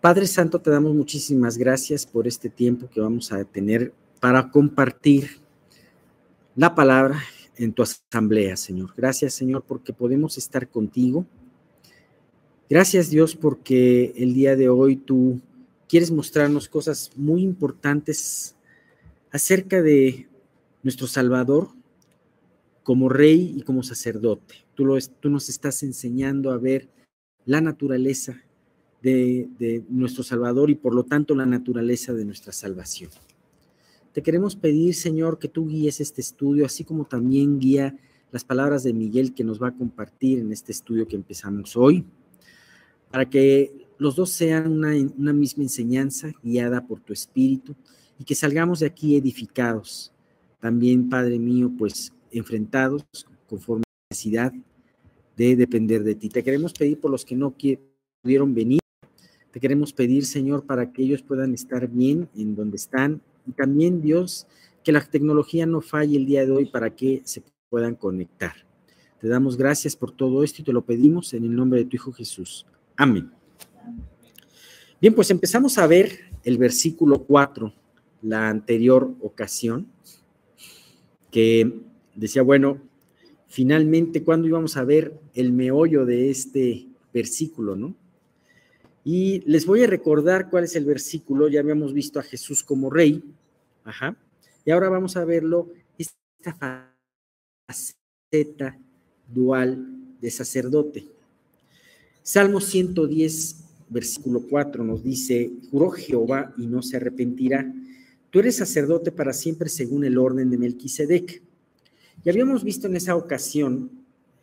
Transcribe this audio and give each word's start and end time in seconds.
Padre 0.00 0.26
Santo, 0.26 0.58
te 0.60 0.70
damos 0.70 0.94
muchísimas 0.94 1.58
gracias 1.58 2.06
por 2.06 2.26
este 2.26 2.48
tiempo 2.48 2.88
que 2.88 3.02
vamos 3.02 3.32
a 3.32 3.44
tener 3.44 3.92
para 4.18 4.50
compartir 4.50 5.40
la 6.56 6.74
palabra 6.74 7.22
en 7.56 7.74
tu 7.74 7.82
asamblea, 7.82 8.56
Señor. 8.56 8.94
Gracias, 8.96 9.34
Señor, 9.34 9.62
porque 9.66 9.92
podemos 9.92 10.38
estar 10.38 10.68
contigo. 10.68 11.26
Gracias, 12.70 13.10
Dios, 13.10 13.36
porque 13.36 14.14
el 14.16 14.32
día 14.32 14.56
de 14.56 14.70
hoy 14.70 14.96
tú 14.96 15.38
quieres 15.86 16.10
mostrarnos 16.10 16.68
cosas 16.68 17.10
muy 17.14 17.42
importantes 17.42 18.56
acerca 19.30 19.82
de 19.82 20.28
nuestro 20.82 21.08
Salvador 21.08 21.68
como 22.84 23.10
rey 23.10 23.52
y 23.54 23.62
como 23.62 23.82
sacerdote. 23.82 24.54
Tú, 24.74 24.86
nos 25.28 25.48
estás 25.50 25.82
enseñando 25.82 26.52
a 26.52 26.56
ver 26.56 26.88
la 27.44 27.60
naturaleza 27.60 28.42
de, 29.02 29.84
nuestro 29.88 30.22
Salvador 30.22 30.70
y 30.70 30.74
por 30.74 30.94
lo 30.94 31.04
tanto 31.04 31.34
la 31.34 31.46
naturaleza 31.46 32.12
de 32.12 32.24
nuestra 32.24 32.52
salvación. 32.52 33.10
Te 34.12 34.22
queremos 34.22 34.56
pedir, 34.56 34.94
Señor, 34.94 35.38
que 35.38 35.48
tú 35.48 35.68
guíes 35.68 36.00
este 36.00 36.20
estudio, 36.20 36.66
así 36.66 36.84
como 36.84 37.04
también 37.04 37.58
guía 37.58 37.96
las 38.32 38.44
palabras 38.44 38.82
de 38.82 38.92
Miguel 38.92 39.34
que 39.34 39.44
nos 39.44 39.62
va 39.62 39.68
a 39.68 39.76
compartir 39.76 40.38
en 40.38 40.52
este 40.52 40.72
estudio 40.72 41.06
que 41.06 41.16
empezamos 41.16 41.76
hoy, 41.76 42.04
para 43.10 43.28
que 43.28 43.86
los 43.98 44.16
dos 44.16 44.30
sean 44.30 44.70
una, 44.70 44.92
una 45.16 45.32
misma 45.32 45.62
enseñanza 45.62 46.32
guiada 46.42 46.86
por 46.86 47.00
tu 47.00 47.12
Espíritu 47.12 47.74
y 48.18 48.24
que 48.24 48.34
salgamos 48.34 48.80
de 48.80 48.86
aquí 48.86 49.16
edificados. 49.16 50.12
También, 50.60 51.08
Padre 51.08 51.38
mío, 51.38 51.70
pues 51.76 52.12
enfrentados 52.30 53.04
conforme 53.48 53.82
a 53.82 53.90
la 53.90 54.06
necesidad 54.10 54.52
de 55.36 55.56
depender 55.56 56.04
de 56.04 56.14
ti. 56.14 56.28
Te 56.28 56.42
queremos 56.42 56.72
pedir 56.72 57.00
por 57.00 57.10
los 57.10 57.24
que 57.24 57.36
no 57.36 57.54
pudieron 58.22 58.54
venir. 58.54 58.79
Te 59.52 59.60
queremos 59.60 59.92
pedir, 59.92 60.24
Señor, 60.26 60.64
para 60.64 60.92
que 60.92 61.02
ellos 61.02 61.22
puedan 61.22 61.54
estar 61.54 61.88
bien 61.88 62.28
en 62.36 62.54
donde 62.54 62.76
están, 62.76 63.20
y 63.46 63.52
también 63.52 64.00
Dios, 64.00 64.46
que 64.84 64.92
la 64.92 65.00
tecnología 65.00 65.66
no 65.66 65.80
falle 65.80 66.16
el 66.16 66.26
día 66.26 66.46
de 66.46 66.52
hoy 66.52 66.66
para 66.66 66.94
que 66.94 67.22
se 67.24 67.42
puedan 67.68 67.94
conectar. 67.94 68.52
Te 69.20 69.28
damos 69.28 69.56
gracias 69.56 69.96
por 69.96 70.12
todo 70.12 70.42
esto 70.44 70.62
y 70.62 70.64
te 70.64 70.72
lo 70.72 70.82
pedimos 70.82 71.34
en 71.34 71.44
el 71.44 71.54
nombre 71.54 71.80
de 71.80 71.84
tu 71.86 71.96
Hijo 71.96 72.12
Jesús. 72.12 72.64
Amén. 72.96 73.30
Bien, 75.00 75.14
pues 75.14 75.30
empezamos 75.30 75.78
a 75.78 75.86
ver 75.86 76.30
el 76.44 76.56
versículo 76.56 77.24
4, 77.24 77.72
la 78.22 78.48
anterior 78.48 79.14
ocasión, 79.20 79.86
que 81.30 81.80
decía, 82.14 82.42
bueno, 82.42 82.78
finalmente, 83.46 84.22
¿cuándo 84.22 84.46
íbamos 84.46 84.76
a 84.76 84.84
ver 84.84 85.18
el 85.34 85.52
meollo 85.52 86.06
de 86.06 86.30
este 86.30 86.86
versículo, 87.12 87.76
no? 87.76 87.94
Y 89.12 89.40
les 89.44 89.66
voy 89.66 89.82
a 89.82 89.88
recordar 89.88 90.48
cuál 90.50 90.62
es 90.62 90.76
el 90.76 90.84
versículo. 90.84 91.48
Ya 91.48 91.58
habíamos 91.58 91.92
visto 91.92 92.20
a 92.20 92.22
Jesús 92.22 92.62
como 92.62 92.90
rey. 92.90 93.20
Ajá. 93.82 94.16
Y 94.64 94.70
ahora 94.70 94.88
vamos 94.88 95.16
a 95.16 95.24
verlo, 95.24 95.68
esta 95.98 96.56
faceta 97.66 98.78
dual 99.26 99.84
de 100.20 100.30
sacerdote. 100.30 101.06
Salmo 102.22 102.60
110, 102.60 103.64
versículo 103.88 104.44
4 104.48 104.84
nos 104.84 105.02
dice, 105.02 105.50
juró 105.72 105.90
Jehová 105.90 106.54
y 106.56 106.68
no 106.68 106.80
se 106.80 106.98
arrepentirá. 106.98 107.68
Tú 108.30 108.38
eres 108.38 108.58
sacerdote 108.58 109.10
para 109.10 109.32
siempre 109.32 109.68
según 109.70 110.04
el 110.04 110.18
orden 110.18 110.50
de 110.50 110.58
Melquisedec. 110.58 111.42
Y 112.24 112.30
habíamos 112.30 112.62
visto 112.62 112.86
en 112.86 112.94
esa 112.94 113.16
ocasión 113.16 113.90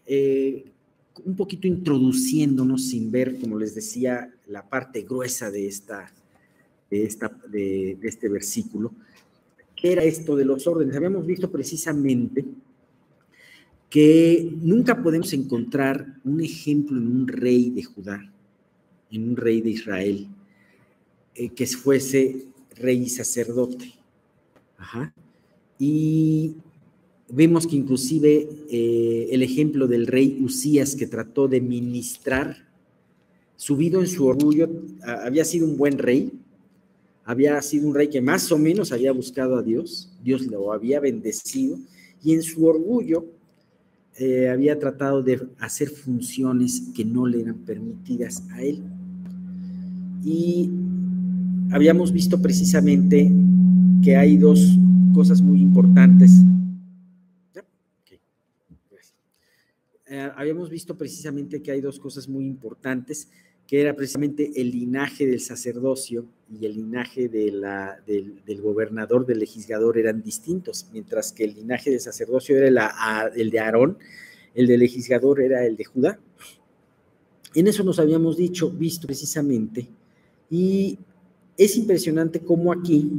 eh, 0.06 0.66
un 1.24 1.38
poquito 1.38 1.68
introduciéndonos 1.68 2.90
sin 2.90 3.10
ver, 3.12 3.40
como 3.40 3.58
les 3.58 3.74
decía, 3.74 4.34
la 4.48 4.68
parte 4.68 5.02
gruesa 5.02 5.52
de, 5.52 5.68
esta, 5.68 6.12
de, 6.90 7.04
esta, 7.04 7.30
de, 7.50 7.98
este 8.04 8.30
versículo. 8.30 8.94
¿Qué 9.76 9.92
era 9.92 10.04
esto 10.04 10.36
de 10.36 10.46
los 10.46 10.66
órdenes? 10.68 10.96
Habíamos 10.96 11.26
visto 11.26 11.52
precisamente 11.52 12.46
que 13.90 14.52
nunca 14.62 15.02
podemos 15.02 15.32
encontrar 15.34 16.20
un 16.24 16.42
ejemplo 16.42 16.98
en 16.98 17.08
un 17.08 17.28
rey 17.28 17.70
de 17.70 17.84
Judá, 17.84 18.34
en 19.12 19.30
un 19.30 19.36
rey 19.36 19.62
de 19.62 19.70
Israel, 19.70 20.28
eh, 21.36 21.50
que 21.50 21.66
fuese 21.68 22.46
rey 22.76 23.04
y 23.04 23.10
sacerdote. 23.10 23.94
Y 25.80 26.56
Vemos 27.30 27.68
que 27.68 27.76
inclusive 27.76 28.48
eh, 28.70 29.28
el 29.32 29.44
ejemplo 29.44 29.88
del 29.88 30.08
rey 30.08 30.40
Usías 30.42 30.96
que 30.96 31.08
trató 31.08 31.50
de 31.50 31.60
ministrar, 31.60 32.67
subido 33.58 34.00
en 34.00 34.08
su 34.08 34.26
orgullo, 34.26 34.70
había 35.04 35.44
sido 35.44 35.68
un 35.68 35.76
buen 35.78 35.98
rey, 35.98 36.32
había 37.26 37.62
sido 37.62 37.88
un 37.88 37.96
rey 37.96 38.08
que 38.08 38.22
más 38.22 38.50
o 38.52 38.58
menos 38.58 38.94
había 38.94 39.12
buscado 39.12 39.58
a 39.58 39.64
Dios, 39.64 40.10
Dios 40.24 40.48
lo 40.48 40.72
había 40.72 41.02
bendecido, 41.02 41.78
y 42.24 42.34
en 42.34 42.42
su 42.42 42.66
orgullo 42.66 43.26
eh, 44.18 44.50
había 44.50 44.80
tratado 44.80 45.22
de 45.22 45.42
hacer 45.60 45.90
funciones 45.90 46.84
que 46.96 47.04
no 47.04 47.28
le 47.28 47.42
eran 47.42 47.58
permitidas 47.58 48.44
a 48.52 48.62
él. 48.62 48.82
Y 50.24 50.70
habíamos 51.72 52.12
visto 52.12 52.42
precisamente 52.42 53.32
que 54.02 54.16
hay 54.16 54.38
dos 54.38 54.78
cosas 55.14 55.42
muy 55.42 55.62
importantes 55.62 56.44
Eh, 60.10 60.32
habíamos 60.36 60.70
visto 60.70 60.98
precisamente 60.98 61.62
que 61.62 61.72
hay 61.72 61.82
dos 61.82 62.00
cosas 62.00 62.30
muy 62.30 62.46
importantes, 62.46 63.30
que 63.68 63.82
era 63.82 63.94
precisamente 63.94 64.50
el 64.56 64.72
linaje 64.72 65.28
del 65.28 65.42
sacerdocio 65.42 66.26
y 66.50 66.66
el 66.66 66.76
linaje 66.76 67.28
de 67.28 67.52
la, 67.52 67.98
del, 68.08 68.62
gobernador, 68.62 69.26
del 69.26 69.40
legislador 69.40 69.98
eran 69.98 70.24
distintos, 70.24 70.88
mientras 70.94 71.34
que 71.34 71.44
el 71.44 71.56
linaje 71.56 71.92
del 71.92 72.00
sacerdocio 72.00 72.58
era 72.58 73.30
el 73.36 73.50
de 73.50 73.60
Aarón, 73.60 73.98
el 74.56 74.68
del 74.68 74.80
legislador 74.80 75.42
era 75.42 75.66
el 75.66 75.76
de 75.76 75.84
Judá. 75.84 76.20
En 77.54 77.68
eso 77.68 77.84
nos 77.84 78.00
habíamos 78.00 78.38
dicho, 78.38 78.70
visto 78.72 79.08
precisamente, 79.08 79.90
y 80.50 80.98
es 81.58 81.76
impresionante 81.76 82.40
cómo 82.40 82.72
aquí 82.72 83.12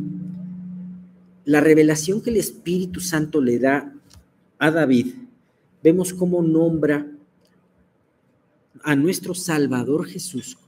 la 1.45 1.61
revelación 1.61 2.23
que 2.23 2.31
el 2.31 2.37
Espíritu 2.37 3.01
Santo 3.01 3.43
le 3.43 3.59
da 3.59 3.93
a 4.59 4.71
David 4.71 5.28
vemos 5.89 6.13
cómo 6.13 6.43
nombra 6.43 7.11
a 8.83 8.95
nuestro 8.95 9.35
Salvador 9.35 10.05
Jesús 10.07 10.59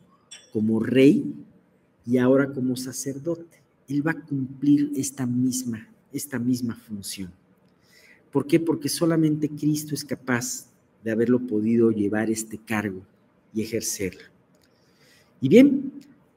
como 0.51 0.81
rey 0.81 1.35
y 2.07 2.17
ahora 2.17 2.51
como 2.51 2.75
sacerdote. 2.75 3.63
Él 3.87 4.07
va 4.07 4.13
a 4.13 4.23
cumplir 4.23 4.93
esta 4.97 5.27
misma, 5.27 5.87
esta 6.11 6.39
misma 6.39 6.75
función. 6.75 7.31
¿Por 8.33 8.47
qué? 8.47 8.61
Porque 8.61 8.89
solamente 8.89 9.51
Cristo 9.51 9.95
es 9.95 10.07
capaz 10.07 10.71
de 11.05 11.11
haberlo 11.11 11.39
podido 11.47 11.91
llevar 11.91 12.31
este 12.31 12.57
cargo 12.57 13.03
y 13.53 13.61
ejercerlo. 13.61 14.23
Y 15.43 15.51
bien, 15.51 15.93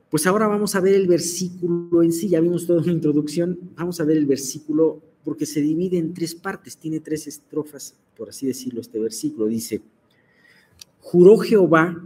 pues 0.10 0.28
ahora 0.28 0.48
vamos 0.48 0.76
a 0.76 0.82
ver 0.82 0.96
el 0.96 1.08
versículo 1.08 2.04
en 2.04 2.12
sí, 2.12 2.28
ya 2.28 2.42
vimos 2.42 2.68
toda 2.68 2.82
una 2.82 2.92
introducción, 2.92 3.58
vamos 3.78 4.02
a 4.02 4.04
ver 4.04 4.18
el 4.18 4.26
versículo 4.26 5.02
porque 5.24 5.46
se 5.46 5.62
divide 5.62 5.98
en 5.98 6.14
tres 6.14 6.36
partes, 6.36 6.78
tiene 6.78 7.00
tres 7.00 7.28
estrofas, 7.28 7.96
por 8.18 8.30
así 8.30 8.48
decirlo, 8.48 8.82
este 8.82 9.00
versículo. 9.00 9.48
Dice, 9.48 9.82
juró 11.00 11.38
Jehová 11.38 12.02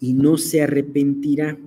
y 0.00 0.12
no 0.12 0.36
se 0.36 0.62
arrepentirá. 0.62 1.58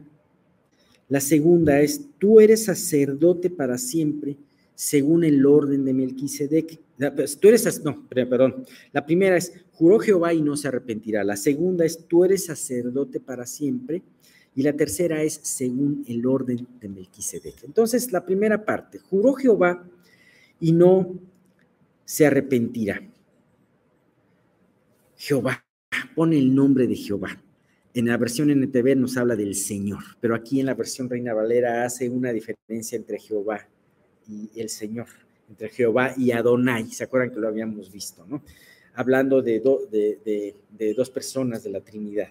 La 1.09 1.19
segunda 1.19 1.81
es, 1.81 2.01
tú 2.17 2.39
eres 2.39 2.65
sacerdote 2.65 3.49
para 3.49 3.77
siempre, 3.77 4.37
según 4.75 5.23
el 5.23 5.45
orden 5.45 5.83
de 5.83 5.93
Melquisedec. 5.93 6.79
Pues, 7.15 7.37
tú 7.37 7.49
eres, 7.49 7.83
no, 7.83 8.07
perdón. 8.07 8.65
La 8.93 9.05
primera 9.05 9.35
es, 9.35 9.53
juró 9.73 9.99
Jehová 9.99 10.33
y 10.33 10.41
no 10.41 10.55
se 10.55 10.69
arrepentirá. 10.69 11.23
La 11.23 11.35
segunda 11.35 11.83
es, 11.85 12.07
tú 12.07 12.23
eres 12.23 12.45
sacerdote 12.45 13.19
para 13.19 13.45
siempre. 13.45 14.01
Y 14.55 14.63
la 14.63 14.73
tercera 14.73 15.21
es, 15.23 15.39
según 15.43 16.03
el 16.07 16.25
orden 16.25 16.67
de 16.79 16.89
Melquisedec. 16.89 17.63
Entonces, 17.63 18.11
la 18.11 18.25
primera 18.25 18.65
parte, 18.65 18.99
juró 18.99 19.33
Jehová 19.33 19.85
y 20.61 20.71
no 20.71 21.19
se 22.05 22.27
arrepentirá. 22.27 23.01
Jehová, 25.17 25.65
pone 26.15 26.37
el 26.37 26.55
nombre 26.55 26.87
de 26.87 26.95
Jehová. 26.95 27.43
En 27.93 28.07
la 28.07 28.15
versión 28.15 28.49
NTV 28.49 28.95
nos 28.95 29.17
habla 29.17 29.35
del 29.35 29.55
Señor, 29.55 30.03
pero 30.21 30.33
aquí 30.33 30.61
en 30.61 30.67
la 30.67 30.75
versión 30.75 31.09
Reina 31.09 31.33
Valera 31.33 31.83
hace 31.83 32.07
una 32.07 32.31
diferencia 32.31 32.95
entre 32.95 33.19
Jehová 33.19 33.67
y 34.29 34.49
el 34.55 34.69
Señor, 34.69 35.07
entre 35.49 35.67
Jehová 35.69 36.13
y 36.15 36.31
Adonai. 36.31 36.85
¿Se 36.91 37.03
acuerdan 37.03 37.31
que 37.31 37.39
lo 37.39 37.49
habíamos 37.49 37.91
visto, 37.91 38.25
no? 38.27 38.41
Hablando 38.93 39.41
de, 39.41 39.59
dos 40.95 41.09
personas 41.09 41.63
de 41.63 41.69
la 41.69 41.81
Trinidad. 41.81 42.29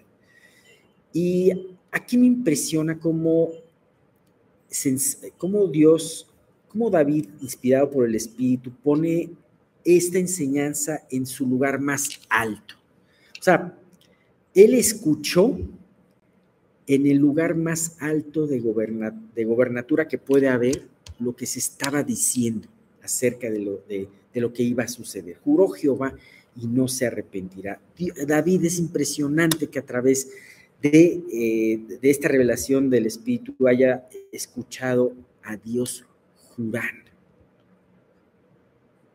Y 1.13 1.51
aquí 1.91 2.17
me 2.17 2.27
impresiona 2.27 2.99
cómo 2.99 3.51
Dios 5.71 6.30
cómo 6.71 6.89
David, 6.89 7.25
inspirado 7.41 7.89
por 7.89 8.05
el 8.05 8.15
Espíritu, 8.15 8.71
pone 8.81 9.29
esta 9.83 10.19
enseñanza 10.19 11.05
en 11.09 11.25
su 11.25 11.45
lugar 11.45 11.81
más 11.81 12.21
alto. 12.29 12.75
O 13.37 13.43
sea, 13.43 13.77
él 14.53 14.73
escuchó 14.73 15.57
en 16.87 17.07
el 17.07 17.17
lugar 17.17 17.55
más 17.55 17.97
alto 17.99 18.47
de, 18.47 18.61
de 19.35 19.43
gobernatura 19.43 20.07
que 20.07 20.17
puede 20.17 20.47
haber 20.47 20.87
lo 21.19 21.35
que 21.35 21.45
se 21.45 21.59
estaba 21.59 22.03
diciendo 22.03 22.69
acerca 23.03 23.49
de 23.49 23.59
lo, 23.59 23.83
de, 23.89 24.07
lo 24.35 24.53
que 24.53 24.63
iba 24.63 24.83
a 24.83 24.87
suceder. 24.87 25.39
Juró 25.43 25.67
Jehová 25.67 26.15
y 26.55 26.67
no 26.67 26.87
se 26.87 27.05
arrepentirá. 27.05 27.81
David 28.25 28.65
es 28.65 28.79
impresionante 28.79 29.67
que 29.67 29.79
a 29.79 29.85
través 29.85 30.31
de, 30.81 31.21
eh, 31.33 31.97
de, 32.01 32.09
esta 32.09 32.29
revelación 32.29 32.89
del 32.89 33.07
Espíritu 33.07 33.67
haya 33.67 34.07
escuchado 34.31 35.13
a 35.43 35.57
Dios 35.57 36.05
jurar. 36.55 36.91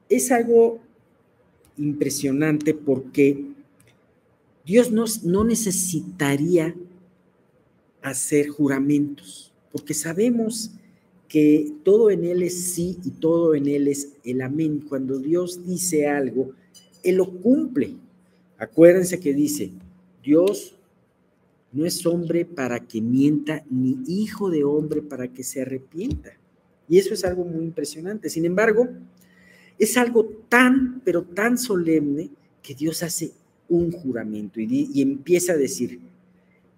Es 0.09 0.31
algo 0.31 0.81
impresionante 1.77 2.75
porque 2.75 3.45
Dios 4.65 4.91
no, 4.91 5.05
no 5.25 5.45
necesitaría 5.45 6.75
hacer 8.03 8.49
juramentos, 8.49 9.53
porque 9.73 9.95
sabemos 9.95 10.71
que 11.29 11.73
todo 11.83 12.11
en 12.11 12.25
Él 12.25 12.43
es 12.43 12.73
sí 12.73 12.99
y 13.05 13.11
todo 13.11 13.55
en 13.55 13.67
Él 13.67 13.89
es 13.89 14.13
el 14.25 14.43
amén. 14.43 14.85
Cuando 14.89 15.19
Dios 15.19 15.67
dice 15.67 16.07
algo, 16.07 16.53
Él 17.03 17.17
lo 17.17 17.31
cumple. 17.41 17.95
Acuérdense 18.59 19.21
que 19.21 19.35
dice, 19.35 19.73
Dios 20.23 20.77
no 21.73 21.85
es 21.85 22.07
hombre 22.07 22.45
para 22.45 22.81
que 22.81 23.01
mienta, 23.01 23.65
ni 23.69 23.99
hijo 24.07 24.51
de 24.51 24.65
hombre 24.65 25.03
para 25.03 25.29
que 25.29 25.43
se 25.43 25.63
arrepienta. 25.63 26.31
Y 26.89 26.99
eso 26.99 27.15
es 27.15 27.25
algo 27.25 27.45
muy 27.45 27.65
impresionante. 27.65 28.31
Sin 28.31 28.45
embargo, 28.45 28.89
es 29.79 29.97
algo 29.97 30.25
tan, 30.49 31.01
pero 31.05 31.23
tan 31.23 31.59
solemne 31.59 32.31
que 32.63 32.75
Dios 32.75 33.03
hace 33.03 33.33
un 33.69 33.91
juramento 33.91 34.61
y, 34.61 35.03
empieza 35.03 35.53
a 35.53 35.57
decir, 35.57 36.01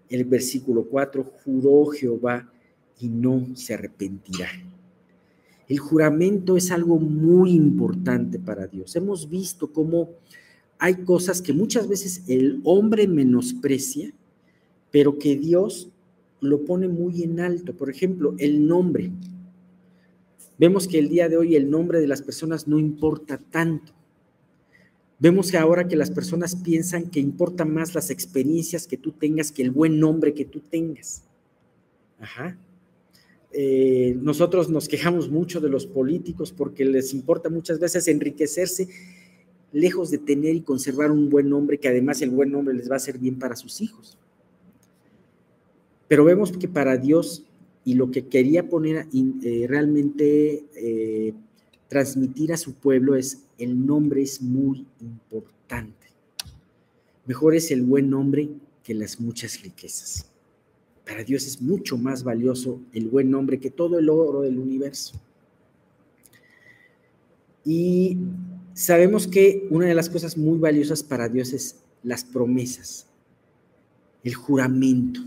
el 0.08 0.24
versículo 0.24 0.84
4, 0.84 1.22
juró 1.44 1.86
Jehová 1.86 2.50
y 2.98 3.08
no 3.08 3.46
se 3.54 3.74
arrepentirá. 3.74 4.48
El 5.68 5.78
juramento 5.78 6.56
es 6.56 6.70
algo 6.70 6.98
muy 6.98 7.52
importante 7.52 8.38
para 8.38 8.66
Dios. 8.66 8.96
Hemos 8.96 9.28
visto 9.28 9.70
cómo 9.70 10.10
hay 10.78 10.94
cosas 11.04 11.42
que 11.42 11.52
muchas 11.52 11.88
veces 11.88 12.22
el 12.26 12.60
hombre 12.64 13.06
menosprecia, 13.06 14.12
pero 14.90 15.18
que 15.18 15.36
Dios 15.36 15.90
lo 16.40 16.64
pone 16.64 16.88
muy 16.88 17.22
en 17.22 17.40
alto. 17.40 17.74
Por 17.74 17.90
ejemplo, 17.90 18.34
el 18.38 18.66
nombre. 18.66 19.10
Vemos 20.58 20.88
que 20.88 20.98
el 20.98 21.08
día 21.08 21.28
de 21.28 21.36
hoy 21.36 21.54
el 21.54 21.70
nombre 21.70 22.00
de 22.00 22.08
las 22.08 22.22
personas 22.22 22.66
no 22.66 22.78
importa 22.78 23.38
tanto. 23.38 23.92
Vemos 25.20 25.50
que 25.50 25.56
ahora 25.56 25.88
que 25.88 25.96
las 25.96 26.10
personas 26.10 26.56
piensan 26.56 27.10
que 27.10 27.20
importa 27.20 27.64
más 27.64 27.94
las 27.94 28.10
experiencias 28.10 28.86
que 28.86 28.96
tú 28.96 29.12
tengas 29.12 29.52
que 29.52 29.62
el 29.62 29.70
buen 29.70 29.98
nombre 29.98 30.34
que 30.34 30.44
tú 30.44 30.60
tengas. 30.60 31.24
Ajá. 32.20 32.58
Eh, 33.52 34.16
nosotros 34.20 34.68
nos 34.68 34.88
quejamos 34.88 35.30
mucho 35.30 35.60
de 35.60 35.68
los 35.68 35.86
políticos 35.86 36.52
porque 36.52 36.84
les 36.84 37.14
importa 37.14 37.48
muchas 37.48 37.78
veces 37.78 38.06
enriquecerse 38.08 38.88
lejos 39.72 40.10
de 40.10 40.18
tener 40.18 40.54
y 40.54 40.60
conservar 40.60 41.10
un 41.10 41.28
buen 41.30 41.48
nombre, 41.48 41.78
que 41.78 41.88
además 41.88 42.22
el 42.22 42.30
buen 42.30 42.50
nombre 42.50 42.74
les 42.74 42.90
va 42.90 42.94
a 42.94 42.96
hacer 42.96 43.18
bien 43.18 43.38
para 43.38 43.56
sus 43.56 43.80
hijos. 43.80 44.18
Pero 46.08 46.24
vemos 46.24 46.52
que 46.52 46.68
para 46.68 46.96
Dios 46.96 47.44
y 47.84 47.94
lo 47.94 48.10
que 48.10 48.26
quería 48.26 48.68
poner 48.68 49.06
eh, 49.12 49.66
realmente 49.68 50.64
eh, 50.76 51.34
transmitir 51.88 52.52
a 52.52 52.56
su 52.56 52.74
pueblo 52.74 53.16
es 53.16 53.44
el 53.58 53.86
nombre 53.86 54.22
es 54.22 54.42
muy 54.42 54.86
importante. 55.00 56.08
Mejor 57.26 57.54
es 57.54 57.70
el 57.70 57.82
buen 57.82 58.10
nombre 58.10 58.48
que 58.82 58.94
las 58.94 59.20
muchas 59.20 59.62
riquezas. 59.62 60.30
Para 61.06 61.24
Dios 61.24 61.46
es 61.46 61.60
mucho 61.60 61.96
más 61.96 62.22
valioso 62.22 62.80
el 62.92 63.08
buen 63.08 63.30
nombre 63.30 63.58
que 63.58 63.70
todo 63.70 63.98
el 63.98 64.08
oro 64.08 64.42
del 64.42 64.58
universo. 64.58 65.20
Y 67.64 68.16
sabemos 68.74 69.26
que 69.26 69.66
una 69.70 69.86
de 69.86 69.94
las 69.94 70.08
cosas 70.08 70.38
muy 70.38 70.58
valiosas 70.58 71.02
para 71.02 71.28
Dios 71.28 71.52
es 71.52 71.80
las 72.02 72.24
promesas, 72.24 73.06
el 74.24 74.34
juramento. 74.34 75.20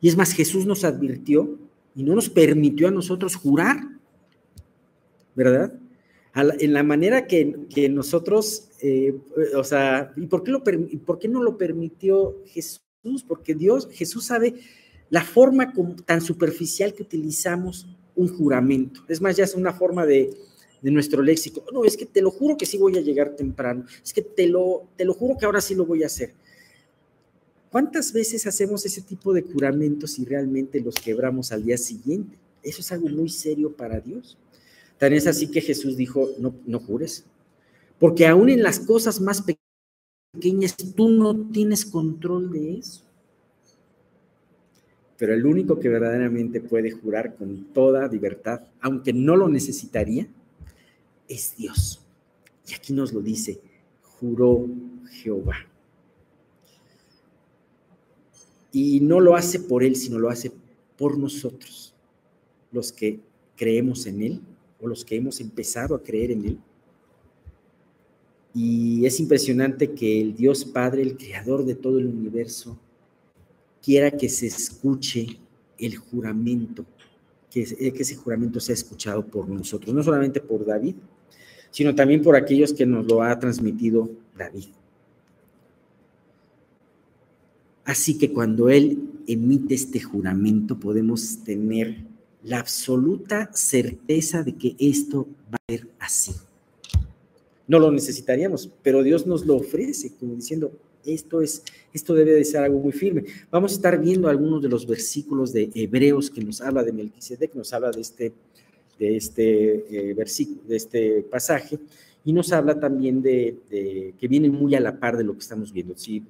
Y 0.00 0.08
es 0.08 0.16
más, 0.16 0.32
Jesús 0.32 0.66
nos 0.66 0.84
advirtió 0.84 1.58
y 1.94 2.02
no 2.02 2.14
nos 2.14 2.28
permitió 2.28 2.88
a 2.88 2.92
nosotros 2.92 3.34
jurar, 3.34 3.78
¿verdad? 5.34 5.72
en 6.34 6.72
la 6.72 6.82
manera 6.82 7.26
que, 7.26 7.88
nosotros, 7.90 8.68
eh, 8.80 9.16
o 9.56 9.64
sea, 9.64 10.12
¿y 10.16 10.26
por 10.26 10.44
qué, 10.44 10.52
lo, 10.52 10.62
no 11.30 11.42
lo 11.42 11.58
permitió 11.58 12.42
Jesús? 12.46 12.82
porque 13.26 13.54
Dios, 13.54 13.88
Jesús 13.90 14.26
sabe 14.26 14.54
la 15.08 15.22
forma 15.22 15.72
tan 16.04 16.20
superficial 16.20 16.92
que 16.92 17.02
utilizamos 17.02 17.86
un 18.14 18.28
juramento. 18.28 19.02
Es 19.08 19.20
más, 19.20 19.36
ya 19.36 19.44
es 19.44 19.54
una 19.54 19.72
forma 19.72 20.04
de, 20.04 20.30
nuestro 20.82 21.22
léxico. 21.22 21.64
No, 21.72 21.84
es 21.84 21.96
que 21.96 22.06
te 22.06 22.22
lo 22.22 22.30
juro 22.30 22.56
que 22.56 22.66
sí 22.66 22.78
voy 22.78 22.96
a 22.98 23.00
llegar 23.00 23.34
temprano. 23.34 23.84
Es 24.04 24.12
que 24.12 24.22
te 24.22 24.46
lo, 24.46 24.88
te 24.96 25.04
lo 25.04 25.14
juro 25.14 25.36
que 25.36 25.46
ahora 25.46 25.60
sí 25.60 25.74
lo 25.74 25.84
voy 25.84 26.02
a 26.02 26.06
hacer. 26.06 26.34
¿Cuántas 27.70 28.12
veces 28.12 28.46
hacemos 28.46 28.86
ese 28.86 29.02
tipo 29.02 29.32
de 29.32 29.42
juramentos 29.42 30.18
y 30.18 30.24
realmente 30.24 30.80
los 30.80 30.94
quebramos 30.94 31.52
al 31.52 31.64
día 31.64 31.76
siguiente? 31.76 32.36
Eso 32.62 32.80
es 32.80 32.92
algo 32.92 33.08
muy 33.08 33.28
serio 33.28 33.72
para 33.72 34.00
Dios. 34.00 34.38
Tan 34.98 35.12
es 35.12 35.26
así 35.26 35.48
que 35.48 35.60
Jesús 35.60 35.96
dijo, 35.96 36.30
no, 36.38 36.54
no 36.66 36.80
jures, 36.80 37.24
porque 37.98 38.26
aún 38.26 38.48
en 38.48 38.62
las 38.62 38.80
cosas 38.80 39.20
más 39.20 39.42
pequeñas, 39.42 40.76
tú 40.94 41.08
no 41.08 41.50
tienes 41.50 41.84
control 41.84 42.50
de 42.52 42.78
eso. 42.78 43.02
Pero 45.16 45.34
el 45.34 45.44
único 45.44 45.80
que 45.80 45.88
verdaderamente 45.88 46.60
puede 46.60 46.92
jurar 46.92 47.34
con 47.34 47.64
toda 47.72 48.06
libertad, 48.08 48.60
aunque 48.80 49.12
no 49.12 49.36
lo 49.36 49.48
necesitaría, 49.48 50.28
es 51.28 51.56
Dios. 51.56 52.00
Y 52.68 52.74
aquí 52.74 52.92
nos 52.92 53.12
lo 53.12 53.20
dice, 53.20 53.60
juró 54.02 54.66
Jehová. 55.10 55.56
Y 58.72 59.00
no 59.00 59.20
lo 59.20 59.34
hace 59.34 59.60
por 59.60 59.82
él, 59.82 59.96
sino 59.96 60.18
lo 60.18 60.28
hace 60.28 60.52
por 60.96 61.16
nosotros, 61.18 61.94
los 62.72 62.92
que 62.92 63.20
creemos 63.56 64.06
en 64.06 64.22
él 64.22 64.40
o 64.80 64.88
los 64.88 65.04
que 65.04 65.16
hemos 65.16 65.40
empezado 65.40 65.94
a 65.94 66.02
creer 66.02 66.32
en 66.32 66.44
él 66.44 66.58
y 68.60 69.06
es 69.06 69.20
impresionante 69.20 69.92
que 69.92 70.20
el 70.20 70.34
Dios 70.34 70.64
Padre, 70.64 71.02
el 71.02 71.16
creador 71.16 71.64
de 71.64 71.76
todo 71.76 71.98
el 71.98 72.06
universo, 72.06 72.76
quiera 73.80 74.10
que 74.10 74.28
se 74.28 74.46
escuche 74.46 75.38
el 75.78 75.96
juramento, 75.96 76.84
que, 77.50 77.60
eh, 77.62 77.92
ese 77.96 78.16
juramento 78.16 78.58
sea 78.58 78.74
escuchado 78.74 79.24
por 79.24 79.48
nosotros, 79.48 79.94
no 79.94 80.02
solamente 80.02 80.40
por 80.40 80.66
David, 80.66 80.96
sino 81.70 81.94
también 81.94 82.20
por 82.20 82.34
aquellos 82.34 82.72
que 82.72 82.84
nos 82.84 83.06
lo 83.06 83.22
ha 83.22 83.38
transmitido 83.38 84.10
David. 84.36 84.64
Así 87.88 88.18
que 88.18 88.32
cuando 88.32 88.68
Él 88.68 88.98
emite 89.26 89.74
este 89.74 90.00
juramento, 90.00 90.78
podemos 90.78 91.38
tener 91.42 92.04
la 92.44 92.60
absoluta 92.60 93.50
certeza 93.52 94.44
de 94.44 94.54
que 94.54 94.76
esto 94.78 95.26
va 95.52 95.58
a 95.66 95.72
ser 95.72 95.88
así 95.98 96.32
no 97.68 97.78
lo 97.78 97.92
necesitaríamos, 97.92 98.70
pero 98.82 99.02
Dios 99.02 99.26
nos 99.26 99.46
lo 99.46 99.56
ofrece, 99.56 100.10
como 100.18 100.34
diciendo, 100.34 100.72
esto 101.04 101.42
es, 101.42 101.62
esto 101.92 102.14
debe 102.14 102.32
de 102.32 102.44
ser 102.44 102.62
algo 102.62 102.80
muy 102.80 102.92
firme. 102.92 103.24
Vamos 103.50 103.72
a 103.72 103.74
estar 103.76 104.00
viendo 104.00 104.28
algunos 104.28 104.62
de 104.62 104.68
los 104.68 104.86
versículos 104.86 105.52
de 105.52 105.70
Hebreos 105.74 106.30
que 106.30 106.42
nos 106.42 106.62
habla 106.62 106.82
de 106.82 106.92
Melquisedec, 106.92 107.54
nos 107.54 107.72
habla 107.74 107.90
de 107.90 108.00
este, 108.00 108.32
de 108.98 109.16
este 109.16 110.10
eh, 110.10 110.14
versículo, 110.14 110.62
de 110.66 110.76
este 110.76 111.22
pasaje, 111.22 111.78
y 112.24 112.32
nos 112.32 112.52
habla 112.52 112.80
también 112.80 113.20
de, 113.22 114.14
que 114.18 114.28
viene 114.28 114.50
muy 114.50 114.74
a 114.74 114.80
la 114.80 114.98
par 114.98 115.18
de 115.18 115.24
lo 115.24 115.34
que 115.34 115.40
estamos 115.40 115.70
viendo. 115.70 115.96
Si 115.96 116.22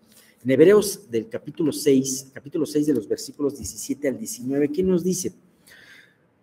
en 0.45 0.51
Hebreos 0.51 1.11
del 1.11 1.29
capítulo 1.29 1.73
6, 1.73 2.31
capítulo 2.33 2.65
6 2.65 2.87
de 2.87 2.95
los 2.95 3.09
versículos 3.09 3.57
17 3.57 4.09
al 4.09 4.19
19, 4.19 4.71
¿qué 4.71 4.83
nos 4.83 5.03
dice? 5.03 5.33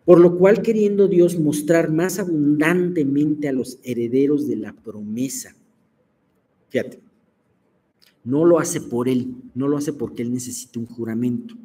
Por 0.04 0.20
lo 0.20 0.38
cual, 0.38 0.62
queriendo 0.62 1.08
Dios 1.08 1.40
mostrar 1.40 1.92
más 1.92 2.20
abundantemente 2.20 3.48
a 3.48 3.54
los 3.54 3.80
herederos 3.84 4.48
de 4.48 4.58
la 4.58 4.74
promesa, 4.74 5.56
fíjate, 6.70 7.00
no 8.24 8.46
lo 8.46 8.60
hace 8.60 8.82
por 8.82 9.08
él, 9.08 9.34
no 9.54 9.68
lo 9.68 9.78
hace 9.78 9.94
porque 9.94 10.22
él 10.22 10.34
necesita 10.34 10.80
un 10.80 10.86
juramento, 10.86 11.56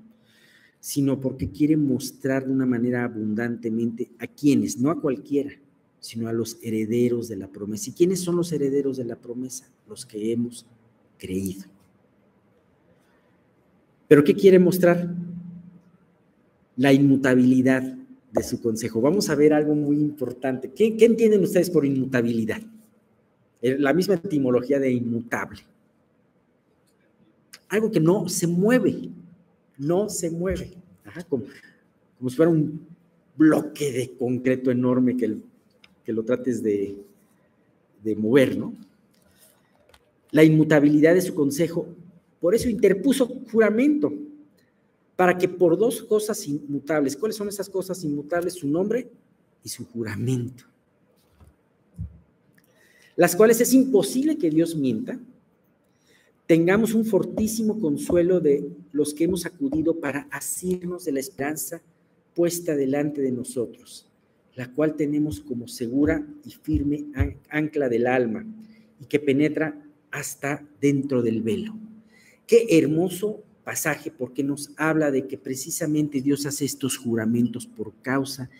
sino 0.79 1.21
porque 1.21 1.51
quiere 1.51 1.77
mostrar 1.77 2.47
de 2.47 2.53
una 2.53 2.67
manera 2.67 3.05
abundantemente 3.05 4.11
a 4.19 4.27
quienes, 4.27 4.79
no 4.79 4.91
a 4.91 5.01
cualquiera, 5.01 5.53
sino 5.99 6.29
a 6.29 6.33
los 6.33 6.59
herederos 6.63 7.29
de 7.29 7.37
la 7.37 7.49
promesa. 7.49 7.91
¿Y 7.91 7.93
quiénes 7.93 8.21
son 8.21 8.37
los 8.37 8.53
herederos 8.53 8.97
de 8.97 9.05
la 9.05 9.17
promesa? 9.17 9.69
Los 9.87 10.07
que 10.07 10.33
hemos 10.33 10.65
creído. 11.19 11.65
¿Pero 14.11 14.25
qué 14.25 14.35
quiere 14.35 14.59
mostrar? 14.59 15.09
La 16.75 16.93
inmutabilidad 16.93 17.81
de 18.33 18.43
su 18.43 18.61
consejo. 18.61 19.01
Vamos 19.01 19.31
a 19.31 19.37
ver 19.37 19.53
algo 19.53 19.73
muy 19.77 20.01
importante. 20.01 20.73
¿Qué, 20.73 20.97
entienden 20.99 21.45
ustedes 21.45 21.71
por 21.71 21.87
inmutabilidad? 21.87 22.61
Eh, 23.63 23.77
la 23.79 23.93
misma 23.93 24.15
etimología 24.15 24.81
de 24.81 24.91
inmutable. 24.91 25.61
Algo 27.69 27.89
que 27.93 28.01
no 28.01 28.29
se 28.29 28.49
mueve, 28.49 29.11
no 29.79 30.09
se 30.09 30.29
mueve, 30.29 30.73
como, 31.29 31.45
si 32.29 32.35
fuera 32.35 32.51
un 32.51 32.85
bloque 33.37 33.93
de 33.93 34.11
concreto 34.19 34.73
enorme 34.73 35.17
que, 35.17 35.37
que 36.05 36.13
lo 36.13 36.25
trates 36.25 36.65
de, 36.65 36.97
de 38.03 38.17
mover, 38.17 38.59
¿no? 38.59 38.75
La 40.33 40.43
inmutabilidad 40.43 41.15
de 41.15 41.23
su 41.23 41.33
consejo, 41.33 41.87
por 42.41 42.55
eso 42.55 42.69
interpuso 42.69 43.27
juramento, 43.51 44.13
para 45.15 45.37
que 45.37 45.49
por 45.49 45.77
dos 45.77 46.03
cosas 46.03 46.47
inmutables, 46.49 47.15
¿cuáles 47.15 47.37
son 47.37 47.49
esas 47.49 47.69
cosas 47.69 48.03
inmutables? 48.05 48.55
Su 48.55 48.67
nombre 48.67 49.11
y 49.63 49.69
su 49.69 49.85
juramento, 49.85 50.65
las 53.17 53.37
cuales 53.37 53.61
es 53.61 53.75
imposible 53.75 54.39
que 54.39 54.49
Dios 54.49 54.75
mienta, 54.75 55.21
tengamos 56.47 56.95
un 56.95 57.05
fortísimo 57.05 57.79
consuelo 57.79 58.41
de 58.41 58.73
los 58.93 59.13
que 59.13 59.25
hemos 59.25 59.45
acudido 59.45 60.01
para 60.01 60.27
asirnos 60.31 61.05
de 61.05 61.13
la 61.13 61.21
esperanza 61.21 61.83
puesta 62.35 62.75
delante 62.75 63.21
de 63.21 63.31
nosotros, 63.31 64.09
la 64.55 64.73
cual 64.73 64.97
tenemos 64.97 65.41
como 65.41 65.69
segura 65.69 66.27
y 66.47 66.51
firme 66.53 67.05
ancla 67.51 67.91
del 67.91 68.07
alma 68.07 68.47
y 68.99 69.05
que 69.05 69.21
penetra 69.21 69.81
hasta 70.11 70.67
dentro 70.81 71.21
del 71.23 71.43
velo. 71.43 71.90
Qué 72.51 72.67
hermoso 72.81 73.45
pasaje 73.63 74.11
porque 74.11 74.43
nos 74.43 74.73
habla 74.77 75.13
de 75.13 75.29
que 75.29 75.39
precisamente 75.39 76.21
Dios 76.21 76.47
hace 76.47 76.65
estos 76.65 76.97
juramentos 76.97 77.65
por 77.65 77.95
causa 78.03 78.51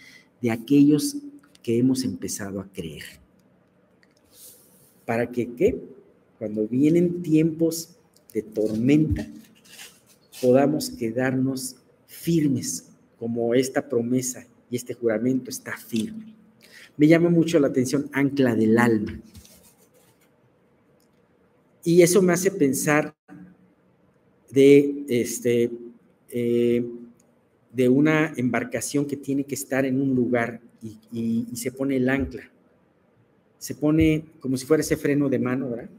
de 0.41 0.53
aquellos 0.53 1.17
que 1.61 1.77
hemos 1.77 2.05
empezado 2.05 2.61
a 2.61 2.69
creer. 2.73 3.03
¿Para 5.05 5.29
que 5.33 5.55
qué? 5.55 5.77
cuando 6.39 6.69
vienen 6.69 7.21
tiempos 7.21 7.97
de 8.33 8.43
tormenta, 8.43 9.27
podamos 10.41 10.91
quedarnos 10.91 11.75
firmes 12.07 12.91
como 13.19 13.57
esta 13.57 13.89
promesa 13.89 14.47
y 14.71 14.77
este 14.77 14.95
juramento 14.95 15.51
está 15.51 15.77
firme. 15.77 16.33
Me 16.97 17.09
llama 17.09 17.29
mucho 17.29 17.59
la 17.59 17.67
atención 17.67 18.09
ancla 18.13 18.55
del 18.55 18.79
alma. 18.79 19.21
Y 21.83 22.03
eso 22.03 22.23
me 22.23 22.33
hace 22.33 22.53
pensar 22.53 23.17
de, 24.53 25.05
este, 25.09 25.71
eh, 26.31 26.85
de 27.73 27.89
una 27.89 28.33
embarcación 28.37 29.07
que 29.07 29.17
tiene 29.17 29.45
que 29.45 29.55
estar 29.55 29.85
en 29.85 30.01
un 30.01 30.15
lugar 30.15 30.61
y, 30.83 31.47
y 31.51 31.57
se 31.57 31.73
pone 31.73 31.97
el 31.97 32.09
ancla. 32.09 32.51
Se 33.59 33.75
pone 33.75 34.25
como 34.41 34.57
si 34.57 34.67
fuera 34.67 34.81
ese 34.81 34.97
freno 34.97 35.29
de 35.29 35.39
mano, 35.39 35.71
¿verdad? 35.71 35.91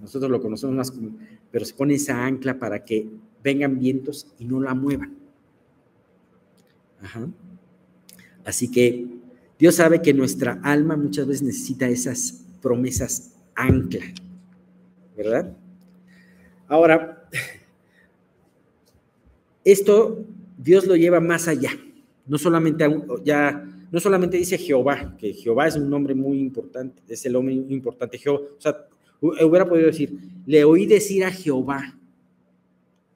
nosotros 0.00 0.30
lo 0.30 0.40
conocemos 0.40 0.76
más 0.76 0.90
como, 0.90 1.16
pero 1.50 1.64
se 1.64 1.74
pone 1.74 1.94
esa 1.94 2.24
ancla 2.24 2.58
para 2.58 2.84
que 2.84 3.08
vengan 3.42 3.78
vientos 3.78 4.26
y 4.38 4.44
no 4.44 4.60
la 4.60 4.74
muevan. 4.74 5.14
Así 8.44 8.70
que 8.70 9.06
Dios 9.58 9.76
sabe 9.76 10.02
que 10.02 10.12
nuestra 10.12 10.60
alma 10.62 10.96
muchas 10.96 11.26
veces 11.26 11.42
necesita 11.42 11.88
esas 11.88 12.44
promesas 12.60 13.34
ancla, 13.54 14.04
¿verdad? 15.16 15.56
Ahora, 16.68 17.25
esto 19.66 20.24
Dios 20.56 20.86
lo 20.86 20.96
lleva 20.96 21.20
más 21.20 21.46
allá. 21.48 21.70
No 22.26 22.38
solamente 22.38 22.84
ya 23.24 23.62
no 23.92 24.00
solamente 24.00 24.36
dice 24.36 24.58
Jehová, 24.58 25.14
que 25.18 25.32
Jehová 25.32 25.68
es 25.68 25.76
un 25.76 25.88
nombre 25.88 26.14
muy 26.14 26.40
importante, 26.40 27.02
es 27.06 27.24
el 27.26 27.36
hombre 27.36 27.54
importante. 27.54 28.18
Jehová, 28.18 28.40
o 28.58 28.60
sea, 28.60 28.74
Hubiera 29.20 29.68
podido 29.68 29.86
decir, 29.86 30.18
le 30.44 30.64
oí 30.64 30.86
decir 30.86 31.24
a 31.24 31.30
Jehová. 31.30 31.98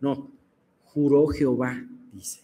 No, 0.00 0.30
juró 0.84 1.26
Jehová, 1.28 1.84
dice. 2.12 2.40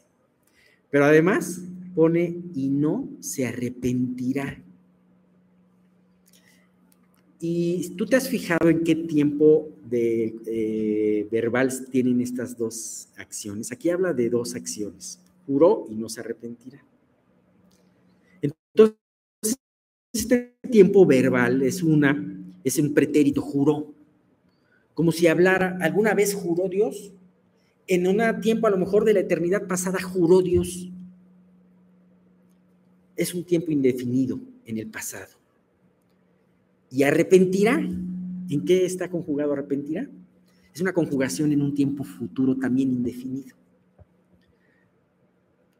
Pero 0.90 1.06
además 1.06 1.62
pone, 1.94 2.36
y 2.54 2.68
no 2.68 3.08
se 3.20 3.46
arrepentirá. 3.46 4.62
¿Y 7.38 7.90
tú 7.96 8.06
te 8.06 8.16
has 8.16 8.28
fijado 8.28 8.70
en 8.70 8.82
qué 8.82 8.94
tiempo 8.94 9.68
de 9.88 10.36
eh, 10.46 11.28
verbal 11.30 11.70
tienen 11.90 12.20
estas 12.20 12.56
dos 12.56 13.08
acciones? 13.16 13.72
Aquí 13.72 13.90
habla 13.90 14.12
de 14.14 14.30
dos 14.30 14.54
acciones. 14.54 15.20
Juró 15.46 15.86
y 15.90 15.94
no 15.94 16.08
se 16.08 16.20
arrepentirá. 16.20 16.82
Entonces, 18.40 18.96
este 20.12 20.56
tiempo 20.70 21.04
verbal 21.04 21.62
es 21.62 21.82
una 21.82 22.36
es 22.66 22.78
un 22.80 22.92
pretérito, 22.94 23.40
juró. 23.40 23.94
Como 24.92 25.12
si 25.12 25.28
hablara, 25.28 25.78
¿alguna 25.80 26.14
vez 26.14 26.34
juró 26.34 26.68
Dios? 26.68 27.12
En 27.86 28.08
un 28.08 28.40
tiempo 28.40 28.66
a 28.66 28.70
lo 28.70 28.76
mejor 28.76 29.04
de 29.04 29.14
la 29.14 29.20
eternidad 29.20 29.68
pasada 29.68 30.02
juró 30.02 30.42
Dios. 30.42 30.90
Es 33.14 33.34
un 33.34 33.44
tiempo 33.44 33.70
indefinido 33.70 34.40
en 34.64 34.78
el 34.78 34.88
pasado. 34.88 35.45
¿Y 36.90 37.02
arrepentirá? 37.02 37.78
¿En 37.78 38.64
qué 38.64 38.84
está 38.84 39.10
conjugado 39.10 39.52
arrepentirá? 39.52 40.08
Es 40.74 40.80
una 40.80 40.92
conjugación 40.92 41.52
en 41.52 41.62
un 41.62 41.74
tiempo 41.74 42.04
futuro 42.04 42.56
también 42.56 42.92
indefinido. 42.92 43.56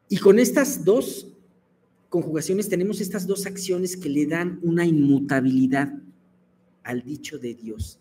Y 0.09 0.19
con 0.19 0.39
estas 0.39 0.85
dos 0.85 1.33
conjugaciones 2.09 2.69
tenemos 2.69 3.01
estas 3.01 3.27
dos 3.27 3.47
acciones 3.47 3.97
que 3.97 4.09
le 4.09 4.27
dan 4.27 4.59
una 4.63 4.87
inmutabilidad 4.87 5.93
al 6.83 7.03
dicho 7.03 7.39
de 7.39 7.55
Dios. 7.55 7.99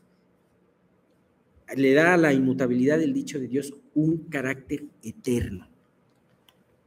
Le 1.75 1.93
da 1.93 2.13
a 2.13 2.17
la 2.17 2.31
inmutabilidad 2.31 2.99
del 2.99 3.13
dicho 3.13 3.39
de 3.39 3.47
Dios 3.47 3.73
un 3.95 4.17
carácter 4.29 4.85
eterno. 5.03 5.67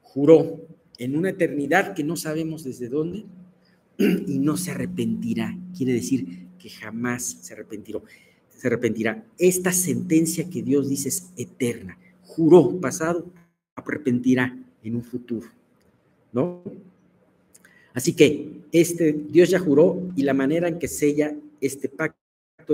Juró 0.03 0.67
en 0.99 1.17
una 1.17 1.31
eternidad 1.31 1.95
que 1.95 2.05
no 2.05 2.17
sabemos 2.17 2.65
desde 2.65 2.89
dónde 2.89 3.25
y 3.99 4.39
no 4.39 4.57
se 4.57 4.71
arrepentirá. 4.71 5.59
Quiere 5.79 5.93
decir 5.93 6.49
que 6.59 6.69
jamás 6.69 7.39
se 7.41 7.55
arrepentirá. 7.55 8.01
Se 8.49 8.67
arrepentirá. 8.67 9.25
Esta 9.39 9.71
sentencia 9.71 10.51
que 10.51 10.61
Dios 10.61 10.89
dice 10.89 11.09
es 11.09 11.31
eterna. 11.37 11.97
Juró 12.25 12.81
pasado, 12.81 13.31
arrepentirá 13.77 14.59
en 14.83 14.97
un 14.97 15.05
futuro. 15.05 15.47
¿No? 16.33 16.65
Así 17.95 18.13
que 18.13 18.61
este 18.73 19.13
Dios 19.13 19.51
ya 19.51 19.61
juró 19.61 20.03
y 20.17 20.25
la 20.25 20.35
manera 20.35 20.67
en 20.67 20.81
que 20.81 20.89
sella 20.89 21.37
este 21.61 21.89
pacto 21.89 22.19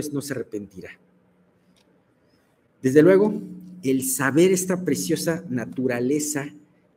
es 0.01 0.11
no 0.11 0.23
se 0.23 0.33
arrepentirá. 0.33 0.99
Desde 2.81 3.03
luego, 3.03 3.35
el 3.83 4.03
saber 4.03 4.51
esta 4.51 4.83
preciosa 4.83 5.45
naturaleza 5.51 6.49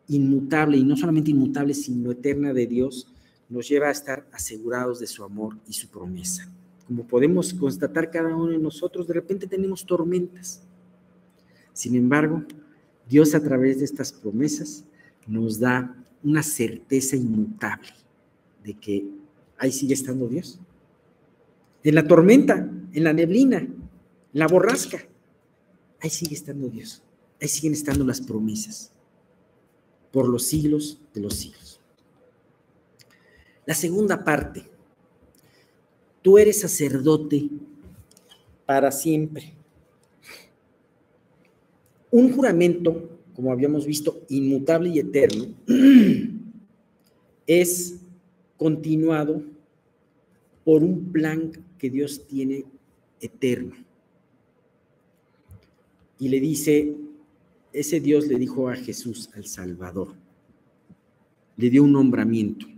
inmutable, 0.07 0.77
y 0.77 0.85
no 0.85 0.95
solamente 0.95 1.31
inmutable, 1.31 1.73
sino 1.73 2.11
eterna 2.11 2.53
de 2.53 2.65
Dios, 2.65 3.07
nos 3.49 3.67
lleva 3.67 3.87
a 3.87 3.91
estar 3.91 4.27
asegurados 4.31 4.99
de 4.99 5.07
su 5.07 5.23
amor 5.23 5.57
y 5.67 5.73
su 5.73 5.87
promesa. 5.87 6.49
Como 6.85 7.05
podemos 7.05 7.53
constatar 7.53 8.09
cada 8.09 8.35
uno 8.35 8.51
de 8.51 8.57
nosotros, 8.57 9.07
de 9.07 9.13
repente 9.13 9.47
tenemos 9.47 9.85
tormentas. 9.85 10.61
Sin 11.73 11.95
embargo, 11.95 12.43
Dios 13.09 13.35
a 13.35 13.43
través 13.43 13.79
de 13.79 13.85
estas 13.85 14.11
promesas 14.11 14.83
nos 15.25 15.59
da 15.59 15.95
una 16.23 16.43
certeza 16.43 17.15
inmutable 17.15 17.89
de 18.63 18.73
que 18.73 19.05
ahí 19.57 19.71
sigue 19.71 19.93
estando 19.93 20.27
Dios 20.27 20.59
en 21.83 21.95
la 21.95 22.07
tormenta, 22.07 22.69
en 22.93 23.03
la 23.03 23.13
neblina, 23.13 23.59
en 23.59 23.89
la 24.33 24.47
borrasca. 24.47 24.99
Ahí 26.01 26.09
sigue 26.09 26.35
estando 26.35 26.67
Dios. 26.67 27.01
Ahí 27.41 27.47
siguen 27.47 27.73
estando 27.73 28.03
las 28.03 28.19
promesas 28.19 28.91
por 30.11 30.27
los 30.27 30.43
siglos 30.43 30.99
de 31.13 31.21
los 31.21 31.35
siglos. 31.35 31.66
La 33.67 33.73
segunda 33.73 34.23
parte. 34.23 34.63
Tú 36.21 36.37
eres 36.37 36.61
sacerdote 36.61 37.49
para 38.65 38.91
siempre. 38.91 39.53
Un 42.09 42.31
juramento, 42.31 43.09
como 43.35 43.51
habíamos 43.51 43.85
visto, 43.85 44.21
inmutable 44.29 44.89
y 44.89 44.99
eterno, 44.99 45.47
es 47.45 47.99
continuado 48.55 49.43
por 50.63 50.81
un 50.81 51.11
plan 51.11 51.51
que 51.77 51.89
Dios 51.89 52.25
tiene 52.25 52.63
eterno. 53.19 53.75
Y 56.19 56.29
le 56.29 56.39
dice, 56.39 56.95
ese 57.73 57.99
Dios 57.99 58.27
le 58.27 58.39
dijo 58.39 58.69
a 58.69 58.75
Jesús, 58.77 59.29
al 59.35 59.45
Salvador, 59.45 60.13
le 61.57 61.69
dio 61.69 61.83
un 61.83 61.91
nombramiento. 61.91 62.76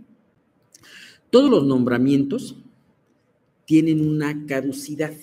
Todos 1.30 1.50
los 1.50 1.64
nombramientos 1.64 2.56
tienen 3.64 4.06
una 4.06 4.46
caducidad. 4.46 5.14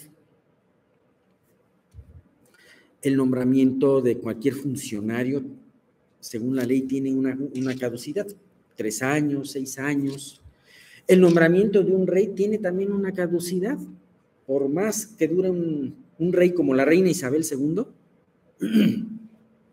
El 3.02 3.18
nombramiento 3.18 4.02
de 4.02 4.18
cualquier 4.18 4.56
funcionario, 4.56 5.44
según 6.20 6.56
la 6.56 6.66
ley, 6.66 6.82
tiene 6.82 7.14
una, 7.14 7.38
una 7.56 7.76
caducidad, 7.76 8.28
tres 8.76 9.02
años, 9.02 9.52
seis 9.52 9.78
años, 9.78 10.42
el 11.08 11.22
nombramiento 11.22 11.84
de 11.84 11.94
un 11.94 12.06
rey 12.06 12.28
tiene 12.28 12.58
también 12.58 12.92
una 12.92 13.14
caducidad. 13.14 13.78
Por 14.46 14.68
más 14.68 15.08
que 15.08 15.28
dure 15.28 15.50
un, 15.50 15.96
rey 16.20 16.52
como 16.52 16.74
la 16.74 16.86
reina 16.86 17.10
Isabel 17.10 17.46
II, 17.50 17.84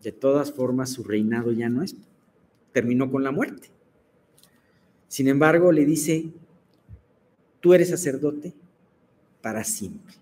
De 0.05 0.11
todas 0.11 0.51
formas, 0.51 0.91
su 0.91 1.03
reinado 1.03 1.51
ya 1.51 1.67
no 1.67 1.81
es, 1.81 1.95
terminó 2.71 3.09
con 3.09 3.23
la 3.23 3.31
muerte. 3.31 3.69
Sin 5.15 5.29
embargo, 5.29 5.71
le 5.71 5.85
dice, 5.85 6.25
tú 7.61 7.73
eres 7.73 7.87
sacerdote 7.87 8.51
para 9.41 9.63
siempre. 9.63 10.13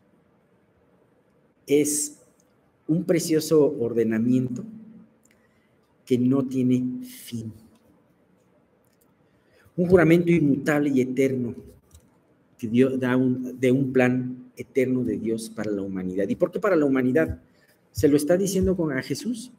Es 1.65 2.19
un 2.87 3.03
precioso 3.03 3.75
ordenamiento 3.79 4.63
que 6.05 6.19
no 6.19 6.45
tiene 6.45 7.03
fin. 7.03 7.51
Un 9.75 9.87
juramento 9.87 10.29
inmutable 10.31 10.91
y 10.91 11.01
eterno 11.01 11.55
que 12.59 12.67
Dios 12.67 12.99
da 12.99 13.17
un, 13.17 13.59
de 13.59 13.71
un 13.71 13.91
plan 13.91 14.51
eterno 14.55 15.03
de 15.03 15.17
Dios 15.17 15.49
para 15.49 15.71
la 15.71 15.81
humanidad. 15.81 16.29
¿Y 16.29 16.35
por 16.35 16.51
qué 16.51 16.59
para 16.59 16.75
la 16.75 16.85
humanidad? 16.85 17.41
Se 17.91 18.07
lo 18.07 18.15
está 18.15 18.37
diciendo 18.37 18.77
con 18.77 18.95
a 18.95 19.01
Jesús. 19.01 19.51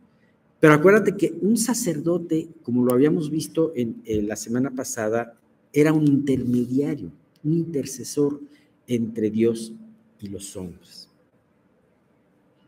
Pero 0.65 0.77
acuérdate 0.77 1.15
que 1.15 1.37
un 1.43 1.59
sacerdote, 1.59 2.49
como 2.63 2.87
lo 2.87 2.95
habíamos 2.95 3.29
visto 3.29 3.75
en, 3.77 4.01
la 4.27 4.35
semana 4.35 4.71
pasada, 4.71 5.39
era 5.75 5.93
un 5.93 6.07
intermediario, 6.09 7.13
un 7.43 7.53
intercesor 7.53 8.41
entre 8.87 9.29
Dios 9.29 9.75
y 10.21 10.29
los 10.29 10.57
hombres. 10.57 11.11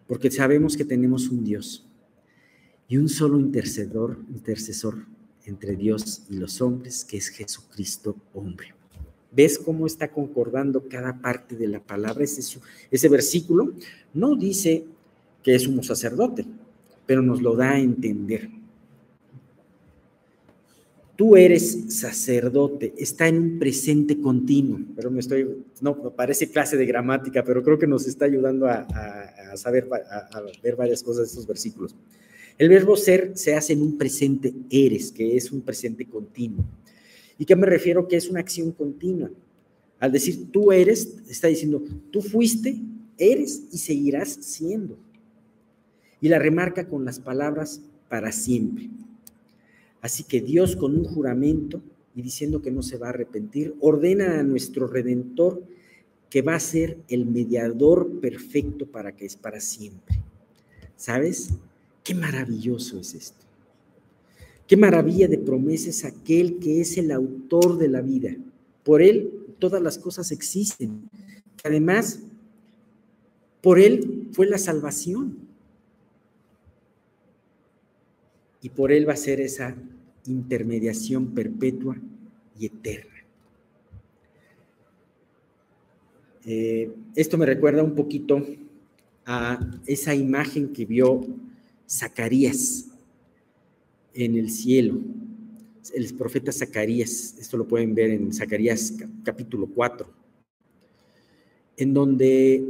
Porque 0.07 0.31
sabemos 0.31 0.77
que 0.77 0.85
tenemos 0.85 1.31
un 1.31 1.43
Dios 1.43 1.87
y 2.87 2.99
un 2.99 3.09
solo 3.09 3.41
intercedor, 3.41 4.19
intercesor 4.29 5.07
entre 5.47 5.75
Dios 5.75 6.27
y 6.29 6.37
los 6.37 6.61
hombres, 6.61 7.03
que 7.03 7.17
es 7.17 7.31
Jesucristo 7.31 8.15
hombre. 8.35 8.75
¿Ves 9.33 9.59
cómo 9.59 9.87
está 9.87 10.13
concordando 10.13 10.87
cada 10.87 11.19
parte 11.19 11.57
de 11.57 11.69
la 11.69 11.81
palabra? 11.81 12.25
Ese 12.25 13.09
versículo 13.09 13.73
no 14.13 14.37
dice 14.37 14.85
que 15.43 15.55
es 15.55 15.67
un 15.67 15.83
sacerdote, 15.83 16.45
pero 17.07 17.23
nos 17.23 17.41
lo 17.41 17.55
da 17.57 17.73
a 17.73 17.81
entender. 17.81 18.51
Tú 21.17 21.35
eres 21.35 21.85
sacerdote, 21.89 22.93
está 22.99 23.27
en 23.27 23.39
un 23.39 23.59
presente 23.59 24.21
continuo, 24.21 24.81
pero 24.95 25.11
me 25.11 25.21
estoy, 25.21 25.65
no, 25.81 25.97
parece 26.15 26.51
clase 26.51 26.77
de 26.77 26.85
gramática, 26.85 27.43
pero 27.43 27.63
creo 27.63 27.79
que 27.79 27.87
nos 27.87 28.07
está 28.07 28.27
ayudando 28.27 28.67
a, 28.67 28.87
saber, 29.57 29.89
a, 29.91 30.43
ver 30.63 30.77
varias 30.77 31.03
cosas 31.03 31.23
de 31.23 31.29
estos 31.29 31.47
versículos. 31.47 31.95
El 32.59 32.69
verbo 32.69 32.97
ser 32.97 33.33
se 33.35 33.55
hace 33.55 33.73
en 33.73 33.81
un 33.81 33.97
presente 33.97 34.53
eres, 34.69 35.11
que 35.11 35.37
es 35.37 35.51
un 35.53 35.63
presente 35.63 36.05
continuo. 36.05 36.65
¿Y 37.39 37.47
qué 37.47 37.57
me 37.57 37.67
refiero? 37.67 38.09
Que 38.09 38.17
es 38.17 38.29
una 38.29 38.41
acción 38.41 38.73
continua. 38.73 39.31
Al 39.99 40.13
decir 40.13 40.51
tú 40.51 40.71
eres, 40.71 41.17
está 41.31 41.49
diciendo 41.49 41.83
tú 42.11 42.21
fuiste, 42.21 42.79
eres 43.17 43.63
y 43.73 43.79
seguirás 43.79 44.29
siendo. 44.41 44.99
Y 46.21 46.29
la 46.29 46.39
remarca 46.39 46.89
con 46.89 47.05
las 47.05 47.21
palabras 47.21 47.81
para 48.09 48.33
siempre. 48.33 48.91
Así 50.01 50.25
que 50.25 50.41
Dios 50.41 50.77
con 50.77 50.97
un 50.97 51.05
juramento 51.05 51.83
y 52.15 52.23
diciendo 52.23 52.63
que 52.63 52.71
no 52.71 52.83
se 52.83 52.97
va 52.97 53.09
a 53.09 53.11
arrepentir, 53.11 53.75
ordena 53.81 54.41
a 54.41 54.43
nuestro 54.43 54.87
redentor 54.87 55.63
que 56.31 56.43
va 56.43 56.55
a 56.55 56.61
ser 56.61 56.99
el 57.09 57.27
mediador 57.27 58.21
perfecto 58.21 58.87
para 58.87 59.15
que 59.15 59.27
es 59.27 59.37
para 59.37 59.61
siempre. 59.61 60.21
¿Sabes? 60.97 61.51
Qué 62.03 62.15
maravilloso 62.15 63.01
es 63.01 63.15
esto. 63.15 63.45
Qué 64.67 64.77
maravilla 64.77 65.29
de 65.29 65.39
promesas 65.39 66.05
aquel 66.05 66.59
que 66.59 66.81
es 66.81 66.97
el 66.97 67.13
autor 67.13 67.79
de 67.79 67.89
la 67.89 68.01
vida. 68.01 68.35
Por 68.83 69.03
él 69.03 69.31
todas 69.59 69.83
las 69.83 69.99
cosas 69.99 70.33
existen. 70.33 71.09
Además, 71.65 72.21
por 73.61 73.79
él 73.79 74.29
fue 74.33 74.47
la 74.47 74.59
salvación. 74.59 75.46
Y 78.67 78.71
por 78.71 78.91
él 78.91 79.09
va 79.09 79.13
a 79.13 79.17
ser 79.17 79.41
esa 79.41 79.77
intermediación 80.27 81.33
perpetua 81.33 81.97
y 82.59 82.67
eterna. 82.67 83.15
Eh, 86.45 86.91
esto 87.15 87.39
me 87.39 87.47
recuerda 87.47 87.85
un 87.85 87.95
poquito 87.95 88.45
a 89.25 89.61
esa 89.87 90.17
imagen 90.17 90.73
que 90.73 90.85
vio 90.85 91.25
Zacarías 91.89 92.87
en 94.13 94.35
el 94.35 94.51
cielo. 94.51 94.99
El 95.95 96.13
profeta 96.15 96.51
Zacarías, 96.51 97.37
esto 97.39 97.57
lo 97.57 97.69
pueden 97.69 97.95
ver 97.95 98.11
en 98.11 98.33
Zacarías 98.33 98.95
capítulo 99.23 99.69
4, 99.69 100.13
en 101.77 101.95
donde 101.95 102.65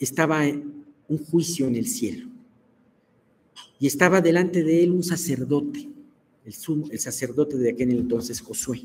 estaba 0.00 0.42
un 0.42 1.18
juicio 1.18 1.68
en 1.68 1.76
el 1.76 1.86
cielo. 1.86 2.27
Y 3.78 3.86
estaba 3.86 4.20
delante 4.20 4.64
de 4.64 4.82
él 4.82 4.90
un 4.90 5.02
sacerdote 5.02 5.88
el, 6.48 6.98
sacerdote 6.98 7.56
de 7.58 7.70
aquel 7.70 7.90
entonces, 7.90 8.40
Josué. 8.40 8.82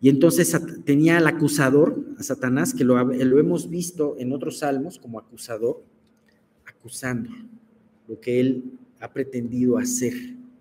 Y 0.00 0.10
entonces 0.10 0.54
tenía 0.84 1.16
al 1.16 1.26
acusador, 1.26 1.98
a 2.18 2.22
Satanás, 2.22 2.74
que 2.74 2.84
lo, 2.84 2.98
hemos 3.00 3.70
visto 3.70 4.16
en 4.18 4.32
otros 4.32 4.58
salmos 4.58 4.98
como 4.98 5.18
acusador, 5.18 5.82
acusando 6.66 7.30
lo 8.06 8.20
que 8.20 8.38
él 8.38 8.78
ha 9.00 9.12
pretendido 9.12 9.78
hacer 9.78 10.12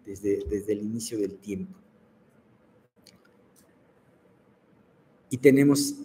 desde 0.06 0.72
el 0.72 0.80
inicio 0.80 1.20
del 1.20 1.36
tiempo. 1.36 1.78
Y 5.30 5.38
tenemos 5.38 5.96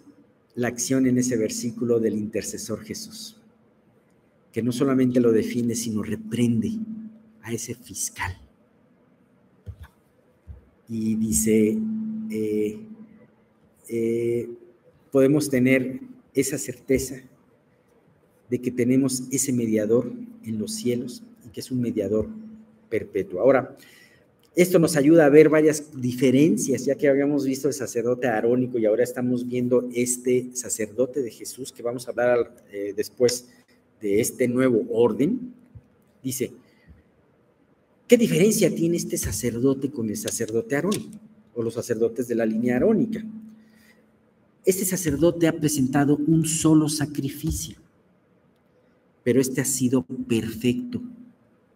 la 0.55 0.67
acción 0.67 1.07
en 1.07 1.17
ese 1.17 1.37
versículo 1.37 1.99
del 1.99 2.15
intercesor 2.15 2.81
Jesús, 2.83 3.38
que 4.51 4.63
no 4.63 4.71
solamente 4.71 5.19
lo 5.19 5.31
defiende, 5.31 5.75
sino 5.75 6.01
reprende 6.03 6.71
a 7.41 7.53
ese 7.53 7.75
fiscal 7.75 8.37
y 10.89 11.15
dice, 11.15 11.77
eh, 12.31 12.79
eh, 13.87 14.49
podemos 15.11 15.49
tener 15.49 15.99
esa 16.33 16.57
certeza 16.57 17.21
de 18.49 18.59
que 18.59 18.71
tenemos 18.71 19.23
ese 19.31 19.53
mediador 19.53 20.11
en 20.43 20.57
los 20.57 20.73
cielos 20.73 21.21
y 21.45 21.49
que 21.49 21.59
es 21.59 21.69
un 21.69 21.79
mediador 21.79 22.27
perpetuo. 22.89 23.39
Ahora, 23.39 23.77
esto 24.55 24.79
nos 24.79 24.95
ayuda 24.97 25.27
a 25.27 25.29
ver 25.29 25.47
varias 25.47 26.01
diferencias, 26.01 26.85
ya 26.85 26.95
que 26.95 27.07
habíamos 27.07 27.45
visto 27.45 27.67
el 27.67 27.75
sacerdote 27.75 28.27
arónico 28.27 28.79
y 28.79 28.87
ahora 28.87 29.03
estamos 29.03 29.47
viendo 29.47 29.87
este 29.93 30.49
sacerdote 30.53 31.21
de 31.21 31.29
Jesús, 31.29 31.71
que 31.71 31.83
vamos 31.83 32.07
a 32.07 32.11
hablar 32.11 32.55
eh, 32.71 32.93
después 32.97 33.47
de 34.01 34.21
este 34.21 34.47
nuevo 34.47 34.85
orden. 34.89 35.53
Dice, 36.23 36.51
¿Qué 38.09 38.17
diferencia 38.17 38.73
tiene 38.73 38.97
este 38.97 39.19
sacerdote 39.19 39.91
con 39.91 40.09
el 40.09 40.17
sacerdote 40.17 40.75
Aarón 40.75 40.95
o 41.53 41.61
los 41.61 41.75
sacerdotes 41.75 42.27
de 42.27 42.33
la 42.33 42.43
línea 42.43 42.77
arónica? 42.77 43.23
Este 44.65 44.83
sacerdote 44.83 45.47
ha 45.47 45.53
presentado 45.53 46.17
un 46.17 46.43
solo 46.43 46.89
sacrificio, 46.89 47.77
pero 49.23 49.39
este 49.39 49.61
ha 49.61 49.65
sido 49.65 50.07
perfecto, 50.27 51.03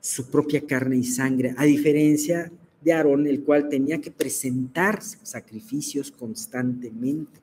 su 0.02 0.26
propia 0.32 0.62
carne 0.66 0.98
y 0.98 1.04
sangre, 1.04 1.54
a 1.56 1.66
diferencia 1.66 2.52
de 2.82 2.94
Aarón, 2.94 3.28
el 3.28 3.44
cual 3.44 3.70
tenía 3.70 4.02
que 4.02 4.10
presentar 4.10 5.04
sacrificios 5.04 6.10
constantemente. 6.10 7.40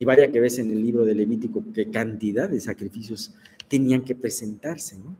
Y 0.00 0.04
vaya 0.04 0.32
que 0.32 0.40
ves 0.40 0.58
en 0.58 0.72
el 0.72 0.82
libro 0.82 1.04
de 1.04 1.14
Levítico 1.14 1.62
qué 1.72 1.88
cantidad 1.88 2.50
de 2.50 2.58
sacrificios 2.58 3.32
tenían 3.70 4.02
que 4.02 4.16
presentarse, 4.16 4.98
¿no? 4.98 5.16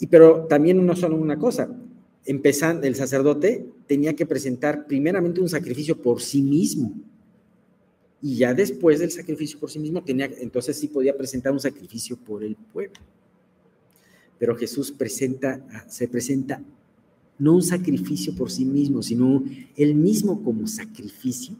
Y 0.00 0.06
pero 0.06 0.46
también 0.46 0.86
no 0.86 0.94
solo 0.94 1.16
una 1.16 1.36
cosa, 1.36 1.68
empezando, 2.24 2.86
el 2.86 2.94
sacerdote 2.94 3.66
tenía 3.88 4.14
que 4.14 4.24
presentar 4.24 4.86
primeramente 4.86 5.40
un 5.40 5.48
sacrificio 5.48 6.00
por 6.00 6.22
sí 6.22 6.40
mismo. 6.40 6.92
Y 8.22 8.36
ya 8.36 8.54
después 8.54 9.00
del 9.00 9.10
sacrificio 9.10 9.58
por 9.58 9.70
sí 9.70 9.80
mismo, 9.80 10.02
tenía, 10.04 10.30
entonces 10.38 10.78
sí 10.78 10.86
podía 10.86 11.16
presentar 11.16 11.52
un 11.52 11.60
sacrificio 11.60 12.16
por 12.16 12.44
el 12.44 12.54
pueblo. 12.54 13.00
Pero 14.38 14.54
Jesús 14.54 14.92
presenta, 14.92 15.60
se 15.88 16.06
presenta 16.06 16.62
no 17.38 17.54
un 17.54 17.62
sacrificio 17.62 18.34
por 18.36 18.52
sí 18.52 18.64
mismo, 18.64 19.02
sino 19.02 19.44
él 19.76 19.94
mismo 19.96 20.42
como 20.44 20.68
sacrificio. 20.68 21.56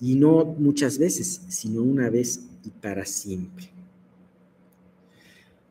Y 0.00 0.16
no 0.16 0.44
muchas 0.44 0.98
veces, 0.98 1.42
sino 1.48 1.82
una 1.82 2.10
vez 2.10 2.40
y 2.64 2.70
para 2.70 3.04
siempre. 3.04 3.75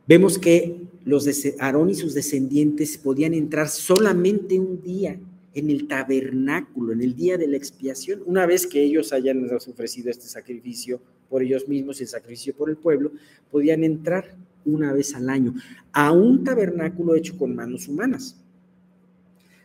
Vemos 0.08 0.38
que 0.38 0.88
los 1.04 1.26
de 1.26 1.56
Aarón 1.60 1.90
y 1.90 1.96
sus 1.96 2.14
descendientes 2.14 2.98
podían 2.98 3.34
entrar 3.34 3.70
solamente 3.70 4.60
un 4.60 4.82
día 4.82 5.20
en 5.56 5.70
el 5.70 5.88
tabernáculo, 5.88 6.94
en 6.94 7.02
el 7.02 7.16
día 7.16 7.38
de 7.38 7.48
la 7.48 7.58
expiación, 7.58 8.22
una 8.26 8.46
vez 8.46 8.68
que 8.68 8.84
ellos 8.84 9.14
hayan 9.14 9.50
ofrecido 9.50 10.12
este 10.12 10.28
sacrificio 10.28 11.02
por 11.30 11.42
ellos 11.42 11.68
mismos 11.68 12.00
y 12.00 12.04
el 12.04 12.10
sacrificio 12.10 12.54
por 12.56 12.70
el 12.70 12.78
pueblo, 12.78 13.14
podían 13.50 13.84
entrar 13.84 14.36
una 14.66 14.94
vez 14.94 15.16
al 15.16 15.30
año 15.30 15.56
a 15.92 16.12
un 16.12 16.44
tabernáculo 16.44 17.16
hecho 17.16 17.38
con 17.38 17.56
manos 17.56 17.88
humanas. 17.88 18.36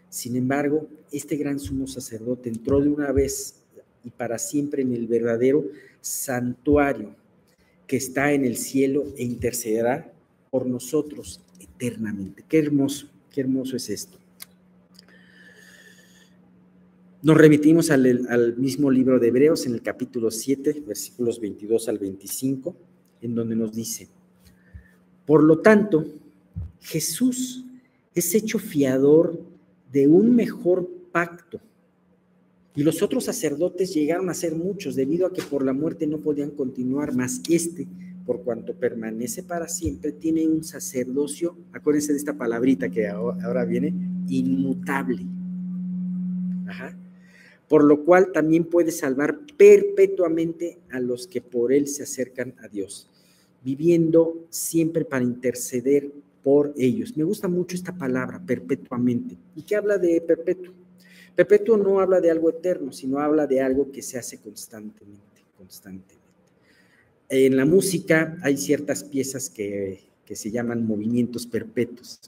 Sin 0.09 0.37
embargo, 0.37 0.89
este 1.13 1.37
gran 1.37 1.59
sumo 1.59 1.87
sacerdote 1.87 2.49
entró 2.49 2.81
de 2.81 2.89
una 2.89 3.13
vez 3.13 3.57
y 4.05 4.11
para 4.11 4.39
siempre 4.39 4.83
en 4.83 4.93
el 4.93 5.07
verdadero 5.07 5.67
santuario 6.01 7.15
que 7.87 7.97
está 7.97 8.33
en 8.33 8.45
el 8.45 8.57
cielo 8.57 9.05
e 9.17 9.25
intercederá 9.25 10.13
por 10.51 10.67
nosotros 10.67 11.41
eternamente. 11.59 12.45
Qué 12.49 12.59
hermoso, 12.59 13.09
qué 13.31 13.41
hermoso 13.41 13.77
es 13.77 13.89
esto. 13.89 14.19
Nos 17.23 17.37
remitimos 17.37 17.91
al, 17.91 18.57
mismo 18.57 18.91
libro 18.91 19.19
de 19.19 19.29
Hebreos 19.29 19.67
en 19.67 19.75
el 19.75 19.83
capítulo 19.83 20.31
7, 20.31 20.83
versículos 20.87 21.39
22 21.39 21.89
al 21.89 21.99
25, 21.99 22.75
en 23.21 23.35
donde 23.35 23.55
nos 23.55 23.75
dice, 23.75 24.09
por 25.27 25.43
lo 25.43 25.59
tanto, 25.59 26.07
Jesús 26.81 27.65
es 28.15 28.35
hecho 28.35 28.59
fiador 28.59 29.39
de 29.93 30.07
un 30.07 30.35
mejor 30.35 30.89
pacto. 31.13 31.61
Y 32.75 32.83
los 32.83 33.03
otros 33.03 33.25
sacerdotes 33.25 33.93
llegaron 33.93 34.31
a 34.31 34.35
ser 34.35 34.55
muchos 34.55 34.97
debido 34.97 35.27
a 35.27 35.33
que 35.33 35.43
por 35.43 35.63
la 35.63 35.75
muerte 35.75 36.07
no 36.07 36.19
podían 36.19 36.51
continuar, 36.51 37.15
más 37.15 37.43
este, 37.51 37.87
por 38.25 38.43
cuanto 38.43 38.75
permanece 38.75 39.43
para 39.43 39.69
siempre, 39.69 40.13
tiene 40.13 40.47
un 40.47 40.63
sacerdocio, 40.63 41.57
acuérdense 41.73 42.13
de 42.13 42.19
esta 42.19 42.37
palabrita 42.37 42.89
que 42.89 43.09
ahora 43.09 43.65
viene, 43.65 43.93
inmutable. 44.29 45.27
Ajá 46.67 46.97
por 47.71 47.85
lo 47.85 48.05
cual 48.05 48.33
también 48.33 48.65
puede 48.65 48.91
salvar 48.91 49.39
perpetuamente 49.57 50.81
a 50.91 50.99
los 50.99 51.29
que 51.29 51.41
por 51.41 51.73
él 51.73 51.87
se 51.87 52.03
acercan 52.03 52.53
a 52.59 52.67
Dios, 52.67 53.09
viviendo 53.63 54.45
siempre 54.51 55.05
para 55.05 55.23
interceder 55.23 56.11
por 56.43 56.75
ellos. 56.77 57.17
Me 57.17 57.23
gusta 57.23 57.47
mucho 57.47 57.77
esta 57.77 57.97
palabra, 57.97 58.43
perpetuamente. 58.45 59.39
¿Y 59.55 59.63
qué 59.63 59.77
habla 59.77 59.99
de 59.99 60.21
perpetuo? 60.21 60.75
Perpetuo 61.37 61.77
no 61.77 62.01
habla 62.01 62.21
de 62.21 62.33
algo 62.33 62.51
eterno, 62.51 62.91
sino 62.91 63.21
habla 63.21 63.47
de 63.47 63.61
algo 63.61 63.93
que 63.93 64.03
se 64.03 64.19
hace 64.19 64.39
constantemente, 64.39 65.45
constantemente. 65.57 66.20
En 67.33 67.57
la 67.57 67.65
música 67.65 68.37
hay 68.43 68.57
ciertas 68.57 69.05
piezas 69.05 69.49
que, 69.49 70.11
se 70.33 70.51
llaman 70.53 70.87
movimientos 70.87 71.45
perpetuos 71.45 72.21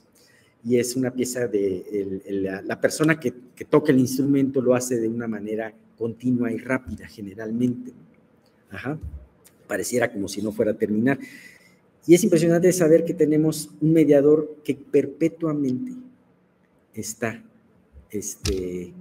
y 0.65 0.77
es 0.77 0.97
una 0.97 1.11
pieza 1.11 1.47
de 1.47 2.21
la, 2.65 2.81
persona 2.81 3.19
que, 3.19 3.31
toca 3.69 3.91
el 3.93 3.99
instrumento 3.99 4.61
lo 4.61 4.75
hace 4.75 4.99
de 4.99 5.07
una 5.07 5.27
manera 5.27 5.73
continua 5.97 6.51
y 6.51 6.57
rápida 6.57 7.07
generalmente. 7.07 7.91
Ajá. 8.69 8.97
Pareciera 9.67 10.11
como 10.11 10.27
si 10.27 10.41
no 10.41 10.51
fuera 10.51 10.71
a 10.71 10.77
terminar. 10.77 11.19
Y 12.05 12.13
es 12.13 12.23
impresionante 12.23 12.71
saber 12.71 13.03
que 13.03 13.13
tenemos 13.13 13.69
un 13.81 13.93
mediador 13.93 14.57
que 14.63 14.75
perpetuamente 14.75 15.93
está 16.93 17.41
este, 18.09 18.93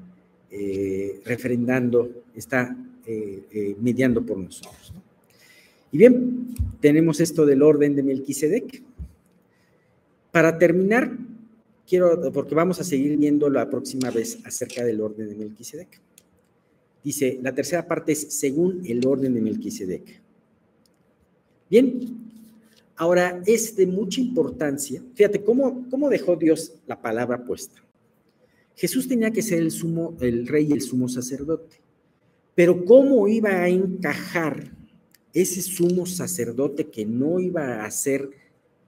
eh, 0.50 1.20
refrendando, 1.24 2.24
está 2.34 2.76
eh, 3.06 3.42
eh, 3.52 3.76
mediando 3.80 4.24
por 4.24 4.38
nosotros. 4.38 4.92
Y 5.92 5.98
bien, 5.98 6.54
tenemos 6.80 7.20
esto 7.20 7.44
del 7.44 7.62
orden 7.62 7.94
de 7.94 8.02
Melquisedec. 8.02 8.82
Para 10.32 10.58
terminar, 10.58 11.12
quiero, 11.86 12.32
porque 12.32 12.54
vamos 12.54 12.80
a 12.80 12.84
seguir 12.84 13.16
viendo 13.18 13.50
la 13.50 13.68
próxima 13.68 14.10
vez 14.10 14.38
acerca 14.44 14.82
del 14.84 15.02
orden 15.02 15.28
de 15.28 15.36
Melquisedec. 15.36 16.00
Dice, 17.04 17.38
la 17.42 17.54
tercera 17.54 17.86
parte 17.86 18.12
es 18.12 18.32
según 18.32 18.80
el 18.86 19.06
orden 19.06 19.34
de 19.34 19.42
Melquisedec. 19.42 20.22
Bien, 21.68 22.00
ahora 22.96 23.42
es 23.46 23.76
de 23.76 23.86
mucha 23.86 24.20
importancia, 24.20 25.02
fíjate 25.14 25.42
cómo, 25.42 25.86
cómo 25.90 26.08
dejó 26.08 26.36
Dios 26.36 26.72
la 26.86 27.00
palabra 27.00 27.44
puesta. 27.44 27.82
Jesús 28.76 29.08
tenía 29.08 29.30
que 29.30 29.42
ser 29.42 29.58
el 29.58 29.70
sumo, 29.70 30.16
el 30.20 30.46
rey 30.46 30.68
y 30.70 30.72
el 30.72 30.80
sumo 30.80 31.08
sacerdote. 31.08 31.76
Pero 32.54 32.84
¿cómo 32.84 33.28
iba 33.28 33.50
a 33.50 33.68
encajar 33.68 34.70
ese 35.34 35.62
sumo 35.62 36.06
sacerdote 36.06 36.88
que 36.88 37.04
no 37.04 37.40
iba 37.40 37.84
a 37.84 37.90
ser, 37.90 38.30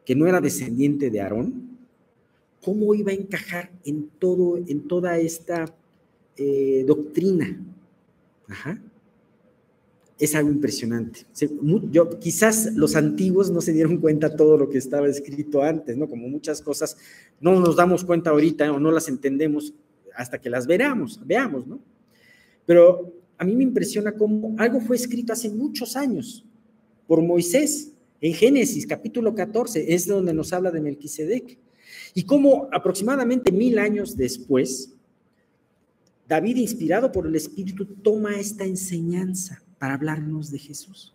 que 0.04 0.14
no 0.14 0.26
era 0.26 0.40
descendiente 0.40 1.10
de 1.10 1.20
Aarón? 1.20 1.74
cómo 2.64 2.94
iba 2.94 3.12
a 3.12 3.14
encajar 3.14 3.70
en, 3.84 4.08
todo, 4.18 4.56
en 4.56 4.88
toda 4.88 5.18
esta 5.18 5.66
eh, 6.36 6.84
doctrina. 6.86 7.60
Ajá. 8.48 8.80
Es 10.18 10.34
algo 10.34 10.50
impresionante. 10.50 11.26
Yo, 11.90 12.18
quizás 12.18 12.72
los 12.74 12.96
antiguos 12.96 13.50
no 13.50 13.60
se 13.60 13.72
dieron 13.72 13.98
cuenta 13.98 14.34
todo 14.34 14.56
lo 14.56 14.70
que 14.70 14.78
estaba 14.78 15.08
escrito 15.08 15.62
antes, 15.62 15.96
¿no? 15.96 16.08
Como 16.08 16.28
muchas 16.28 16.62
cosas 16.62 16.96
no 17.40 17.60
nos 17.60 17.76
damos 17.76 18.04
cuenta 18.04 18.30
ahorita 18.30 18.72
o 18.72 18.78
no 18.78 18.90
las 18.90 19.08
entendemos 19.08 19.74
hasta 20.14 20.40
que 20.40 20.48
las 20.48 20.66
veamos, 20.66 21.20
veamos, 21.26 21.66
¿no? 21.66 21.80
Pero 22.64 23.12
a 23.38 23.44
mí 23.44 23.54
me 23.56 23.64
impresiona 23.64 24.12
cómo 24.12 24.54
algo 24.58 24.80
fue 24.80 24.96
escrito 24.96 25.32
hace 25.32 25.50
muchos 25.50 25.96
años 25.96 26.44
por 27.06 27.22
Moisés 27.22 27.92
en 28.20 28.32
Génesis 28.32 28.86
capítulo 28.86 29.34
14, 29.34 29.92
es 29.92 30.06
donde 30.06 30.32
nos 30.32 30.52
habla 30.52 30.70
de 30.70 30.80
Melquisedec. 30.80 31.58
Y 32.14 32.24
cómo 32.24 32.68
aproximadamente 32.72 33.52
mil 33.52 33.78
años 33.78 34.16
después, 34.16 34.94
David, 36.26 36.56
inspirado 36.56 37.12
por 37.12 37.26
el 37.26 37.36
Espíritu, 37.36 37.84
toma 37.84 38.38
esta 38.38 38.64
enseñanza 38.64 39.62
para 39.78 39.94
hablarnos 39.94 40.50
de 40.50 40.58
Jesús. 40.58 41.14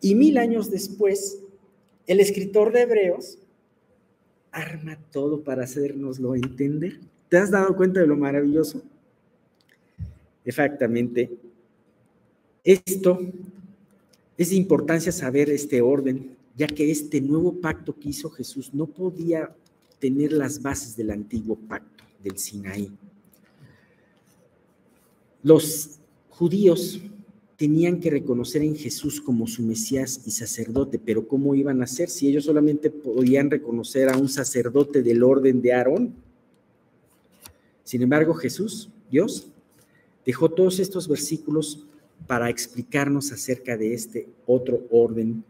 Y 0.00 0.14
mil 0.14 0.38
años 0.38 0.70
después, 0.70 1.38
el 2.06 2.20
escritor 2.20 2.72
de 2.72 2.82
Hebreos 2.82 3.38
arma 4.50 4.98
todo 5.12 5.44
para 5.44 5.64
hacernoslo 5.64 6.34
entender. 6.34 7.00
¿Te 7.28 7.36
has 7.36 7.50
dado 7.50 7.76
cuenta 7.76 8.00
de 8.00 8.06
lo 8.06 8.16
maravilloso? 8.16 8.82
Exactamente. 10.48 11.30
Esto 12.64 13.18
es 14.38 14.48
de 14.48 14.56
importancia 14.56 15.12
saber 15.12 15.50
este 15.50 15.82
orden, 15.82 16.38
ya 16.56 16.66
que 16.66 16.90
este 16.90 17.20
nuevo 17.20 17.60
pacto 17.60 17.94
que 17.94 18.08
hizo 18.08 18.30
Jesús 18.30 18.72
no 18.72 18.86
podía 18.86 19.54
tener 19.98 20.32
las 20.32 20.62
bases 20.62 20.96
del 20.96 21.10
antiguo 21.10 21.54
pacto 21.54 22.02
del 22.24 22.38
Sinaí. 22.38 22.90
Los 25.42 25.98
judíos 26.30 26.98
tenían 27.58 28.00
que 28.00 28.08
reconocer 28.08 28.62
en 28.62 28.74
Jesús 28.74 29.20
como 29.20 29.46
su 29.46 29.62
Mesías 29.62 30.22
y 30.24 30.30
sacerdote, 30.30 30.98
pero 30.98 31.28
¿cómo 31.28 31.54
iban 31.54 31.82
a 31.82 31.84
hacer 31.84 32.08
si 32.08 32.26
ellos 32.26 32.46
solamente 32.46 32.88
podían 32.88 33.50
reconocer 33.50 34.08
a 34.08 34.16
un 34.16 34.30
sacerdote 34.30 35.02
del 35.02 35.22
orden 35.22 35.60
de 35.60 35.74
Aarón? 35.74 36.14
Sin 37.84 38.00
embargo, 38.00 38.32
Jesús, 38.32 38.88
Dios, 39.10 39.48
dejó 40.28 40.50
todos 40.50 40.78
estos 40.78 41.08
versículos 41.08 41.86
para 42.26 42.50
explicarnos 42.50 43.32
acerca 43.32 43.78
de 43.78 43.94
este 43.94 44.28
otro 44.44 44.86
orden 44.90 45.42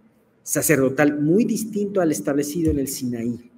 sacerdotal 0.45 1.21
muy 1.21 1.45
distinto 1.45 2.01
al 2.01 2.13
establecido 2.13 2.71
en 2.71 2.79
el 2.79 2.87
Sinaí 2.87 3.51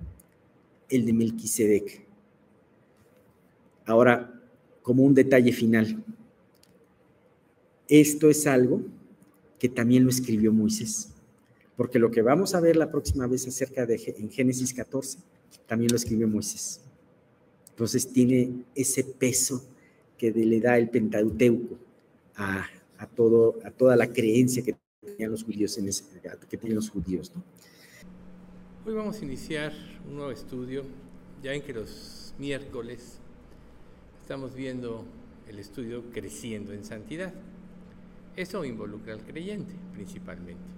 el 0.89 1.05
de 1.05 1.13
Melquisedec. 1.13 2.07
Ahora, 3.85 4.33
como 4.81 5.03
un 5.03 5.13
detalle 5.13 5.53
final, 5.53 6.03
esto 7.87 8.31
es 8.31 8.47
algo 8.47 8.81
que 9.59 9.69
también 9.69 10.05
lo 10.05 10.09
escribió 10.09 10.55
Moisés, 10.55 11.11
porque 11.77 11.99
lo 11.99 12.11
que 12.11 12.23
vamos 12.23 12.55
a 12.55 12.61
ver 12.61 12.77
la 12.77 12.91
próxima 12.91 13.27
vez 13.27 13.47
acerca 13.47 13.85
de 13.85 14.01
en 14.17 14.31
Génesis 14.31 14.73
14, 14.73 15.19
también 15.67 15.91
lo 15.91 15.97
escribió 15.99 16.27
Moisés. 16.27 16.81
Entonces 17.69 18.09
tiene 18.11 18.65
ese 18.75 19.05
peso 19.05 19.70
que 20.21 20.31
le 20.33 20.61
da 20.61 20.77
el 20.77 20.91
Pentateuco 20.91 21.79
a, 22.37 22.69
todo, 23.17 23.59
a 23.65 23.71
toda 23.71 23.97
la 23.97 24.13
creencia 24.13 24.63
que 24.63 24.77
tenían 25.01 25.31
los 25.31 25.45
judíos 25.45 25.79
en 25.79 25.89
ese, 25.89 26.05
que 26.47 26.59
tienen 26.59 26.77
los 26.77 26.91
judíos. 26.91 27.33
¿no? 27.35 27.43
Hoy 28.85 28.93
vamos 28.93 29.19
a 29.19 29.25
iniciar 29.25 29.73
un 30.07 30.17
nuevo 30.17 30.31
estudio. 30.31 30.85
Ya 31.43 31.55
en 31.55 31.63
que 31.63 31.73
los 31.73 32.35
miércoles 32.39 33.19
estamos 34.21 34.55
viendo 34.55 35.07
el 35.49 35.59
estudio 35.59 36.05
creciendo 36.13 36.75
en 36.75 36.85
santidad. 36.85 37.33
Eso 38.37 38.63
involucra 38.67 39.15
al 39.15 39.23
creyente 39.23 39.73
principalmente. 39.95 40.69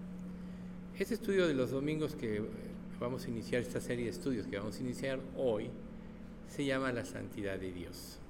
Este 0.97 1.15
estudio 1.15 1.49
de 1.49 1.55
los 1.55 1.73
domingos 1.73 2.15
que 2.15 2.43
vamos 3.01 3.27
a 3.27 3.29
iniciar, 3.29 3.63
esta 3.63 3.81
serie 3.81 4.05
de 4.05 4.13
estudios 4.13 4.47
que 4.47 4.57
vamos 4.57 4.79
a 4.79 4.81
iniciar 4.83 5.19
hoy, 5.37 5.69
se 6.47 6.65
llama 6.65 6.93
la 6.93 7.05
santidad 7.05 7.59
de 7.59 7.73
Dios. 7.73 8.22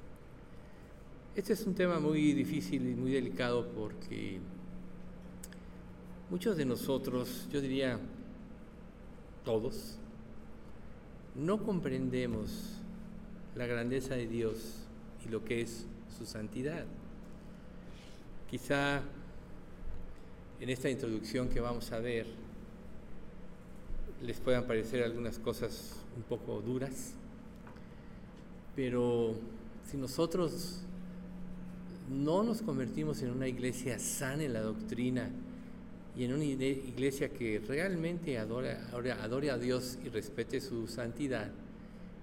Este 1.35 1.55
es 1.55 1.65
un 1.67 1.75
tema 1.75 1.99
muy 1.99 2.35
difícil 2.35 2.87
y 2.87 2.95
muy 2.95 3.13
delicado 3.13 3.67
porque 3.69 4.39
muchos 6.29 6.59
de 6.59 6.67
nosotros, 6.67 7.49
yo 7.51 7.63
diría 7.63 7.99
todos, 9.43 9.97
no 11.35 11.65
comprendemos 11.65 12.75
la 13.57 13.65
grandeza 13.65 14.15
de 14.15 14.27
Dios 14.27 14.85
y 15.25 15.31
lo 15.31 15.43
que 15.43 15.63
es 15.63 15.87
su 16.19 16.27
santidad. 16.27 16.85
Quizá 18.51 19.01
en 20.61 20.69
esta 20.69 20.91
introducción 20.91 21.49
que 21.49 21.61
vamos 21.61 21.93
a 21.93 21.99
ver 21.99 22.27
les 24.21 24.39
puedan 24.39 24.67
parecer 24.67 25.03
algunas 25.03 25.39
cosas 25.39 25.97
un 26.15 26.25
poco 26.25 26.61
duras, 26.61 27.15
pero 28.77 29.35
si 29.91 29.97
nosotros 29.97 30.83
no 32.13 32.43
nos 32.43 32.63
convertimos 32.63 33.23
en 33.23 33.31
una 33.31 33.49
iglesia 33.49 33.99
sana 33.99 34.45
en 34.45 34.53
la 34.53 34.61
doctrina 34.61 35.31
y 36.17 36.25
en 36.25 36.35
una 36.35 36.45
iglesia 36.45 37.31
que 37.31 37.61
realmente 37.67 38.39
adore 38.39 39.51
a 39.51 39.59
Dios 39.59 39.99
y 40.05 40.09
respete 40.11 40.61
su 40.61 40.87
santidad, 40.87 41.51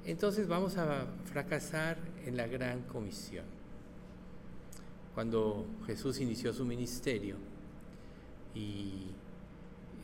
entonces 0.05 0.47
vamos 0.47 0.77
a 0.77 1.07
fracasar 1.25 1.97
en 2.25 2.37
la 2.37 2.47
gran 2.47 2.81
comisión. 2.83 3.45
Cuando 5.15 5.65
Jesús 5.87 6.19
inició 6.19 6.53
su 6.53 6.65
ministerio 6.65 7.35
y 8.53 9.07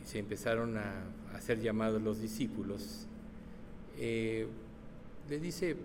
se 0.04 0.19
empezaron 0.19 0.78
a 0.78 1.04
hacer 1.34 1.62
llamados 1.62 2.02
los 2.02 2.19
discípulos, 2.19 3.06
eh, 3.98 4.48
le 5.30 5.39
dice 5.39 5.78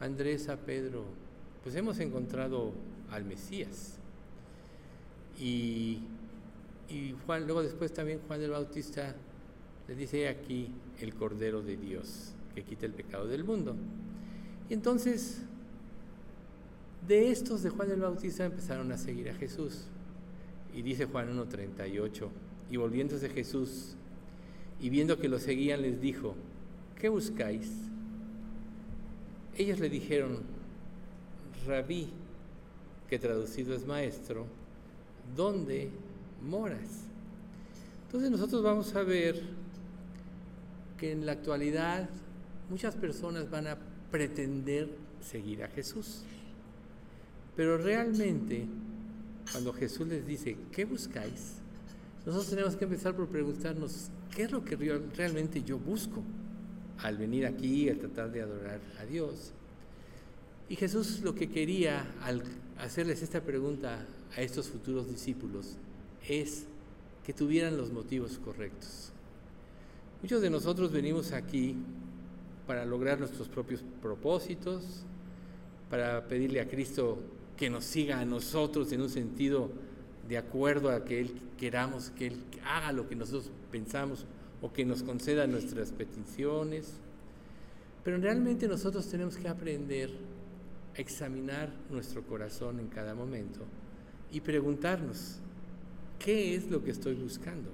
Andrés 0.00 0.48
a 0.48 0.56
Pedro, 0.56 1.04
pues 1.62 1.74
hemos 1.76 1.98
encontrado 1.98 2.72
al 3.10 3.24
Mesías. 3.24 3.98
Y, 5.38 6.00
y 6.88 7.14
Juan, 7.26 7.44
luego 7.44 7.62
después 7.62 7.92
también 7.92 8.20
Juan 8.26 8.40
el 8.42 8.50
Bautista 8.50 9.14
le 9.88 9.94
dice 9.94 10.28
aquí 10.28 10.70
el 11.00 11.14
Cordero 11.14 11.62
de 11.62 11.76
Dios 11.76 12.32
que 12.54 12.62
quita 12.62 12.86
el 12.86 12.92
pecado 12.92 13.26
del 13.26 13.44
mundo. 13.44 13.76
Y 14.68 14.74
entonces, 14.74 15.42
de 17.06 17.30
estos 17.30 17.62
de 17.62 17.70
Juan 17.70 17.90
el 17.90 18.00
Bautista 18.00 18.44
empezaron 18.44 18.90
a 18.92 18.98
seguir 18.98 19.30
a 19.30 19.34
Jesús. 19.34 19.84
Y 20.74 20.82
dice 20.82 21.06
Juan 21.06 21.34
1.38, 21.36 22.28
y 22.70 22.76
volviéndose 22.76 23.28
Jesús 23.28 23.96
y 24.80 24.90
viendo 24.90 25.18
que 25.18 25.28
lo 25.28 25.38
seguían, 25.38 25.82
les 25.82 26.00
dijo, 26.00 26.34
¿qué 27.00 27.08
buscáis? 27.08 27.70
Ellos 29.56 29.80
le 29.80 29.88
dijeron, 29.88 30.40
rabí, 31.66 32.08
que 33.08 33.18
traducido 33.18 33.74
es 33.74 33.86
maestro, 33.86 34.46
¿dónde 35.36 35.90
moras? 36.42 37.06
Entonces 38.06 38.30
nosotros 38.30 38.62
vamos 38.62 38.94
a 38.94 39.02
ver 39.02 39.42
que 40.98 41.12
en 41.12 41.26
la 41.26 41.32
actualidad 41.32 42.08
muchas 42.70 42.94
personas 42.94 43.50
van 43.50 43.66
a 43.66 43.78
pretender 44.10 44.88
seguir 45.20 45.62
a 45.62 45.68
Jesús. 45.68 46.22
Pero 47.54 47.78
realmente, 47.78 48.66
cuando 49.50 49.72
Jesús 49.72 50.06
les 50.08 50.26
dice, 50.26 50.56
¿qué 50.72 50.84
buscáis? 50.84 51.56
Nosotros 52.24 52.50
tenemos 52.50 52.76
que 52.76 52.84
empezar 52.84 53.14
por 53.14 53.28
preguntarnos, 53.28 54.08
¿qué 54.34 54.42
es 54.42 54.50
lo 54.50 54.64
que 54.64 54.76
realmente 55.16 55.62
yo 55.62 55.78
busco 55.78 56.22
al 56.98 57.16
venir 57.16 57.46
aquí, 57.46 57.88
a 57.88 57.98
tratar 57.98 58.30
de 58.32 58.42
adorar 58.42 58.80
a 59.00 59.04
Dios? 59.04 59.52
Y 60.68 60.76
Jesús 60.76 61.20
lo 61.22 61.34
que 61.34 61.48
quería 61.48 62.12
al 62.22 62.42
hacerles 62.78 63.22
esta 63.22 63.40
pregunta 63.40 64.04
a 64.36 64.42
estos 64.42 64.68
futuros 64.68 65.08
discípulos 65.08 65.76
es 66.28 66.66
que 67.24 67.32
tuvieran 67.32 67.76
los 67.76 67.92
motivos 67.92 68.38
correctos. 68.38 69.12
Muchos 70.22 70.42
de 70.42 70.50
nosotros 70.50 70.90
venimos 70.90 71.32
aquí 71.32 71.76
para 72.66 72.84
lograr 72.84 73.20
nuestros 73.20 73.48
propios 73.48 73.84
propósitos, 74.02 75.04
para 75.88 76.26
pedirle 76.26 76.60
a 76.60 76.68
Cristo 76.68 77.18
que 77.56 77.70
nos 77.70 77.84
siga 77.84 78.18
a 78.18 78.24
nosotros 78.24 78.90
en 78.92 79.02
un 79.02 79.08
sentido 79.08 79.70
de 80.28 80.36
acuerdo 80.36 80.90
a 80.90 81.04
que 81.04 81.20
Él 81.20 81.40
queramos, 81.56 82.10
que 82.10 82.26
Él 82.26 82.42
haga 82.64 82.90
lo 82.90 83.08
que 83.08 83.14
nosotros 83.14 83.52
pensamos 83.70 84.26
o 84.60 84.72
que 84.72 84.84
nos 84.84 85.04
conceda 85.04 85.46
nuestras 85.46 85.92
peticiones. 85.92 86.94
Pero 88.02 88.18
realmente 88.18 88.66
nosotros 88.66 89.08
tenemos 89.08 89.36
que 89.36 89.48
aprender 89.48 90.10
examinar 90.96 91.72
nuestro 91.90 92.22
corazón 92.22 92.80
en 92.80 92.88
cada 92.88 93.14
momento 93.14 93.60
y 94.32 94.40
preguntarnos, 94.40 95.38
¿qué 96.18 96.54
es 96.54 96.70
lo 96.70 96.82
que 96.82 96.90
estoy 96.90 97.14
buscando? 97.14 97.70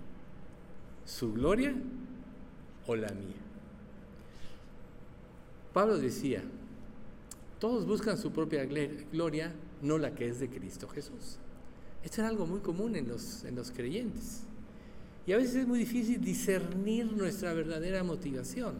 ¿Su 1.05 1.33
gloria 1.33 1.75
o 2.87 2.97
la 2.97 3.09
mía? 3.09 3.37
Pablo 5.73 5.99
decía, 5.99 6.43
todos 7.59 7.87
buscan 7.87 8.19
su 8.19 8.33
propia 8.33 8.65
gloria, 8.65 9.53
no 9.81 9.99
la 9.99 10.15
que 10.15 10.29
es 10.29 10.41
de 10.41 10.49
Cristo 10.49 10.89
Jesús. 10.89 11.39
Esto 12.05 12.21
era 12.21 12.29
algo 12.29 12.47
muy 12.47 12.61
común 12.61 12.97
en 12.97 13.09
los, 13.09 13.45
en 13.45 13.55
los 13.55 13.71
creyentes. 13.71 14.43
Y 15.27 15.33
a 15.33 15.37
veces 15.37 15.57
es 15.57 15.67
muy 15.67 15.79
difícil 15.79 16.21
discernir 16.21 17.13
nuestra 17.13 17.55
verdadera 17.55 18.03
motivación. 18.03 18.75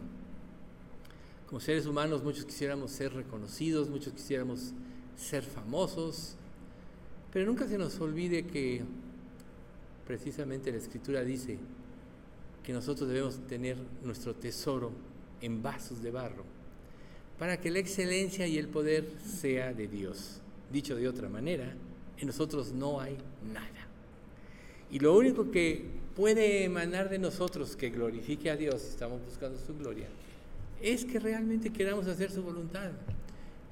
Como 1.53 1.61
seres 1.61 1.85
humanos 1.85 2.23
muchos 2.23 2.45
quisiéramos 2.45 2.89
ser 2.89 3.13
reconocidos, 3.13 3.87
muchos 3.87 4.11
quisiéramos 4.13 4.73
ser 5.15 5.43
famosos, 5.43 6.33
pero 7.31 7.45
nunca 7.45 7.67
se 7.67 7.77
nos 7.77 7.99
olvide 7.99 8.47
que 8.47 8.81
precisamente 10.07 10.71
la 10.71 10.79
Escritura 10.79 11.23
dice 11.23 11.59
que 12.63 12.73
nosotros 12.73 13.07
debemos 13.07 13.37
tener 13.45 13.77
nuestro 14.03 14.33
tesoro 14.33 14.93
en 15.41 15.61
vasos 15.61 16.01
de 16.01 16.09
barro 16.09 16.43
para 17.37 17.61
que 17.61 17.69
la 17.69 17.77
excelencia 17.77 18.47
y 18.47 18.57
el 18.57 18.67
poder 18.67 19.07
sea 19.23 19.75
de 19.75 19.87
Dios. 19.87 20.41
Dicho 20.71 20.95
de 20.95 21.07
otra 21.07 21.29
manera, 21.29 21.71
en 22.17 22.25
nosotros 22.25 22.71
no 22.71 22.99
hay 22.99 23.15
nada. 23.53 23.87
Y 24.89 24.97
lo 24.97 25.15
único 25.15 25.51
que 25.51 25.85
puede 26.15 26.63
emanar 26.63 27.11
de 27.11 27.19
nosotros 27.19 27.75
que 27.75 27.91
glorifique 27.91 28.49
a 28.49 28.55
Dios, 28.55 28.83
estamos 28.83 29.23
buscando 29.23 29.59
su 29.59 29.77
gloria, 29.77 30.07
es 30.83 31.05
que 31.05 31.17
realmente 31.17 31.71
queramos 31.71 32.07
hacer 32.07 32.29
su 32.29 32.43
voluntad, 32.43 32.91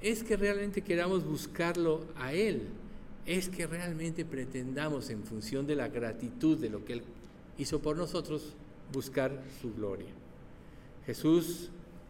es 0.01 0.23
que 0.23 0.37
realmente 0.37 0.81
queramos 0.81 1.23
buscarlo 1.23 2.05
a 2.15 2.33
Él, 2.33 2.69
es 3.25 3.49
que 3.49 3.67
realmente 3.67 4.25
pretendamos 4.25 5.11
en 5.11 5.23
función 5.23 5.67
de 5.67 5.75
la 5.75 5.89
gratitud 5.89 6.57
de 6.57 6.69
lo 6.69 6.83
que 6.83 6.93
Él 6.93 7.03
hizo 7.57 7.79
por 7.79 7.97
nosotros, 7.97 8.55
buscar 8.93 9.43
su 9.61 9.73
gloria. 9.73 10.09
Jesús 11.05 11.69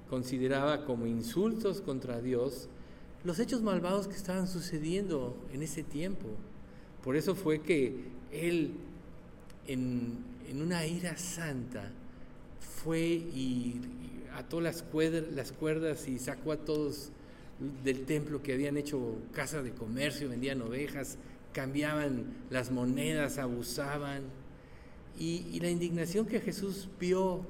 consideraba 0.10 0.86
como 0.86 1.08
insultos 1.08 1.82
contra 1.82 2.22
Dios 2.22 2.70
los 3.24 3.40
hechos 3.40 3.62
malvados 3.62 4.08
que 4.08 4.16
estaban 4.16 4.48
sucediendo 4.48 5.36
en 5.52 5.64
ese 5.64 5.84
tiempo. 5.84 6.28
Por 7.04 7.16
eso 7.16 7.36
fue 7.36 7.62
que 7.62 8.06
él, 8.32 8.72
en, 9.68 10.26
una 10.62 10.86
ira 10.86 11.18
santa, 11.18 11.92
fue 12.84 13.00
y, 13.00 13.80
ató 14.36 14.62
las 14.62 14.84
cuerdas, 14.84 15.24
las 15.34 15.52
cuerdas 15.52 16.08
y 16.08 16.20
sacó 16.20 16.52
a 16.52 16.58
todos 16.58 17.10
del 17.84 18.06
templo 18.06 18.42
que 18.42 18.54
habían 18.54 18.78
hecho 18.78 19.18
casa 19.34 19.62
de 19.62 19.72
comercio, 19.72 20.30
vendían 20.30 20.62
ovejas, 20.62 21.18
cambiaban 21.54 22.26
las 22.50 22.72
monedas, 22.72 23.38
abusaban. 23.38 24.24
Y, 25.20 25.46
y 25.52 25.60
la 25.60 25.70
indignación 25.70 26.26
que 26.26 26.40
Jesús 26.40 26.88
vio 27.00 27.46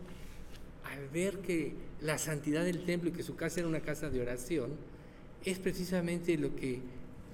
al 0.84 1.08
ver 1.10 1.40
que 1.40 1.74
la 2.02 2.18
santidad 2.18 2.66
del 2.66 2.84
templo 2.84 3.10
y 3.10 3.14
que 3.14 3.24
su 3.24 3.36
casa 3.36 3.60
era 3.60 3.70
una 3.70 3.82
casa 3.82 4.10
de 4.10 4.22
oración, 4.22 4.72
es 5.46 5.60
precisamente 5.60 6.38
lo 6.38 6.56
que 6.56 6.82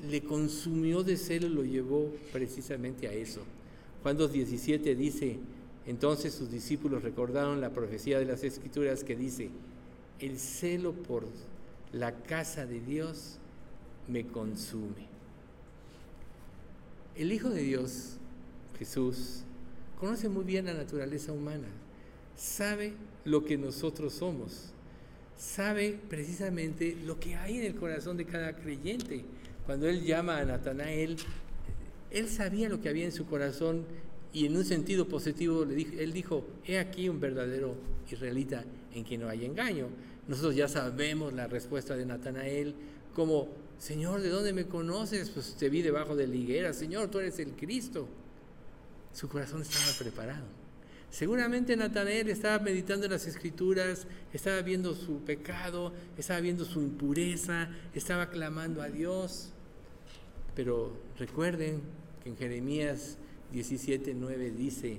le 0.08 0.22
consumió 0.22 1.04
de 1.04 1.18
celo 1.18 1.48
y 1.48 1.50
lo 1.50 1.64
llevó 1.64 2.12
precisamente 2.32 3.08
a 3.08 3.14
eso. 3.14 3.42
Juan 4.04 4.18
2.17 4.18 4.96
dice, 4.96 5.38
entonces 5.88 6.34
sus 6.34 6.52
discípulos 6.52 7.02
recordaron 7.04 7.62
la 7.62 7.72
profecía 7.72 8.20
de 8.20 8.26
las 8.26 8.44
Escrituras 8.44 9.04
que 9.04 9.16
dice, 9.16 9.50
el 10.20 10.38
celo 10.38 10.94
por 10.94 11.26
la 11.92 12.24
casa 12.24 12.66
de 12.66 12.80
Dios 12.80 13.40
me 14.08 14.28
consume. 14.28 15.08
El 17.16 17.32
Hijo 17.32 17.50
de 17.50 17.64
Dios, 17.64 18.18
Jesús, 18.78 19.44
conoce 20.00 20.30
muy 20.30 20.44
bien 20.44 20.66
la 20.66 20.76
naturaleza 20.76 21.32
humana 21.32 21.68
sabe 22.38 22.94
lo 23.26 23.44
que 23.44 23.58
nosotros 23.58 24.14
somos, 24.14 24.70
sabe 25.38 26.00
precisamente 26.10 26.96
lo 27.04 27.20
que 27.20 27.36
hay 27.36 27.58
en 27.58 27.66
el 27.66 27.76
corazón 27.76 28.16
de 28.16 28.26
cada 28.26 28.56
creyente. 28.56 29.26
Cuando 29.66 29.90
él 29.90 30.04
llama 30.04 30.38
a 30.38 30.46
Natanael, 30.46 31.18
él 32.12 32.30
sabía 32.30 32.70
lo 32.70 32.80
que 32.80 32.90
había 32.90 33.06
en 33.06 33.12
su 33.12 33.26
corazón 33.26 33.86
y 34.38 34.46
en 34.46 34.56
un 34.56 34.64
sentido 34.64 35.08
positivo 35.08 35.66
le 35.66 35.74
dijo, 35.74 35.94
él 35.98 36.14
dijo, 36.14 36.46
he 36.64 36.78
aquí 36.78 37.10
un 37.10 37.20
verdadero 37.20 37.74
israelita 38.08 38.64
en 38.94 39.04
quien 39.04 39.22
no 39.22 39.30
hay 39.30 39.44
engaño. 39.44 39.88
Nosotros 40.28 40.56
ya 40.56 40.68
sabemos 40.68 41.34
la 41.34 41.48
respuesta 41.48 41.96
de 41.96 42.06
Natanael 42.06 42.76
como, 43.16 43.48
Señor, 43.80 44.22
¿de 44.22 44.30
dónde 44.30 44.54
me 44.54 44.68
conoces? 44.68 45.32
Pues 45.32 45.56
te 45.56 45.70
vi 45.70 45.82
debajo 45.82 46.16
de 46.16 46.28
la 46.28 46.36
higuera, 46.36 46.72
Señor, 46.74 47.10
tú 47.10 47.18
eres 47.18 47.40
el 47.40 47.54
Cristo. 47.54 48.08
Su 49.12 49.28
corazón 49.28 49.64
estaba 49.64 49.92
preparado. 49.98 50.46
Seguramente 51.10 51.76
Natanael 51.76 52.30
estaba 52.30 52.60
meditando 52.64 53.08
en 53.08 53.14
las 53.14 53.26
escrituras, 53.26 54.06
estaba 54.34 54.62
viendo 54.62 54.94
su 54.94 55.22
pecado, 55.22 55.94
estaba 56.16 56.42
viendo 56.42 56.64
su 56.64 56.80
impureza, 56.84 57.70
estaba 57.96 58.30
clamando 58.30 58.84
a 58.84 58.90
Dios. 58.90 59.50
Pero 60.54 60.96
recuerden 61.18 61.82
que 62.22 62.30
en 62.30 62.38
Jeremías 62.38 63.18
17:9 63.54 64.52
dice, 64.52 64.98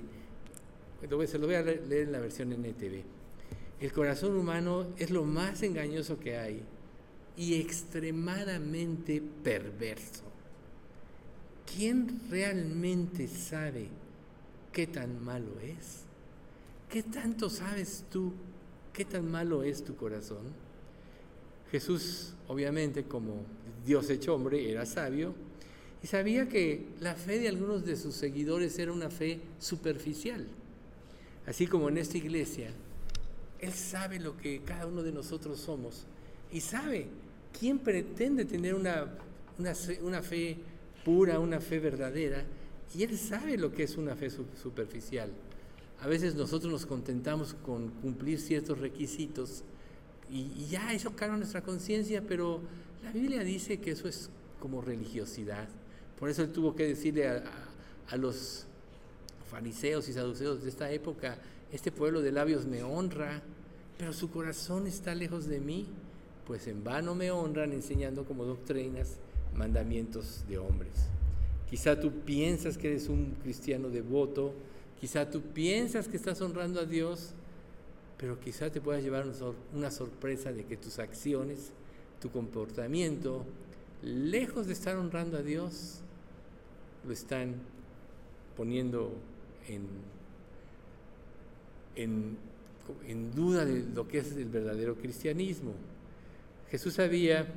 se 1.01 1.37
lo 1.39 1.45
voy 1.47 1.55
a 1.55 1.61
leer 1.61 2.03
en 2.03 2.11
la 2.11 2.19
versión 2.19 2.51
NTV, 2.51 3.03
el 3.79 3.91
corazón 3.93 4.35
humano 4.35 4.87
es 4.97 5.11
lo 5.11 5.23
más 5.23 5.63
engañoso 5.63 6.19
que 6.19 6.37
hay 6.37 6.61
y 7.37 7.55
extremadamente 7.55 9.21
perverso. 9.43 10.23
¿Quién 11.65 12.21
realmente 12.29 13.27
sabe 13.27 13.89
qué 14.71 14.87
tan 14.87 15.23
malo 15.23 15.59
es. 15.59 16.03
¿Qué 16.89 17.03
tanto 17.03 17.49
sabes 17.49 18.05
tú? 18.09 18.33
¿Qué 18.93 19.05
tan 19.05 19.29
malo 19.29 19.63
es 19.63 19.83
tu 19.83 19.95
corazón? 19.95 20.43
Jesús, 21.71 22.33
obviamente, 22.47 23.03
como 23.03 23.43
Dios 23.85 24.09
hecho 24.09 24.35
hombre, 24.35 24.71
era 24.71 24.85
sabio 24.85 25.33
y 26.01 26.07
sabía 26.07 26.47
que 26.47 26.85
la 27.01 27.15
fe 27.15 27.39
de 27.39 27.49
algunos 27.49 27.85
de 27.85 27.95
sus 27.95 28.15
seguidores 28.15 28.79
era 28.79 28.91
una 28.91 29.09
fe 29.09 29.41
superficial. 29.59 30.47
Así 31.45 31.67
como 31.67 31.89
en 31.89 31.97
esta 31.97 32.17
iglesia, 32.17 32.71
Él 33.59 33.73
sabe 33.73 34.19
lo 34.19 34.37
que 34.37 34.61
cada 34.61 34.85
uno 34.85 35.03
de 35.03 35.11
nosotros 35.11 35.59
somos 35.59 36.05
y 36.51 36.61
sabe 36.61 37.07
quién 37.57 37.79
pretende 37.79 38.45
tener 38.45 38.75
una, 38.75 39.07
una, 39.57 40.21
fe 40.21 40.57
pura, 41.03 41.39
una 41.39 41.59
fe 41.59 41.79
verdadera, 41.79 42.43
y 42.95 43.03
Él 43.03 43.17
sabe 43.17 43.57
lo 43.57 43.73
que 43.73 43.83
es 43.83 43.97
una 43.97 44.15
fe 44.15 44.29
superficial. 44.29 45.31
A 46.01 46.07
veces 46.07 46.35
nosotros 46.35 46.71
nos 46.71 46.85
contentamos 46.85 47.53
con 47.53 47.89
cumplir 47.89 48.39
ciertos 48.39 48.79
requisitos 48.79 49.63
y, 50.31 50.67
ya 50.69 50.93
eso 50.93 51.15
calma 51.15 51.37
nuestra 51.37 51.61
conciencia, 51.61 52.23
pero 52.25 52.61
la 53.03 53.11
Biblia 53.11 53.43
dice 53.43 53.79
que 53.79 53.91
eso 53.91 54.07
es 54.07 54.29
como 54.59 54.81
religiosidad. 54.81 55.67
Por 56.19 56.29
eso 56.29 56.43
él 56.43 56.51
tuvo 56.51 56.75
que 56.75 56.85
decirle 56.85 57.27
a, 57.27 58.17
los 58.17 58.65
fariseos 59.49 60.09
y 60.09 60.13
saduceos 60.13 60.63
de 60.63 60.69
esta 60.69 60.91
época, 60.91 61.37
este 61.71 61.91
pueblo 61.91 62.21
de 62.21 62.31
labios 62.31 62.65
me 62.65 62.83
honra, 62.83 63.41
pero 63.97 64.11
su 64.13 64.29
corazón 64.29 64.85
está 64.85 65.15
lejos 65.15 65.47
de 65.47 65.59
mí, 65.59 65.87
pues 66.45 66.67
en 66.67 66.83
vano 66.83 67.15
me 67.15 67.31
honran 67.31 67.71
enseñando 67.71 68.25
como 68.25 68.43
doctrinas 68.43 69.17
mandamientos 69.55 70.43
de 70.49 70.57
hombres. 70.57 70.91
Quizá 71.69 71.99
tú 71.99 72.11
piensas 72.11 72.77
que 72.77 72.87
eres 72.87 73.07
un 73.07 73.35
cristiano 73.43 73.89
devoto, 73.89 74.53
quizá 74.99 75.29
tú 75.29 75.41
piensas 75.41 76.07
que 76.07 76.17
estás 76.17 76.41
honrando 76.41 76.79
a 76.79 76.85
Dios, 76.85 77.33
pero 78.17 78.39
quizá 78.39 78.69
te 78.69 78.81
puedas 78.81 79.03
llevar 79.03 79.25
una 79.73 79.91
sorpresa 79.91 80.51
de 80.51 80.65
que 80.65 80.75
tus 80.75 80.99
acciones, 80.99 81.71
tu 82.19 82.29
comportamiento, 82.29 83.45
lejos 84.01 84.67
de 84.67 84.73
estar 84.73 84.97
honrando 84.97 85.37
a 85.37 85.41
Dios, 85.41 86.01
lo 87.09 87.13
están 87.13 87.55
poniendo 88.55 89.11
en, 89.67 89.87
en, 91.95 92.37
duda 93.35 93.65
de 93.65 93.83
lo 93.95 94.07
que 94.07 94.19
es 94.19 94.33
el 94.33 94.45
verdadero 94.45 94.95
cristianismo. 94.95 95.73
Jesús 96.69 96.93
sabía 96.93 97.47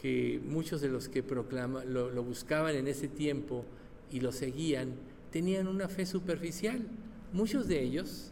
que 0.00 0.40
muchos 0.42 0.80
de 0.80 0.88
los 0.88 1.10
que 1.10 1.22
proclama, 1.22 1.84
lo, 1.84 2.08
lo, 2.10 2.24
buscaban 2.24 2.74
en 2.74 2.88
ese 2.88 3.06
tiempo 3.06 3.66
y 4.10 4.20
lo 4.20 4.32
seguían 4.32 4.94
tenían 5.30 5.68
una 5.68 5.88
fe 5.88 6.06
superficial. 6.06 6.80
Muchos 7.34 7.68
de 7.68 7.82
ellos, 7.82 8.30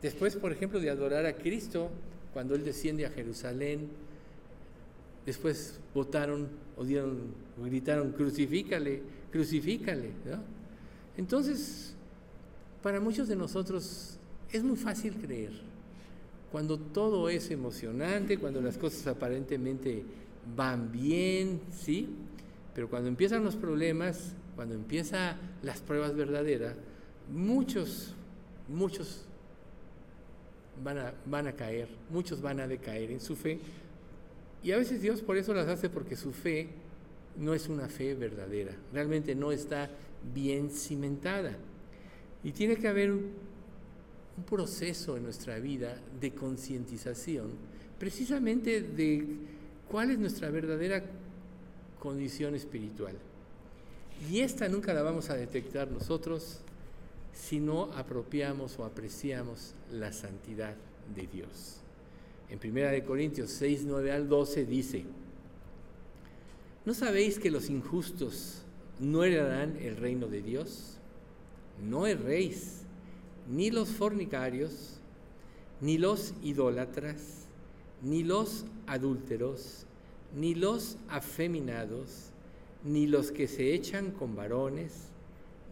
después, 0.00 0.36
por 0.36 0.52
ejemplo, 0.52 0.78
de 0.78 0.90
adorar 0.90 1.26
a 1.26 1.34
Cristo, 1.34 1.90
cuando 2.32 2.54
Él 2.54 2.64
desciende 2.64 3.04
a 3.04 3.10
Jerusalén, 3.10 3.88
después 5.24 5.80
votaron 5.92 6.50
o 6.76 6.84
dieron, 6.84 7.34
gritaron, 7.64 8.12
crucifícale, 8.12 9.15
crucifícale. 9.36 10.10
Entonces, 11.16 11.94
para 12.82 13.00
muchos 13.00 13.28
de 13.28 13.36
nosotros 13.36 14.16
es 14.50 14.62
muy 14.64 14.76
fácil 14.76 15.14
creer. 15.14 15.52
Cuando 16.50 16.78
todo 16.78 17.28
es 17.28 17.50
emocionante, 17.50 18.38
cuando 18.38 18.62
las 18.62 18.78
cosas 18.78 19.06
aparentemente 19.06 20.04
van 20.56 20.90
bien, 20.90 21.60
¿sí? 21.70 22.08
Pero 22.74 22.88
cuando 22.88 23.08
empiezan 23.08 23.44
los 23.44 23.56
problemas, 23.56 24.32
cuando 24.54 24.74
empiezan 24.74 25.36
las 25.62 25.80
pruebas 25.80 26.14
verdaderas, 26.14 26.74
muchos, 27.30 28.14
muchos 28.68 29.24
van 30.82 30.98
a, 30.98 31.14
van 31.26 31.46
a 31.46 31.52
caer, 31.52 31.88
muchos 32.10 32.40
van 32.40 32.60
a 32.60 32.66
decaer 32.66 33.10
en 33.10 33.20
su 33.20 33.36
fe. 33.36 33.58
Y 34.62 34.72
a 34.72 34.78
veces 34.78 35.02
Dios 35.02 35.20
por 35.20 35.36
eso 35.36 35.52
las 35.52 35.68
hace 35.68 35.90
porque 35.90 36.16
su 36.16 36.32
fe 36.32 36.70
no 37.38 37.54
es 37.54 37.68
una 37.68 37.88
fe 37.88 38.14
verdadera, 38.14 38.72
realmente 38.92 39.34
no 39.34 39.52
está 39.52 39.90
bien 40.34 40.70
cimentada. 40.70 41.56
Y 42.42 42.52
tiene 42.52 42.76
que 42.76 42.88
haber 42.88 43.12
un, 43.12 43.46
proceso 44.48 45.16
en 45.16 45.22
nuestra 45.22 45.58
vida 45.58 45.98
de 46.20 46.32
concientización, 46.32 47.52
precisamente 47.98 48.82
de 48.82 49.24
cuál 49.90 50.10
es 50.10 50.18
nuestra 50.18 50.50
verdadera 50.50 51.02
condición 51.98 52.54
espiritual. 52.54 53.14
Y 54.30 54.40
esta 54.40 54.68
nunca 54.68 54.92
la 54.92 55.00
vamos 55.00 55.30
a 55.30 55.36
detectar 55.36 55.90
nosotros 55.90 56.60
si 57.32 57.60
no 57.60 57.84
apropiamos 57.94 58.78
o 58.78 58.84
apreciamos 58.84 59.72
la 59.90 60.12
santidad 60.12 60.74
de 61.14 61.26
Dios. 61.26 61.80
En 62.50 62.58
1 62.62 63.06
Corintios 63.06 63.50
6, 63.50 63.84
9 63.86 64.12
al 64.12 64.28
12 64.28 64.66
dice, 64.66 65.04
¿No 66.86 66.94
sabéis 66.94 67.40
que 67.40 67.50
los 67.50 67.68
injustos 67.68 68.62
no 69.00 69.24
heredarán 69.24 69.76
el 69.78 69.96
reino 69.96 70.28
de 70.28 70.40
Dios? 70.40 70.98
No 71.84 72.06
erréis, 72.06 72.82
ni 73.50 73.72
los 73.72 73.88
fornicarios, 73.88 75.00
ni 75.80 75.98
los 75.98 76.32
idólatras, 76.44 77.46
ni 78.02 78.22
los 78.22 78.66
adúlteros, 78.86 79.84
ni 80.36 80.54
los 80.54 80.96
afeminados, 81.08 82.30
ni 82.84 83.08
los 83.08 83.32
que 83.32 83.48
se 83.48 83.74
echan 83.74 84.12
con 84.12 84.36
varones, 84.36 85.08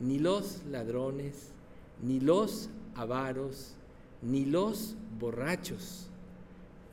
ni 0.01 0.19
los 0.19 0.65
ladrones, 0.69 1.53
ni 2.03 2.19
los 2.19 2.71
avaros, 2.97 3.77
ni 4.21 4.47
los 4.47 4.97
borrachos, 5.21 6.09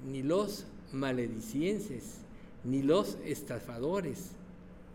ni 0.05 0.21
los 0.21 0.67
maledicienses, 0.93 2.20
ni 2.63 2.81
los 2.81 3.17
estafadores 3.25 4.31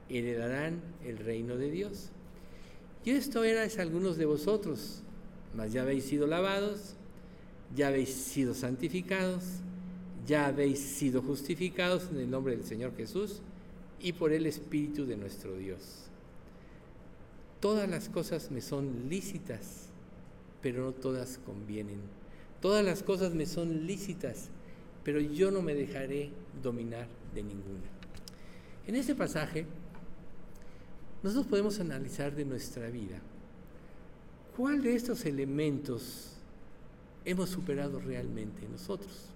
heredarán 0.09 0.81
el 1.05 1.19
reino 1.19 1.57
de 1.57 1.71
Dios. 1.71 2.11
Y 3.05 3.11
esto 3.11 3.45
erais 3.45 3.79
algunos 3.79 4.17
de 4.17 4.27
vosotros, 4.27 5.03
mas 5.55 5.73
ya 5.73 5.83
habéis 5.83 6.05
sido 6.05 6.27
lavados, 6.27 6.95
ya 7.75 7.89
habéis 7.89 8.11
sido 8.11 8.55
santificados, 8.55 9.45
ya 10.27 10.47
habéis 10.47 10.81
sido 10.81 11.23
justificados 11.23 12.09
en 12.11 12.19
el 12.19 12.31
nombre 12.31 12.57
del 12.57 12.65
Señor 12.65 12.97
Jesús 12.97 13.41
y 14.01 14.13
por 14.13 14.33
el 14.33 14.47
Espíritu 14.47 15.07
de 15.07 15.17
nuestro 15.17 15.57
Dios. 15.57 16.07
Todas 17.61 17.89
las 17.89 18.09
cosas 18.09 18.51
me 18.51 18.61
son 18.61 19.09
lícitas, 19.09 19.87
pero 20.61 20.85
no 20.85 20.93
todas 20.93 21.39
convienen. 21.47 22.01
Todas 22.61 22.85
las 22.85 23.03
cosas 23.03 23.35
me 23.35 23.47
son 23.47 23.87
lícitas, 23.87 24.49
pero 25.05 25.21
yo 25.21 25.51
no 25.51 25.63
me 25.63 25.75
dejaré 25.75 26.31
dominar 26.63 27.07
ninguna. 27.43 27.89
En 28.87 28.95
este 28.95 29.15
pasaje, 29.15 29.67
nosotros 31.23 31.47
podemos 31.47 31.81
analizar 31.81 32.35
de 32.35 32.45
nuestra 32.45 32.89
vida 32.89 33.19
cuál 34.57 34.83
de 34.83 34.95
estos 34.95 35.25
elementos 35.25 36.33
hemos 37.25 37.51
superado 37.51 37.99
realmente 38.01 38.67
nosotros. 38.69 39.27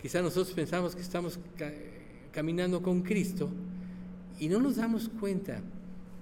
Quizá 0.00 0.22
nosotros 0.22 0.54
pensamos 0.54 0.94
que 0.94 1.02
estamos 1.02 1.38
caminando 2.32 2.82
con 2.82 3.02
Cristo 3.02 3.50
y 4.38 4.48
no 4.48 4.60
nos 4.60 4.76
damos 4.76 5.08
cuenta 5.08 5.60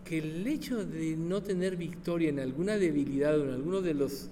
que 0.05 0.19
el 0.19 0.47
hecho 0.47 0.85
de 0.85 1.17
no 1.17 1.43
tener 1.43 1.77
victoria 1.77 2.29
en 2.29 2.39
alguna 2.39 2.77
debilidad 2.77 3.39
o 3.39 3.45
en 3.45 3.51
alguno 3.51 3.81
de 3.81 3.95
las 3.95 4.29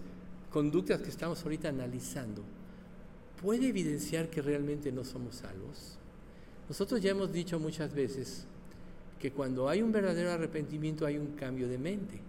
conductas 0.50 1.00
que 1.00 1.09
estamos 1.09 1.42
ahorita 1.42 1.68
analizando, 1.68 2.42
puede 3.40 3.68
evidenciar 3.68 4.31
que 4.31 4.42
realmente 4.42 4.92
no 4.92 5.05
somos 5.05 5.37
salvos? 5.37 5.98
Nosotros 6.68 7.01
ya 7.01 7.11
hemos 7.11 7.33
dicho 7.33 7.59
muchas 7.59 7.94
veces 7.94 8.46
que 9.20 9.31
cuando 9.31 9.68
hay 9.68 9.83
un 9.83 9.92
verdadero 9.92 10.33
arrepentimiento 10.33 11.07
hay 11.07 11.16
un 11.16 11.29
cambio 11.37 11.68
de 11.68 11.79
mente. 11.79 12.20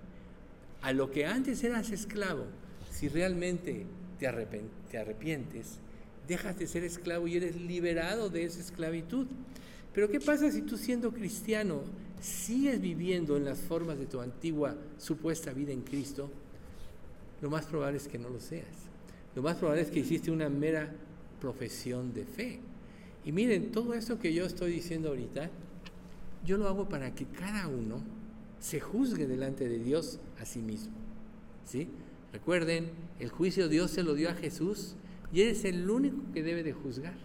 A 0.82 0.92
lo 0.94 1.10
que 1.10 1.25
antes 1.25 1.63
eras 1.63 1.90
esclavo, 1.92 2.46
si 2.92 3.08
realmente 3.08 3.86
te, 4.19 4.27
arrepientes, 4.27 5.79
dejas 6.27 6.58
de 6.60 6.67
ser 6.67 6.84
esclavo 6.84 7.27
y 7.27 7.38
eres 7.38 7.56
liberado 7.56 8.29
de 8.29 8.44
esa 8.44 8.60
esclavitud. 8.60 9.25
Pero 9.94 10.10
¿qué 10.10 10.19
pasa 10.19 10.52
si 10.52 10.62
tú 10.62 10.77
siendo 10.77 11.12
cristiano 11.12 11.81
sigues 12.21 12.79
viviendo 12.79 13.38
en 13.38 13.46
las 13.46 13.60
formas 13.60 13.98
de 13.98 14.06
tu 14.06 14.21
antigua 14.21 14.75
supuesta 14.98 15.52
vida 15.52 15.71
en 15.71 15.81
Cristo? 15.81 16.29
Lo 17.42 17.50
más 17.50 17.65
probable 17.65 17.98
es 17.98 18.08
que 18.08 18.19
no 18.19 18.29
lo 18.29 18.40
seas. 18.40 18.67
Lo 19.36 19.42
más 19.42 19.58
probable 19.58 19.81
es 19.81 19.90
que 19.90 20.00
hiciste 20.00 20.31
una 20.31 20.48
mera 20.48 20.94
profesión 21.42 22.13
de 22.13 22.23
fe. 22.23 22.60
Y 23.26 23.32
miren, 23.32 23.71
todo 23.71 23.94
esto 23.94 24.19
que 24.19 24.34
yo 24.34 24.46
estoy 24.46 24.71
diciendo 24.71 25.10
ahorita, 25.10 25.50
yo 26.46 26.58
lo 26.58 26.67
hago 26.67 26.90
para 26.90 27.15
que 27.15 27.26
cada 27.26 27.67
uno 27.67 28.02
se 28.60 28.80
juzgue 28.80 29.28
delante 29.28 29.67
de 29.67 29.80
Dios 29.80 30.19
a 30.40 30.46
sí 30.46 30.60
mismo. 30.60 30.94
¿Sí? 31.65 31.88
Recuerden, 32.34 32.90
el 33.19 33.30
juicio 33.30 33.69
Dios 33.69 33.92
se 33.92 34.04
lo 34.04 34.13
dio 34.13 34.30
a 34.30 34.34
Jesús 34.34 34.96
y 35.32 35.42
Él 35.42 35.50
es 35.50 35.65
el 35.65 35.90
único 35.90 36.17
que 36.34 36.44
debe 36.44 36.63
de 36.63 36.74
juzgar. 36.74 37.15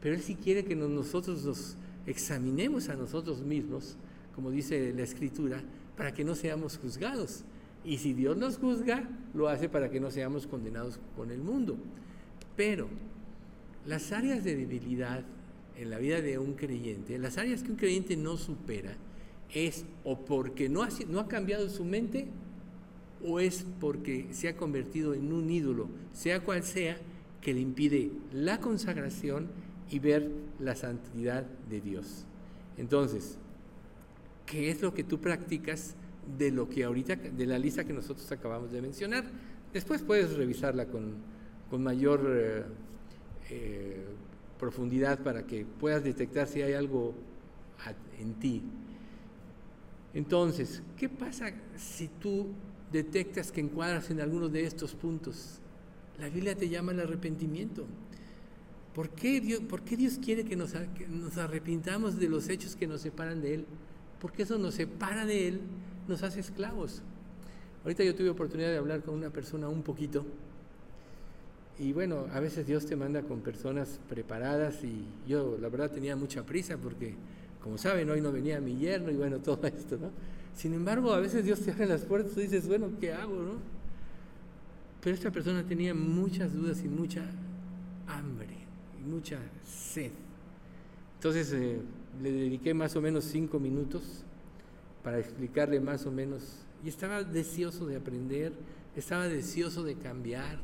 Pero 0.00 0.14
Él 0.14 0.22
sí 0.22 0.34
quiere 0.34 0.64
que 0.64 0.74
nosotros 0.74 1.44
nos 1.44 1.76
examinemos 2.06 2.88
a 2.88 2.94
nosotros 2.94 3.42
mismos, 3.42 3.96
como 4.34 4.50
dice 4.50 4.92
la 4.92 5.02
Escritura, 5.02 5.62
para 5.96 6.12
que 6.12 6.24
no 6.24 6.34
seamos 6.34 6.78
juzgados. 6.78 7.44
Y 7.84 7.98
si 7.98 8.12
Dios 8.12 8.36
nos 8.36 8.58
juzga, 8.58 9.08
lo 9.34 9.48
hace 9.48 9.68
para 9.68 9.90
que 9.90 10.00
no 10.00 10.10
seamos 10.10 10.46
condenados 10.46 10.98
con 11.16 11.30
el 11.30 11.38
mundo. 11.38 11.76
Pero 12.56 12.88
las 13.86 14.12
áreas 14.12 14.44
de 14.44 14.56
debilidad 14.56 15.24
en 15.76 15.90
la 15.90 15.98
vida 15.98 16.20
de 16.20 16.38
un 16.38 16.54
creyente, 16.54 17.18
las 17.18 17.38
áreas 17.38 17.62
que 17.62 17.70
un 17.70 17.76
creyente 17.76 18.16
no 18.16 18.36
supera, 18.36 18.94
es 19.52 19.84
o 20.04 20.18
porque 20.18 20.68
no 20.68 20.82
ha, 20.82 21.28
cambiado 21.28 21.68
su 21.68 21.84
mente 21.84 22.26
o 23.24 23.38
es 23.38 23.66
porque 23.80 24.28
se 24.32 24.48
ha 24.48 24.56
convertido 24.56 25.14
en 25.14 25.32
un 25.32 25.50
ídolo, 25.50 25.88
sea 26.12 26.40
cual 26.40 26.62
sea, 26.62 26.96
que 27.40 27.52
le 27.52 27.60
impide 27.60 28.12
la 28.32 28.60
consagración 28.60 29.48
y 29.90 29.98
ver 29.98 30.30
la 30.60 30.76
santidad 30.76 31.44
de 31.68 31.80
Dios. 31.80 32.24
Entonces, 32.78 33.36
¿qué 34.46 34.70
es 34.70 34.80
lo 34.80 34.94
que 34.94 35.04
tú 35.04 35.20
practicas 35.20 35.94
de 36.38 36.50
lo 36.50 36.68
que 36.68 36.84
ahorita, 36.84 37.16
de 37.16 37.46
la 37.46 37.58
lista 37.58 37.84
que 37.84 37.92
nosotros 37.92 38.30
acabamos 38.30 38.70
de 38.70 38.80
mencionar? 38.80 39.24
Después 39.72 40.02
puedes 40.02 40.34
revisarla 40.34 40.86
con, 40.86 41.32
mayor 41.82 42.20
eh, 42.28 42.62
eh, 43.54 44.04
profundidad 44.58 45.18
para 45.22 45.46
que 45.46 45.66
puedas 45.66 46.02
detectar 46.02 46.46
si 46.46 46.62
hay 46.62 46.72
algo 46.72 47.14
en 48.18 48.34
ti. 48.34 48.62
Entonces, 50.14 50.82
¿qué 50.96 51.08
pasa 51.08 51.52
si 51.76 52.08
tú 52.08 52.46
detectas 52.90 53.52
que 53.52 53.60
encuadras 53.60 54.10
en 54.10 54.20
alguno 54.20 54.48
de 54.48 54.64
estos 54.64 54.94
puntos? 54.94 55.58
La 56.18 56.28
Biblia 56.28 56.54
te 56.54 56.68
llama 56.68 56.92
al 56.92 57.00
arrepentimiento. 57.00 57.86
¿Por 58.94 59.10
qué 59.10 59.40
Dios, 59.40 59.60
por 59.60 59.82
qué 59.82 59.96
Dios 59.96 60.18
quiere 60.22 60.44
que 60.44 60.56
nos, 60.56 60.72
que 60.72 61.08
nos, 61.08 61.36
arrepintamos 61.38 62.18
de 62.18 62.28
los 62.28 62.48
hechos 62.48 62.76
que 62.76 62.86
nos 62.86 63.00
separan 63.00 63.42
de 63.42 63.54
Él? 63.54 63.66
Porque 64.20 64.44
eso 64.44 64.58
nos 64.58 64.74
separa 64.74 65.26
de 65.26 65.48
Él, 65.48 65.60
nos 66.08 66.22
hace 66.22 66.40
esclavos. 66.40 67.02
Ahorita 67.84 68.04
yo 68.04 68.14
tuve 68.14 68.30
oportunidad 68.30 68.70
de 68.70 68.78
hablar 68.78 69.02
con 69.02 69.14
una 69.14 69.30
persona 69.30 69.68
un 69.68 69.82
poquito. 69.82 70.24
Y 71.78 71.92
bueno, 71.92 72.26
a 72.32 72.40
veces 72.40 72.66
Dios 72.66 72.86
te 72.86 72.96
manda 72.96 73.22
con 73.22 73.40
personas 73.40 73.98
preparadas 74.08 74.84
y 74.84 75.04
yo 75.26 75.56
la 75.60 75.68
verdad 75.68 75.90
tenía 75.90 76.14
mucha 76.16 76.44
prisa 76.44 76.76
porque, 76.76 77.14
como 77.62 77.78
saben, 77.78 78.08
hoy 78.10 78.20
no 78.20 78.30
venía 78.30 78.60
mi 78.60 78.76
yerno 78.76 79.10
y 79.10 79.16
bueno, 79.16 79.38
todo 79.44 79.66
esto, 79.66 79.98
¿no? 79.98 80.10
Sin 80.54 80.74
embargo, 80.74 81.12
a 81.12 81.20
veces 81.20 81.44
Dios 81.44 81.60
te 81.60 81.72
abre 81.72 81.86
las 81.86 82.02
puertas 82.02 82.36
y 82.36 82.42
dices, 82.42 82.68
bueno, 82.68 82.90
¿qué 83.00 83.12
hago, 83.12 83.42
no? 83.42 83.54
Pero 85.00 85.16
esta 85.16 85.30
persona 85.30 85.64
tenía 85.64 85.94
muchas 85.94 86.52
dudas 86.52 86.82
y 86.84 86.88
mucha 86.88 87.24
hambre 88.06 88.54
y 89.00 89.08
mucha 89.08 89.38
sed. 89.64 90.12
Entonces 91.16 91.52
eh, 91.52 91.80
le 92.22 92.32
dediqué 92.32 92.74
más 92.74 92.94
o 92.96 93.00
menos 93.00 93.24
cinco 93.24 93.58
minutos 93.58 94.24
para 95.02 95.18
explicarle 95.18 95.80
más 95.80 96.06
o 96.06 96.12
menos. 96.12 96.42
Y 96.84 96.88
estaba 96.88 97.22
deseoso 97.22 97.86
de 97.86 97.96
aprender, 97.96 98.52
estaba 98.96 99.28
deseoso 99.28 99.82
de 99.82 99.96
cambiar. 99.96 100.58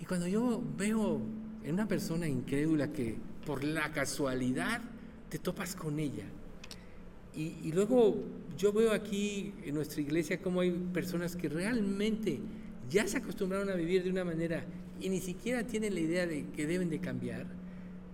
Y 0.00 0.04
cuando 0.04 0.26
yo 0.26 0.62
veo 0.76 1.20
en 1.64 1.74
una 1.74 1.88
persona 1.88 2.26
incrédula 2.26 2.92
que 2.92 3.16
por 3.44 3.64
la 3.64 3.92
casualidad 3.92 4.80
te 5.28 5.38
topas 5.38 5.74
con 5.74 5.98
ella, 5.98 6.24
y, 7.34 7.54
y, 7.62 7.72
luego 7.72 8.16
yo 8.56 8.72
veo 8.72 8.90
aquí 8.90 9.52
en 9.64 9.74
nuestra 9.74 10.00
iglesia 10.00 10.42
cómo 10.42 10.60
hay 10.60 10.72
personas 10.92 11.36
que 11.36 11.48
realmente 11.48 12.40
ya 12.90 13.06
se 13.06 13.18
acostumbraron 13.18 13.70
a 13.70 13.74
vivir 13.74 14.02
de 14.02 14.10
una 14.10 14.24
manera 14.24 14.64
y 15.00 15.08
ni 15.08 15.20
siquiera 15.20 15.64
tienen 15.64 15.94
la 15.94 16.00
idea 16.00 16.26
de 16.26 16.46
que 16.46 16.66
deben 16.66 16.90
de 16.90 16.98
cambiar, 16.98 17.46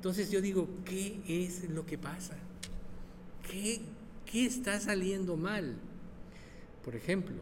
entonces 0.05 0.31
yo 0.31 0.43
digo, 0.43 0.69
¿qué 0.85 1.19
es 1.27 1.71
lo 1.71 1.87
que 1.87 1.97
pasa? 1.97 2.35
¿Qué, 3.51 3.81
qué 4.31 4.45
está 4.45 4.79
saliendo 4.79 5.35
mal? 5.37 5.77
Por 6.85 6.95
ejemplo, 6.95 7.37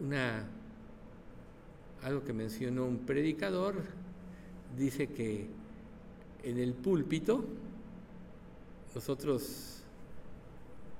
una, 0.00 0.48
algo 2.02 2.24
que 2.24 2.32
mencionó 2.32 2.86
un 2.86 2.98
predicador, 2.98 3.82
dice 4.76 5.08
que 5.08 5.48
en 6.42 6.58
el 6.58 6.74
púlpito 6.74 7.44
nosotros 8.94 9.82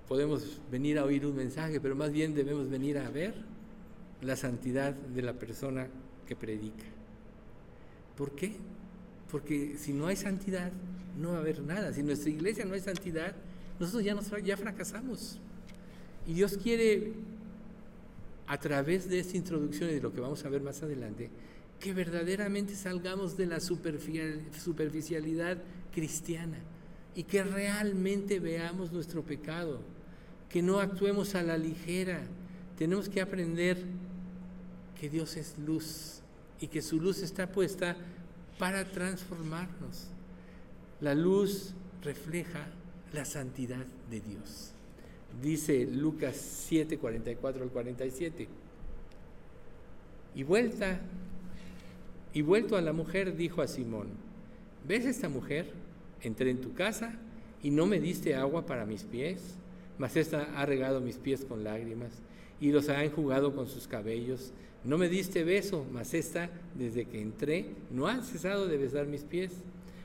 podemos 0.08 0.60
venir 0.70 0.98
a 0.98 1.04
oír 1.04 1.26
un 1.26 1.36
mensaje, 1.36 1.80
pero 1.80 1.94
más 1.94 2.12
bien 2.12 2.34
debemos 2.34 2.68
venir 2.68 2.98
a 2.98 3.10
ver 3.10 3.34
la 4.22 4.36
santidad 4.36 4.92
de 4.92 5.22
la 5.22 5.34
persona 5.34 5.88
que 6.26 6.36
predica. 6.36 6.84
¿Por 8.16 8.32
qué? 8.32 8.56
Porque 9.30 9.76
si 9.78 9.92
no 9.92 10.06
hay 10.06 10.16
santidad, 10.16 10.72
no 11.18 11.30
va 11.30 11.38
a 11.38 11.40
haber 11.40 11.62
nada. 11.62 11.92
Si 11.92 12.02
nuestra 12.02 12.30
iglesia 12.30 12.64
no 12.64 12.74
hay 12.74 12.80
santidad, 12.80 13.34
nosotros 13.78 14.04
ya, 14.04 14.14
nos, 14.14 14.30
ya 14.42 14.56
fracasamos. 14.56 15.38
Y 16.26 16.34
Dios 16.34 16.56
quiere, 16.56 17.12
a 18.46 18.58
través 18.58 19.08
de 19.08 19.18
esta 19.18 19.36
introducción 19.36 19.90
y 19.90 19.94
de 19.94 20.00
lo 20.00 20.12
que 20.12 20.20
vamos 20.20 20.44
a 20.44 20.48
ver 20.48 20.62
más 20.62 20.82
adelante, 20.82 21.30
que 21.80 21.92
verdaderamente 21.92 22.74
salgamos 22.74 23.36
de 23.36 23.46
la 23.46 23.60
superficialidad 23.60 25.58
cristiana 25.92 26.58
y 27.14 27.24
que 27.24 27.42
realmente 27.42 28.40
veamos 28.40 28.92
nuestro 28.92 29.22
pecado, 29.22 29.80
que 30.48 30.62
no 30.62 30.80
actuemos 30.80 31.34
a 31.34 31.42
la 31.42 31.58
ligera. 31.58 32.22
Tenemos 32.78 33.08
que 33.08 33.20
aprender 33.20 33.78
que 34.98 35.08
Dios 35.08 35.36
es 35.36 35.58
luz 35.58 36.20
y 36.60 36.68
que 36.68 36.82
su 36.82 37.00
luz 37.00 37.22
está 37.22 37.50
puesta 37.50 37.96
para 38.58 38.84
transformarnos. 38.84 40.08
La 41.00 41.14
luz 41.14 41.74
refleja 42.02 42.66
la 43.12 43.24
santidad 43.24 43.84
de 44.10 44.20
Dios. 44.20 44.75
Dice 45.42 45.86
Lucas 45.86 46.36
7, 46.36 46.98
44 46.98 47.62
al 47.62 47.70
47. 47.70 48.48
Y 50.34 50.42
vuelta, 50.42 51.00
y 52.32 52.42
vuelto 52.42 52.76
a 52.76 52.82
la 52.82 52.92
mujer, 52.92 53.36
dijo 53.36 53.62
a 53.62 53.66
Simón, 53.66 54.08
¿ves 54.86 55.04
esta 55.04 55.28
mujer? 55.28 55.66
Entré 56.22 56.50
en 56.50 56.60
tu 56.60 56.74
casa 56.74 57.14
y 57.62 57.70
no 57.70 57.86
me 57.86 58.00
diste 58.00 58.34
agua 58.34 58.66
para 58.66 58.86
mis 58.86 59.04
pies, 59.04 59.40
mas 59.98 60.16
esta 60.16 60.48
ha 60.56 60.66
regado 60.66 61.00
mis 61.00 61.16
pies 61.16 61.44
con 61.44 61.64
lágrimas 61.64 62.12
y 62.60 62.70
los 62.70 62.88
ha 62.88 63.04
enjugado 63.04 63.54
con 63.54 63.66
sus 63.66 63.86
cabellos. 63.86 64.52
No 64.84 64.98
me 64.98 65.08
diste 65.08 65.44
beso, 65.44 65.84
mas 65.92 66.14
esta, 66.14 66.50
desde 66.74 67.06
que 67.06 67.20
entré, 67.20 67.66
no 67.90 68.06
ha 68.06 68.22
cesado 68.22 68.68
de 68.68 68.76
besar 68.76 69.06
mis 69.06 69.22
pies. 69.22 69.52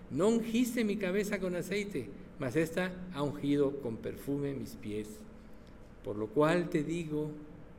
No 0.09 0.27
ungiste 0.27 0.83
mi 0.83 0.97
cabeza 0.97 1.39
con 1.39 1.55
aceite, 1.55 2.09
mas 2.41 2.55
esta 2.55 2.91
ha 3.13 3.21
ungido 3.21 3.77
con 3.81 3.97
perfume 3.97 4.53
mis 4.53 4.71
pies. 4.71 5.07
Por 6.03 6.15
lo 6.17 6.27
cual 6.27 6.69
te 6.69 6.83
digo 6.83 7.29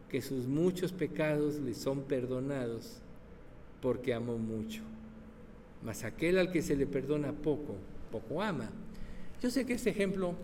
que 0.09 0.23
sus 0.23 0.47
muchos 0.47 0.93
pecados 0.93 1.57
le 1.57 1.75
son 1.75 2.03
perdonados, 2.03 2.99
porque 3.81 4.15
amó 4.15 4.39
mucho. 4.39 4.83
Mas 5.83 6.05
aquel 6.05 6.39
al 6.39 6.53
que 6.53 6.63
se 6.63 6.77
le 6.77 6.87
perdona 6.87 7.33
poco, 7.33 7.75
poco 8.13 8.41
ama. 8.41 8.71
Yo 9.43 9.51
sé 9.51 9.67
que 9.67 9.73
este 9.73 9.91
ejemplo 9.91 10.35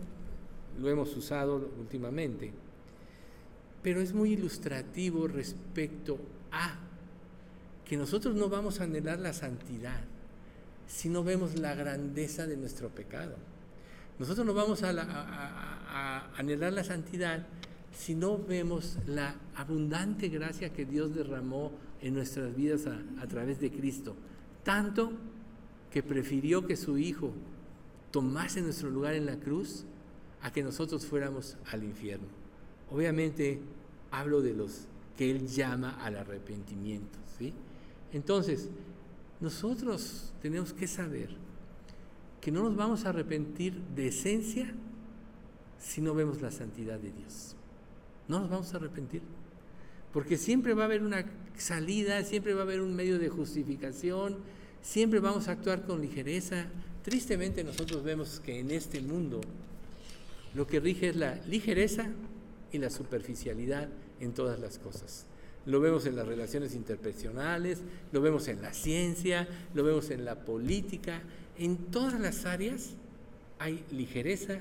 lo 0.77 0.89
hemos 0.89 1.15
usado 1.15 1.71
últimamente 1.79 2.51
pero 3.81 4.01
es 4.01 4.13
muy 4.13 4.33
ilustrativo 4.33 5.27
respecto 5.27 6.19
a 6.51 6.77
que 7.85 7.97
nosotros 7.97 8.35
no 8.35 8.49
vamos 8.49 8.79
a 8.79 8.83
anhelar 8.83 9.19
la 9.19 9.33
santidad 9.33 10.01
si 10.87 11.09
no 11.09 11.23
vemos 11.23 11.57
la 11.59 11.75
grandeza 11.75 12.47
de 12.47 12.57
nuestro 12.57 12.89
pecado. 12.89 13.35
Nosotros 14.19 14.45
no 14.45 14.53
vamos 14.53 14.83
a, 14.83 16.29
anhelar 16.35 16.73
la 16.73 16.83
santidad 16.83 17.47
si 17.97 18.15
no 18.15 18.37
vemos 18.37 18.97
la 19.07 19.35
abundante 19.55 20.27
gracia 20.27 20.71
que 20.73 20.85
Dios 20.85 21.15
derramó 21.15 21.71
en 22.01 22.13
nuestras 22.13 22.55
vidas 22.55 22.81
a 22.85 23.27
través 23.27 23.59
de 23.59 23.71
Cristo. 23.71 24.15
Tanto 24.63 25.11
que 25.89 26.03
prefirió 26.03 26.67
que 26.67 26.75
su 26.75 26.97
Hijo 26.97 27.31
tomase 28.11 28.61
nuestro 28.61 28.89
lugar 28.89 29.15
en 29.15 29.25
la 29.25 29.37
cruz 29.37 29.85
a 30.41 30.51
que 30.51 30.63
nosotros 30.63 31.05
fuéramos 31.05 31.57
al 31.71 31.83
infierno. 31.83 32.27
Obviamente 32.91 33.59
hablo 34.11 34.41
de 34.41 34.53
los 34.53 34.85
que 35.17 35.31
Él 35.31 35.47
llama 35.47 35.97
al 36.03 36.17
arrepentimiento. 36.17 37.17
¿sí? 37.37 37.53
Entonces, 38.11 38.69
nosotros 39.39 40.33
tenemos 40.41 40.73
que 40.73 40.87
saber 40.87 41.29
que 42.41 42.51
no 42.51 42.63
nos 42.63 42.75
vamos 42.75 43.05
a 43.05 43.09
arrepentir 43.09 43.73
de 43.95 44.07
esencia 44.07 44.73
si 45.79 46.01
no 46.01 46.13
vemos 46.13 46.41
la 46.41 46.51
santidad 46.51 46.99
de 46.99 47.11
Dios. 47.11 47.55
No 48.27 48.39
nos 48.39 48.49
vamos 48.49 48.73
a 48.73 48.77
arrepentir. 48.77 49.21
Porque 50.13 50.37
siempre 50.37 50.73
va 50.73 50.83
a 50.83 50.85
haber 50.85 51.03
una 51.03 51.25
salida, 51.57 52.23
siempre 52.23 52.53
va 52.53 52.61
a 52.61 52.63
haber 52.63 52.81
un 52.81 52.95
medio 52.95 53.19
de 53.19 53.29
justificación, 53.29 54.37
siempre 54.81 55.19
vamos 55.19 55.47
a 55.47 55.51
actuar 55.51 55.85
con 55.85 56.01
ligereza. 56.01 56.67
Tristemente 57.03 57.63
nosotros 57.63 58.03
vemos 58.03 58.39
que 58.39 58.59
en 58.59 58.71
este 58.71 59.01
mundo 59.01 59.41
lo 60.55 60.65
que 60.65 60.79
rige 60.79 61.09
es 61.09 61.15
la 61.15 61.35
ligereza 61.45 62.07
y 62.71 62.77
la 62.77 62.89
superficialidad 62.89 63.89
en 64.19 64.33
todas 64.33 64.59
las 64.59 64.79
cosas. 64.79 65.25
Lo 65.65 65.79
vemos 65.79 66.05
en 66.05 66.15
las 66.15 66.27
relaciones 66.27 66.73
interpersonales, 66.73 67.79
lo 68.11 68.21
vemos 68.21 68.47
en 68.47 68.61
la 68.61 68.73
ciencia, 68.73 69.47
lo 69.73 69.83
vemos 69.83 70.09
en 70.09 70.25
la 70.25 70.43
política, 70.43 71.21
en 71.59 71.77
todas 71.91 72.19
las 72.19 72.45
áreas 72.45 72.95
hay 73.59 73.85
ligereza 73.91 74.59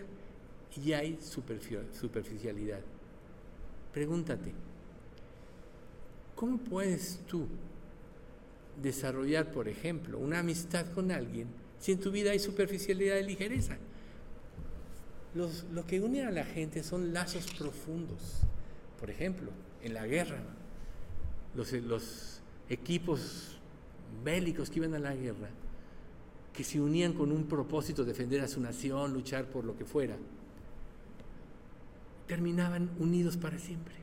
y 0.85 0.93
hay 0.93 1.19
superficialidad. 1.21 2.81
Pregúntate, 3.93 4.53
¿Cómo 6.39 6.57
puedes 6.59 7.19
tú 7.27 7.49
desarrollar, 8.81 9.51
por 9.51 9.67
ejemplo, 9.67 10.21
una 10.21 10.39
amistad 10.39 10.87
con 10.93 11.11
alguien 11.11 11.49
si 11.81 11.91
en 11.91 11.99
tu 11.99 12.13
vida 12.13 12.31
hay 12.31 12.39
superficialidad 12.39 13.17
y 13.19 13.25
ligereza? 13.25 13.77
lo 15.35 15.85
que 15.87 16.01
une 16.01 16.25
a 16.25 16.31
la 16.31 16.45
gente 16.45 16.85
son 16.85 17.13
lazos 17.13 17.53
profundos. 17.59 18.41
Por 19.01 19.11
ejemplo, 19.11 19.51
en 19.83 19.95
la 19.95 20.07
guerra, 20.07 20.39
los, 21.57 21.73
los 21.73 22.41
equipos 22.69 23.59
bélicos 24.25 24.71
que 24.71 24.79
iban 24.79 24.95
a 24.95 24.99
la 25.01 25.15
guerra, 25.17 25.49
que 26.53 26.65
se 26.65 26.81
unían 26.81 27.13
con 27.13 27.33
un 27.33 27.45
propósito, 27.45 28.05
defender 28.05 28.41
a 28.41 28.49
su 28.49 28.61
nación, 28.61 29.13
luchar 29.13 29.47
por 29.47 29.65
lo 29.65 29.77
que 29.77 29.85
fuera, 29.85 30.17
terminaban 32.27 32.91
unidos 32.99 33.37
para 33.37 33.59
siempre. 33.59 33.95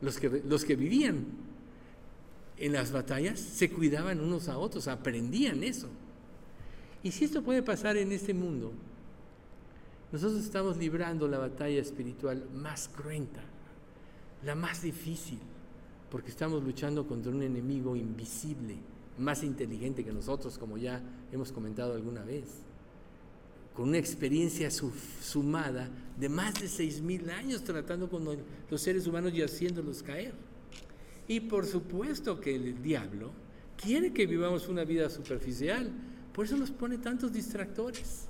Los 0.00 0.18
que, 0.18 0.42
los 0.46 0.64
que 0.64 0.76
vivían 0.76 1.26
en 2.58 2.72
las 2.72 2.92
batallas 2.92 3.38
se 3.38 3.70
cuidaban 3.70 4.20
unos 4.20 4.48
a 4.48 4.58
otros, 4.58 4.88
aprendían 4.88 5.62
eso. 5.62 5.88
Y 7.02 7.12
si 7.12 7.24
esto 7.24 7.42
puede 7.42 7.62
pasar 7.62 7.96
en 7.96 8.12
este 8.12 8.34
mundo, 8.34 8.72
nosotros 10.12 10.42
estamos 10.44 10.76
librando 10.76 11.28
la 11.28 11.38
batalla 11.38 11.80
espiritual 11.80 12.48
más 12.52 12.88
cruenta, 12.88 13.40
la 14.44 14.54
más 14.54 14.82
difícil, 14.82 15.38
porque 16.10 16.30
estamos 16.30 16.62
luchando 16.62 17.06
contra 17.06 17.30
un 17.30 17.42
enemigo 17.42 17.94
invisible, 17.94 18.76
más 19.18 19.42
inteligente 19.42 20.04
que 20.04 20.12
nosotros, 20.12 20.58
como 20.58 20.78
ya 20.78 21.02
hemos 21.32 21.52
comentado 21.52 21.94
alguna 21.94 22.22
vez, 22.22 22.44
con 23.74 23.88
una 23.88 23.98
experiencia 23.98 24.70
sumada 24.70 25.88
de 26.18 26.28
más 26.28 26.60
de 26.60 26.68
seis 26.68 27.00
mil 27.00 27.30
años 27.30 27.64
tratando 27.64 28.08
con 28.08 28.24
los 28.70 28.80
seres 28.80 29.06
humanos 29.06 29.32
y 29.34 29.42
haciéndolos 29.42 30.02
caer. 30.02 30.34
Y 31.28 31.40
por 31.40 31.66
supuesto 31.66 32.40
que 32.40 32.56
el 32.56 32.82
diablo 32.82 33.30
quiere 33.80 34.12
que 34.12 34.26
vivamos 34.26 34.68
una 34.68 34.84
vida 34.84 35.08
superficial, 35.08 35.90
por 36.32 36.46
eso 36.46 36.56
nos 36.56 36.70
pone 36.70 36.98
tantos 36.98 37.32
distractores. 37.32 38.26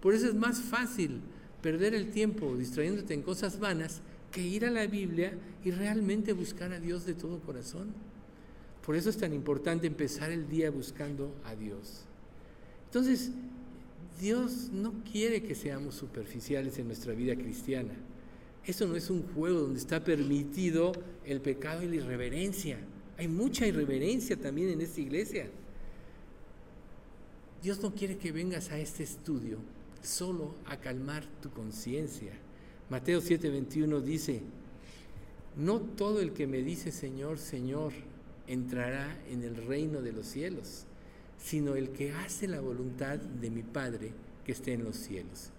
Por 0.00 0.14
eso 0.14 0.26
es 0.26 0.34
más 0.34 0.60
fácil 0.60 1.20
perder 1.62 1.94
el 1.94 2.10
tiempo 2.10 2.56
distrayéndote 2.56 3.14
en 3.14 3.22
cosas 3.22 3.58
vanas 3.58 4.02
que 4.30 4.42
ir 4.42 4.64
a 4.64 4.70
la 4.70 4.86
Biblia 4.86 5.38
y 5.64 5.70
realmente 5.70 6.32
buscar 6.32 6.72
a 6.72 6.80
Dios 6.80 7.06
de 7.06 7.14
todo 7.14 7.38
corazón. 7.40 7.94
Por 8.84 8.96
eso 8.96 9.10
es 9.10 9.16
tan 9.16 9.32
importante 9.32 9.86
empezar 9.86 10.30
el 10.30 10.48
día 10.48 10.70
buscando 10.70 11.34
a 11.44 11.54
Dios. 11.54 12.04
Entonces, 12.86 13.30
Dios 14.20 14.70
no 14.72 14.92
quiere 15.10 15.42
que 15.42 15.54
seamos 15.54 15.94
superficiales 15.94 16.78
en 16.78 16.88
nuestra 16.88 17.14
vida 17.14 17.34
cristiana. 17.34 17.94
Eso 18.64 18.86
no 18.86 18.96
es 18.96 19.10
un 19.10 19.22
juego 19.34 19.60
donde 19.60 19.78
está 19.78 20.04
permitido 20.04 20.92
el 21.24 21.40
pecado 21.40 21.82
y 21.82 21.88
la 21.88 21.96
irreverencia. 21.96 22.78
Hay 23.18 23.28
mucha 23.28 23.66
irreverencia 23.66 24.36
también 24.36 24.70
en 24.70 24.80
esta 24.80 25.00
iglesia. 25.00 25.48
Dios 27.62 27.80
no 27.80 27.94
quiere 27.94 28.18
que 28.18 28.32
vengas 28.32 28.70
a 28.70 28.78
este 28.78 29.04
estudio 29.04 29.58
solo 30.02 30.54
a 30.66 30.76
calmar 30.78 31.24
tu 31.40 31.50
conciencia. 31.50 32.32
Mateo 32.90 33.20
7:21 33.20 34.00
dice, 34.02 34.42
no 35.56 35.80
todo 35.80 36.20
el 36.20 36.32
que 36.32 36.46
me 36.46 36.62
dice 36.62 36.90
Señor, 36.90 37.38
Señor, 37.38 37.92
entrará 38.52 39.18
en 39.30 39.42
el 39.42 39.56
reino 39.56 40.02
de 40.02 40.12
los 40.12 40.26
cielos, 40.26 40.84
sino 41.38 41.74
el 41.74 41.90
que 41.90 42.12
hace 42.12 42.46
la 42.46 42.60
voluntad 42.60 43.18
de 43.18 43.50
mi 43.50 43.62
Padre 43.62 44.12
que 44.44 44.52
esté 44.52 44.72
en 44.72 44.84
los 44.84 44.96
cielos. 44.96 45.50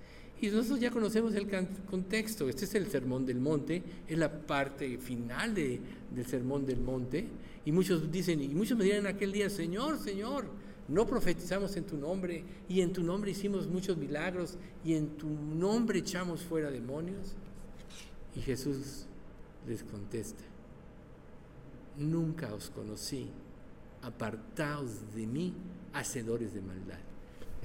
Y 0.41 0.47
nosotros 0.47 0.79
ya 0.79 0.91
conocemos 0.91 1.33
el 1.35 1.47
contexto, 1.89 2.49
este 2.49 2.65
es 2.65 2.75
el 2.75 2.87
Sermón 2.87 3.25
del 3.25 3.39
Monte, 3.39 3.81
es 4.07 4.17
la 4.17 4.29
parte 4.29 4.97
final 4.97 5.55
de, 5.55 5.79
del 6.13 6.25
Sermón 6.25 6.65
del 6.65 6.81
Monte, 6.81 7.27
y 7.65 7.71
muchos 7.71 8.11
dicen, 8.11 8.41
y 8.41 8.49
muchos 8.49 8.77
me 8.77 8.83
dirán 8.83 9.07
aquel 9.07 9.31
día, 9.31 9.49
Señor, 9.49 9.99
Señor, 9.99 10.47
no 10.87 11.07
profetizamos 11.07 11.77
en 11.77 11.85
tu 11.85 11.95
nombre 11.95 12.43
y 12.67 12.81
en 12.81 12.91
tu 12.91 13.03
nombre 13.03 13.31
hicimos 13.31 13.67
muchos 13.67 13.95
milagros 13.97 14.57
y 14.83 14.95
en 14.95 15.15
tu 15.17 15.29
nombre 15.29 15.99
echamos 15.99 16.41
fuera 16.41 16.69
demonios. 16.69 17.35
Y 18.35 18.41
Jesús 18.41 19.05
les 19.65 19.83
contesta, 19.83 20.43
nunca 21.97 22.53
os 22.53 22.69
conocí, 22.69 23.29
apartaos 24.01 25.13
de 25.15 25.25
mí, 25.25 25.53
hacedores 25.93 26.53
de 26.53 26.61
maldad. 26.61 26.99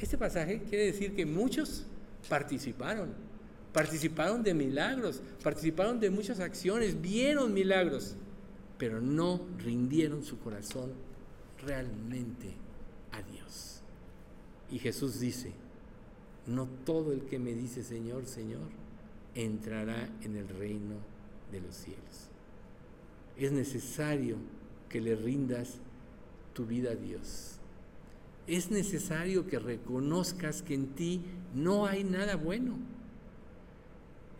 Este 0.01 0.17
pasaje 0.17 0.63
quiere 0.63 0.87
decir 0.87 1.15
que 1.15 1.27
muchos 1.27 1.85
participaron, 2.29 3.13
participaron 3.73 4.43
de 4.43 4.55
milagros, 4.55 5.23
participaron 5.43 5.99
de 5.99 6.11
muchas 6.11 6.41
acciones, 6.41 7.01
vieron 7.01 7.53
milagros, 7.53 8.15
pero 8.79 9.01
no 9.01 9.41
rindieron 9.59 10.23
su 10.23 10.39
corazón 10.39 10.93
realmente 11.65 12.55
a 13.13 13.23
Dios. 13.23 13.81
Y 14.71 14.79
Jesús 14.79 15.19
dice, 15.19 15.53
no 16.47 16.67
todo 16.85 17.13
el 17.13 17.23
que 17.23 17.39
me 17.39 17.55
dice 17.55 17.83
Señor, 17.83 18.27
Señor, 18.27 18.69
entrará 19.35 20.09
en 20.23 20.37
el 20.37 20.49
reino 20.49 20.97
de 21.51 21.61
los 21.61 21.75
cielos. 21.75 22.28
Es 23.39 23.53
necesario 23.53 24.37
que 24.89 25.01
le 25.01 25.15
rindas 25.15 25.79
tu 26.53 26.67
vida 26.67 26.91
a 26.91 26.97
Dios. 26.97 27.59
Es 28.47 28.71
necesario 28.71 29.47
que 29.47 29.59
reconozcas 29.59 30.63
que 30.63 30.75
en 30.75 30.89
ti 30.89 31.21
no 31.55 31.87
hay 31.87 32.03
nada 32.03 32.37
bueno. 32.37 32.77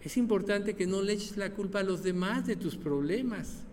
Es 0.03 0.17
importante 0.17 0.75
que 0.75 0.87
no 0.87 1.03
le 1.03 1.13
eches 1.13 1.37
la 1.37 1.51
culpa 1.51 1.81
a 1.81 1.85
los 1.85 2.03
demás 2.03 2.47
de 2.47 2.57
tus 2.57 2.77
problemas. 2.77 3.65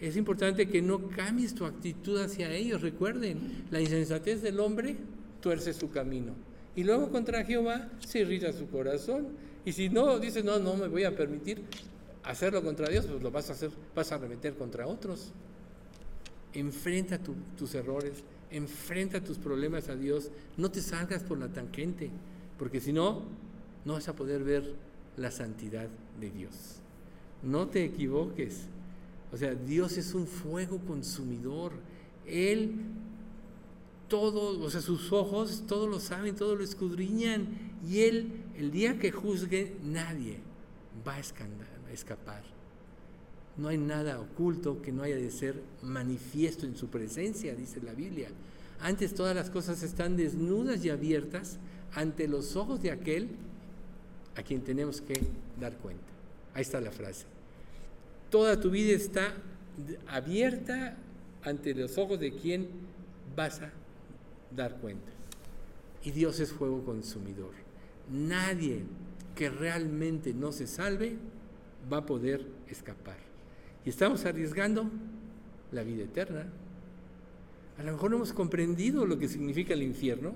Es 0.00 0.16
importante 0.16 0.68
que 0.68 0.82
no 0.82 1.08
cambies 1.08 1.54
tu 1.54 1.64
actitud 1.64 2.20
hacia 2.20 2.52
ellos. 2.52 2.82
Recuerden, 2.82 3.64
la 3.70 3.80
insensatez 3.80 4.42
del 4.42 4.60
hombre 4.60 4.96
tuerce 5.40 5.72
su 5.72 5.90
camino. 5.90 6.32
Y 6.76 6.84
luego 6.84 7.10
contra 7.10 7.44
Jehová 7.44 7.88
se 8.00 8.20
irrita 8.20 8.52
su 8.52 8.68
corazón. 8.68 9.28
Y 9.64 9.72
si 9.72 9.88
no, 9.88 10.18
dice, 10.18 10.42
no, 10.42 10.58
no 10.58 10.76
me 10.76 10.88
voy 10.88 11.04
a 11.04 11.16
permitir 11.16 11.62
hacerlo 12.24 12.62
contra 12.62 12.88
Dios, 12.88 13.06
pues 13.06 13.22
lo 13.22 13.30
vas 13.30 13.50
a 13.50 13.52
hacer, 13.52 13.70
vas 13.94 14.12
a 14.12 14.18
remeter 14.18 14.54
contra 14.54 14.86
otros. 14.86 15.32
Enfrenta 16.52 17.18
tus 17.56 17.74
errores, 17.74 18.24
enfrenta 18.50 19.22
tus 19.22 19.38
problemas 19.38 19.88
a 19.88 19.96
Dios. 19.96 20.30
No 20.56 20.70
te 20.70 20.80
salgas 20.80 21.22
por 21.22 21.38
la 21.38 21.48
tangente, 21.48 22.10
porque 22.58 22.80
si 22.80 22.92
no, 22.92 23.22
no 23.84 23.94
vas 23.94 24.08
a 24.08 24.14
poder 24.14 24.42
ver 24.42 24.74
la 25.16 25.30
santidad 25.30 25.88
de 26.18 26.30
Dios. 26.30 26.80
No 27.42 27.68
te 27.68 27.84
equivoques. 27.84 28.66
O 29.32 29.36
sea, 29.36 29.54
Dios 29.54 29.96
es 29.96 30.14
un 30.14 30.26
fuego 30.26 30.78
consumidor. 30.80 31.72
Él, 32.26 32.72
todo, 34.08 34.60
o 34.60 34.70
sea, 34.70 34.80
sus 34.80 35.12
ojos, 35.12 35.64
todo 35.66 35.86
lo 35.86 36.00
saben, 36.00 36.34
todo 36.34 36.56
lo 36.56 36.64
escudriñan. 36.64 37.46
Y 37.88 38.00
Él, 38.00 38.32
el 38.56 38.70
día 38.70 38.98
que 38.98 39.12
juzgue, 39.12 39.76
nadie 39.82 40.38
va 41.06 41.14
a 41.14 41.20
escapar. 41.92 42.42
No 43.56 43.68
hay 43.68 43.78
nada 43.78 44.20
oculto 44.20 44.80
que 44.80 44.92
no 44.92 45.02
haya 45.02 45.16
de 45.16 45.30
ser 45.30 45.60
manifiesto 45.82 46.66
en 46.66 46.76
su 46.76 46.88
presencia, 46.88 47.54
dice 47.54 47.80
la 47.82 47.92
Biblia. 47.92 48.28
Antes 48.80 49.14
todas 49.14 49.34
las 49.34 49.50
cosas 49.50 49.82
están 49.82 50.16
desnudas 50.16 50.84
y 50.84 50.90
abiertas 50.90 51.58
ante 51.94 52.28
los 52.28 52.56
ojos 52.56 52.80
de 52.82 52.90
aquel 52.90 53.28
a 54.36 54.42
quien 54.42 54.62
tenemos 54.62 55.00
que 55.00 55.20
dar 55.60 55.76
cuenta. 55.76 56.02
Ahí 56.54 56.62
está 56.62 56.80
la 56.80 56.90
frase. 56.90 57.26
Toda 58.30 58.58
tu 58.60 58.70
vida 58.70 58.92
está 58.92 59.34
abierta 60.08 60.96
ante 61.42 61.74
los 61.74 61.98
ojos 61.98 62.18
de 62.20 62.32
quien 62.32 62.68
vas 63.36 63.60
a 63.60 63.70
dar 64.54 64.76
cuenta. 64.76 65.10
Y 66.02 66.12
Dios 66.12 66.40
es 66.40 66.52
fuego 66.52 66.84
consumidor. 66.84 67.52
Nadie 68.10 68.84
que 69.34 69.50
realmente 69.50 70.32
no 70.32 70.52
se 70.52 70.66
salve 70.66 71.16
va 71.92 71.98
a 71.98 72.06
poder 72.06 72.46
escapar. 72.68 73.16
Y 73.84 73.90
estamos 73.90 74.24
arriesgando 74.24 74.90
la 75.72 75.82
vida 75.82 76.04
eterna. 76.04 76.46
A 77.78 77.82
lo 77.82 77.92
mejor 77.92 78.10
no 78.10 78.16
hemos 78.16 78.32
comprendido 78.32 79.06
lo 79.06 79.18
que 79.18 79.28
significa 79.28 79.74
el 79.74 79.82
infierno, 79.82 80.34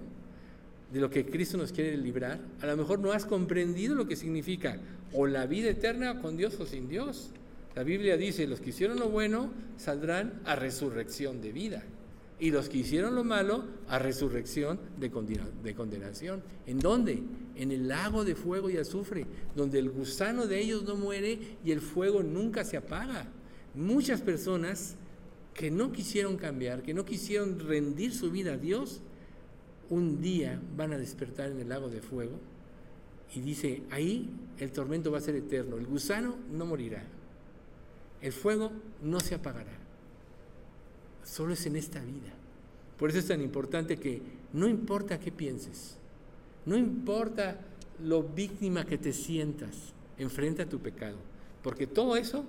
de 0.93 1.01
lo 1.01 1.11
que 1.11 1.27
Cristo 1.27 1.57
nos 1.57 1.73
quiere 1.73 1.97
librar. 1.97 2.41
A 2.61 2.67
lo 2.67 2.77
mejor 2.77 3.01
no 3.01 3.13
has 3.13 3.27
comprendido 3.27 3.95
lo 3.95 4.07
que 4.07 4.17
significa 4.17 4.79
o 5.13 5.27
la 5.27 5.47
vida 5.47 5.71
eterna 5.71 6.21
con 6.21 6.37
Dios 6.37 6.59
o 6.61 6.67
sin 6.67 6.89
Dios. 6.89 7.31
La 7.75 7.83
Biblia 7.83 8.17
dice, 8.17 8.47
los 8.47 8.61
que 8.61 8.71
hicieron 8.71 8.99
lo 8.99 9.09
bueno 9.09 9.51
saldrán 9.77 10.41
a 10.45 10.55
resurrección 10.55 11.43
de 11.43 11.53
vida. 11.53 11.83
Y 12.39 12.51
los 12.51 12.69
que 12.69 12.79
hicieron 12.79 13.15
lo 13.15 13.25
malo 13.25 13.65
a 13.89 13.99
resurrección 13.99 14.81
de, 14.99 15.11
condenación. 15.11 16.43
¿En 16.67 16.81
dónde? 16.81 17.23
En 17.55 17.71
el 17.71 17.89
lago 17.89 18.25
de 18.25 18.35
fuego 18.35 18.69
y 18.71 18.77
azufre, 18.77 19.27
donde 19.55 19.79
el 19.79 19.91
gusano 19.91 20.47
de 20.47 20.61
ellos 20.61 20.83
no 20.83 20.97
muere 20.97 21.39
y 21.65 21.71
el 21.71 21.81
fuego 21.81 22.23
nunca 22.23 22.65
se 22.65 22.77
apaga. 22.77 23.29
Muchas 23.75 24.21
personas 24.21 24.97
que 25.55 25.71
no 25.71 25.93
quisieron 25.93 26.37
cambiar, 26.37 26.83
que 26.83 26.93
no 26.93 27.05
quisieron 27.05 27.61
rendir 27.61 28.13
su 28.13 28.31
vida 28.31 28.55
a 28.55 28.57
Dios, 28.57 29.01
un 29.91 30.21
día 30.21 30.61
van 30.77 30.93
a 30.93 30.99
despertar 30.99 31.51
en 31.51 31.61
el 31.61 31.69
lago 31.69 31.89
de 31.89 32.01
fuego 32.01 32.39
y 33.35 33.41
dice, 33.41 33.83
ahí 33.91 34.29
el 34.59 34.73
tormento 34.73 35.11
va 35.11 35.19
a 35.19 35.21
ser 35.21 35.37
eterno, 35.37 35.77
el 35.77 35.87
gusano 35.87 36.37
no 36.53 36.67
morirá, 36.67 37.05
el 38.21 38.33
fuego 38.33 38.73
no 39.03 39.21
se 39.21 39.35
apagará. 39.35 39.84
Solo 41.25 41.55
es 41.55 41.67
en 41.67 41.77
esta 41.77 42.01
vida. 42.01 42.33
Por 42.99 43.11
eso 43.11 43.19
es 43.19 43.27
tan 43.27 43.41
importante 43.41 43.97
que 43.97 44.23
no 44.53 44.69
importa 44.69 45.19
qué 45.19 45.33
pienses, 45.33 45.97
no 46.65 46.77
importa 46.77 47.59
lo 48.03 48.23
víctima 48.23 48.85
que 48.85 48.99
te 48.99 49.13
sientas, 49.13 49.93
enfrenta 50.19 50.67
tu 50.67 50.79
pecado, 50.79 51.17
porque 51.63 51.87
todo 51.87 52.17
eso 52.17 52.45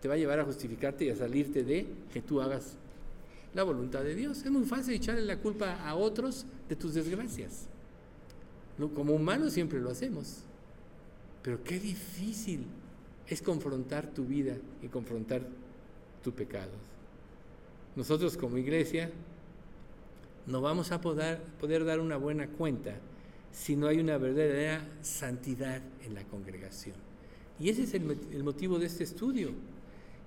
te 0.00 0.08
va 0.08 0.14
a 0.14 0.18
llevar 0.18 0.40
a 0.40 0.44
justificarte 0.44 1.04
y 1.04 1.10
a 1.10 1.16
salirte 1.16 1.64
de 1.64 1.86
que 2.12 2.22
tú 2.22 2.40
hagas 2.40 2.76
la 3.54 3.62
voluntad 3.62 4.04
de 4.04 4.14
Dios. 4.14 4.44
Es 4.44 4.50
muy 4.50 4.64
fácil 4.64 4.94
echarle 4.94 5.22
la 5.22 5.38
culpa 5.38 5.82
a 5.84 5.94
otros 5.96 6.46
de 6.68 6.76
tus 6.76 6.94
desgracias. 6.94 7.66
Como 8.94 9.14
humanos 9.14 9.52
siempre 9.52 9.80
lo 9.80 9.90
hacemos. 9.90 10.44
Pero 11.42 11.62
qué 11.64 11.80
difícil 11.80 12.66
es 13.26 13.42
confrontar 13.42 14.06
tu 14.06 14.24
vida 14.24 14.56
y 14.82 14.88
confrontar 14.88 15.42
tu 16.22 16.32
pecado. 16.32 16.70
Nosotros 17.96 18.36
como 18.36 18.58
iglesia 18.58 19.10
no 20.46 20.60
vamos 20.60 20.92
a 20.92 21.00
poder, 21.00 21.40
dar 21.84 22.00
una 22.00 22.16
buena 22.16 22.48
cuenta 22.48 22.94
si 23.52 23.76
no 23.76 23.86
hay 23.86 23.98
una 23.98 24.18
verdadera 24.18 24.86
santidad 25.02 25.82
en 26.04 26.14
la 26.14 26.24
congregación. 26.24 26.96
Y 27.58 27.68
ese 27.70 27.82
es 27.82 27.94
el, 27.94 28.18
el 28.32 28.44
motivo 28.44 28.78
de 28.78 28.86
este 28.86 29.04
estudio. 29.04 29.50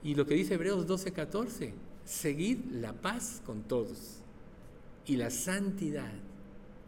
Y 0.04 0.16
lo 0.16 0.26
que 0.26 0.36
dice 0.36 0.56
Hebreos 0.56 0.88
12:14, 0.88 1.74
seguid 2.06 2.60
la 2.72 2.94
paz 2.94 3.42
con 3.46 3.64
todos 3.64 4.18
y 5.06 5.16
la 5.16 5.30
santidad, 5.30 6.12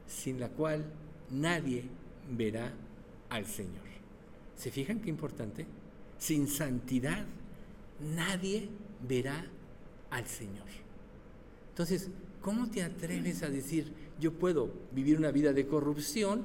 sin 0.07 0.39
la 0.39 0.49
cual 0.49 0.85
nadie 1.31 1.85
verá 2.35 2.73
al 3.29 3.45
Señor. 3.45 3.83
¿Se 4.55 4.71
fijan 4.71 4.99
qué 4.99 5.09
importante? 5.09 5.65
Sin 6.19 6.47
santidad 6.47 7.25
nadie 8.15 8.69
verá 9.07 9.45
al 10.13 10.27
Señor. 10.27 10.67
Entonces, 11.69 12.09
¿cómo 12.41 12.69
te 12.69 12.83
atreves 12.83 13.41
a 13.41 13.49
decir, 13.49 13.91
yo 14.19 14.31
puedo 14.31 14.69
vivir 14.91 15.17
una 15.17 15.31
vida 15.31 15.53
de 15.53 15.65
corrupción, 15.65 16.43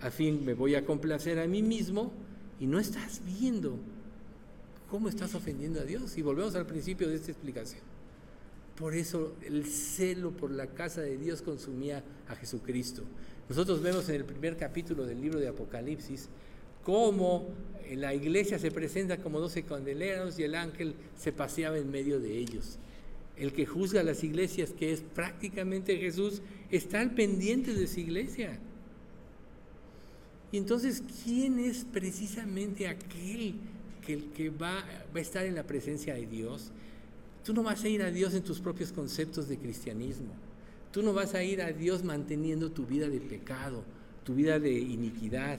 a 0.00 0.10
fin 0.10 0.44
me 0.44 0.54
voy 0.54 0.74
a 0.74 0.86
complacer 0.86 1.38
a 1.38 1.46
mí 1.46 1.62
mismo, 1.62 2.12
y 2.58 2.66
no 2.66 2.78
estás 2.78 3.20
viendo 3.26 3.76
cómo 4.90 5.08
estás 5.08 5.34
ofendiendo 5.34 5.80
a 5.80 5.84
Dios? 5.84 6.16
Y 6.16 6.22
volvemos 6.22 6.54
al 6.54 6.66
principio 6.66 7.08
de 7.08 7.16
esta 7.16 7.30
explicación. 7.30 7.82
Por 8.74 8.94
eso 8.94 9.34
el 9.42 9.66
celo 9.66 10.30
por 10.30 10.50
la 10.50 10.66
casa 10.68 11.02
de 11.02 11.18
Dios 11.18 11.42
consumía 11.42 12.02
a 12.26 12.34
Jesucristo. 12.36 13.02
Nosotros 13.50 13.82
vemos 13.82 14.08
en 14.08 14.16
el 14.16 14.24
primer 14.24 14.56
capítulo 14.56 15.04
del 15.04 15.20
libro 15.20 15.38
de 15.38 15.48
Apocalipsis 15.48 16.28
cómo 16.82 17.48
la 17.94 18.14
iglesia 18.14 18.58
se 18.58 18.70
presenta 18.70 19.18
como 19.18 19.40
doce 19.40 19.62
candeleros 19.62 20.38
y 20.38 20.44
el 20.44 20.54
ángel 20.54 20.94
se 21.18 21.32
paseaba 21.32 21.76
en 21.76 21.90
medio 21.90 22.18
de 22.18 22.38
ellos. 22.38 22.78
El 23.36 23.52
que 23.52 23.66
juzga 23.66 24.02
las 24.02 24.22
iglesias, 24.22 24.70
que 24.70 24.92
es 24.92 25.00
prácticamente 25.00 25.96
Jesús, 25.98 26.40
está 26.70 27.00
al 27.00 27.12
pendiente 27.14 27.74
de 27.74 27.86
su 27.86 28.00
iglesia. 28.00 28.58
Y 30.52 30.58
entonces, 30.58 31.02
¿quién 31.24 31.58
es 31.58 31.84
precisamente 31.84 32.86
aquel 32.86 33.54
que, 34.06 34.24
que 34.30 34.50
va, 34.50 34.84
va 35.14 35.18
a 35.18 35.20
estar 35.20 35.44
en 35.46 35.56
la 35.56 35.64
presencia 35.64 36.14
de 36.14 36.26
Dios? 36.26 36.70
Tú 37.44 37.52
no 37.52 37.62
vas 37.62 37.82
a 37.82 37.88
ir 37.88 38.02
a 38.02 38.10
Dios 38.10 38.34
en 38.34 38.44
tus 38.44 38.60
propios 38.60 38.92
conceptos 38.92 39.48
de 39.48 39.58
cristianismo. 39.58 40.32
Tú 40.92 41.02
no 41.02 41.12
vas 41.12 41.34
a 41.34 41.42
ir 41.42 41.60
a 41.60 41.72
Dios 41.72 42.04
manteniendo 42.04 42.70
tu 42.70 42.86
vida 42.86 43.08
de 43.08 43.20
pecado, 43.20 43.82
tu 44.22 44.34
vida 44.34 44.60
de 44.60 44.72
iniquidad 44.72 45.58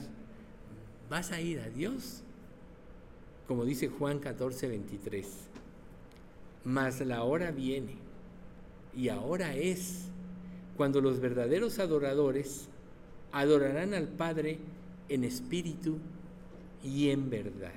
vas 1.08 1.32
a 1.32 1.40
ir 1.40 1.60
a 1.60 1.68
Dios. 1.68 2.22
Como 3.46 3.64
dice 3.64 3.88
Juan 3.88 4.18
14, 4.18 4.68
23. 4.68 5.26
Mas 6.66 7.00
la 7.00 7.22
hora 7.22 7.52
viene, 7.52 7.94
y 8.92 9.08
ahora 9.08 9.54
es, 9.54 10.06
cuando 10.76 11.00
los 11.00 11.20
verdaderos 11.20 11.78
adoradores 11.78 12.66
adorarán 13.30 13.94
al 13.94 14.08
Padre 14.08 14.58
en 15.08 15.22
espíritu 15.22 15.98
y 16.82 17.10
en 17.10 17.30
verdad. 17.30 17.72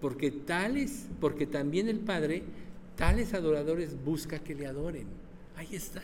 Porque 0.00 0.32
tales, 0.32 1.06
porque 1.20 1.46
también 1.46 1.88
el 1.88 2.00
Padre, 2.00 2.42
tales 2.96 3.32
adoradores 3.32 3.96
busca 4.04 4.40
que 4.40 4.56
le 4.56 4.66
adoren. 4.66 5.06
Ahí 5.56 5.76
está. 5.76 6.02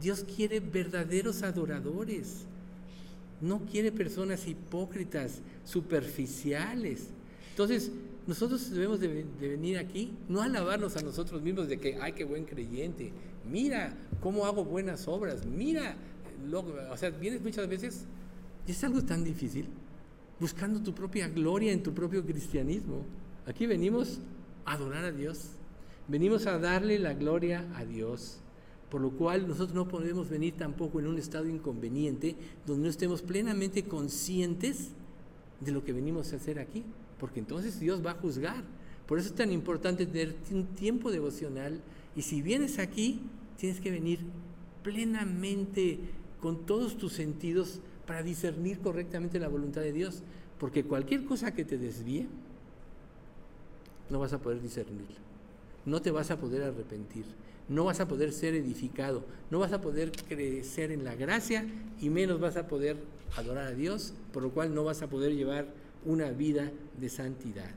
Dios 0.00 0.24
quiere 0.24 0.60
verdaderos 0.60 1.42
adoradores. 1.42 2.46
No 3.42 3.60
quiere 3.66 3.92
personas 3.92 4.48
hipócritas, 4.48 5.40
superficiales. 5.66 7.08
Entonces, 7.50 7.90
nosotros 8.26 8.70
debemos 8.70 8.98
de, 8.98 9.24
venir 9.40 9.78
aquí, 9.78 10.12
no 10.28 10.42
alabarnos 10.42 10.96
a 10.96 11.02
nosotros 11.02 11.40
mismos 11.42 11.68
de 11.68 11.78
que, 11.78 11.98
ay, 12.00 12.12
qué 12.12 12.24
buen 12.24 12.44
creyente, 12.44 13.12
mira 13.48 13.96
cómo 14.20 14.46
hago 14.46 14.64
buenas 14.64 15.06
obras, 15.06 15.46
mira, 15.46 15.96
o 16.90 16.96
sea, 16.96 17.10
vienes 17.10 17.40
muchas 17.40 17.68
veces, 17.68 18.04
y 18.66 18.72
es 18.72 18.82
algo 18.82 19.02
tan 19.02 19.22
difícil, 19.22 19.66
buscando 20.40 20.82
tu 20.82 20.92
propia 20.92 21.28
gloria 21.28 21.72
en 21.72 21.82
tu 21.82 21.94
propio 21.94 22.24
cristianismo. 22.24 23.04
Aquí 23.46 23.66
venimos 23.66 24.18
a 24.64 24.72
adorar 24.72 25.04
a 25.04 25.12
Dios, 25.12 25.50
venimos 26.08 26.46
a 26.46 26.58
darle 26.58 26.98
la 26.98 27.14
gloria 27.14 27.64
a 27.76 27.84
Dios. 27.84 28.40
Por 28.90 29.00
lo 29.00 29.10
cual 29.10 29.48
nosotros 29.48 29.74
no 29.74 29.88
podemos 29.88 30.28
venir 30.28 30.56
tampoco 30.56 31.00
en 31.00 31.08
un 31.08 31.18
estado 31.18 31.48
inconveniente 31.48 32.36
donde 32.66 32.84
no 32.84 32.88
estemos 32.88 33.20
plenamente 33.20 33.84
conscientes 33.84 34.90
de 35.60 35.72
lo 35.72 35.82
que 35.82 35.92
venimos 35.92 36.32
a 36.32 36.36
hacer 36.36 36.60
aquí, 36.60 36.84
porque 37.18 37.40
entonces 37.40 37.78
Dios 37.80 38.04
va 38.04 38.12
a 38.12 38.14
juzgar. 38.14 38.64
Por 39.06 39.18
eso 39.18 39.28
es 39.28 39.34
tan 39.34 39.52
importante 39.52 40.06
tener 40.06 40.34
un 40.50 40.66
tiempo 40.66 41.10
devocional 41.10 41.80
y 42.14 42.22
si 42.22 42.42
vienes 42.42 42.78
aquí, 42.78 43.20
tienes 43.56 43.80
que 43.80 43.90
venir 43.90 44.20
plenamente 44.82 45.98
con 46.40 46.66
todos 46.66 46.96
tus 46.96 47.12
sentidos 47.12 47.80
para 48.06 48.22
discernir 48.22 48.78
correctamente 48.80 49.38
la 49.38 49.48
voluntad 49.48 49.80
de 49.80 49.92
Dios, 49.92 50.22
porque 50.58 50.84
cualquier 50.84 51.24
cosa 51.24 51.52
que 51.52 51.64
te 51.64 51.78
desvíe, 51.78 52.26
no 54.10 54.20
vas 54.20 54.32
a 54.32 54.38
poder 54.38 54.60
discernirla, 54.60 55.16
no 55.84 56.00
te 56.00 56.10
vas 56.10 56.30
a 56.30 56.38
poder 56.38 56.62
arrepentir 56.62 57.24
no 57.68 57.84
vas 57.84 58.00
a 58.00 58.08
poder 58.08 58.32
ser 58.32 58.54
edificado, 58.54 59.24
no 59.50 59.58
vas 59.58 59.72
a 59.72 59.80
poder 59.80 60.12
crecer 60.12 60.92
en 60.92 61.04
la 61.04 61.14
gracia 61.14 61.66
y 62.00 62.10
menos 62.10 62.40
vas 62.40 62.56
a 62.56 62.68
poder 62.68 62.96
adorar 63.36 63.66
a 63.66 63.72
Dios, 63.72 64.12
por 64.32 64.42
lo 64.42 64.50
cual 64.50 64.74
no 64.74 64.84
vas 64.84 65.02
a 65.02 65.08
poder 65.08 65.34
llevar 65.34 65.66
una 66.06 66.30
vida 66.30 66.70
de 66.98 67.08
santidad. 67.08 67.70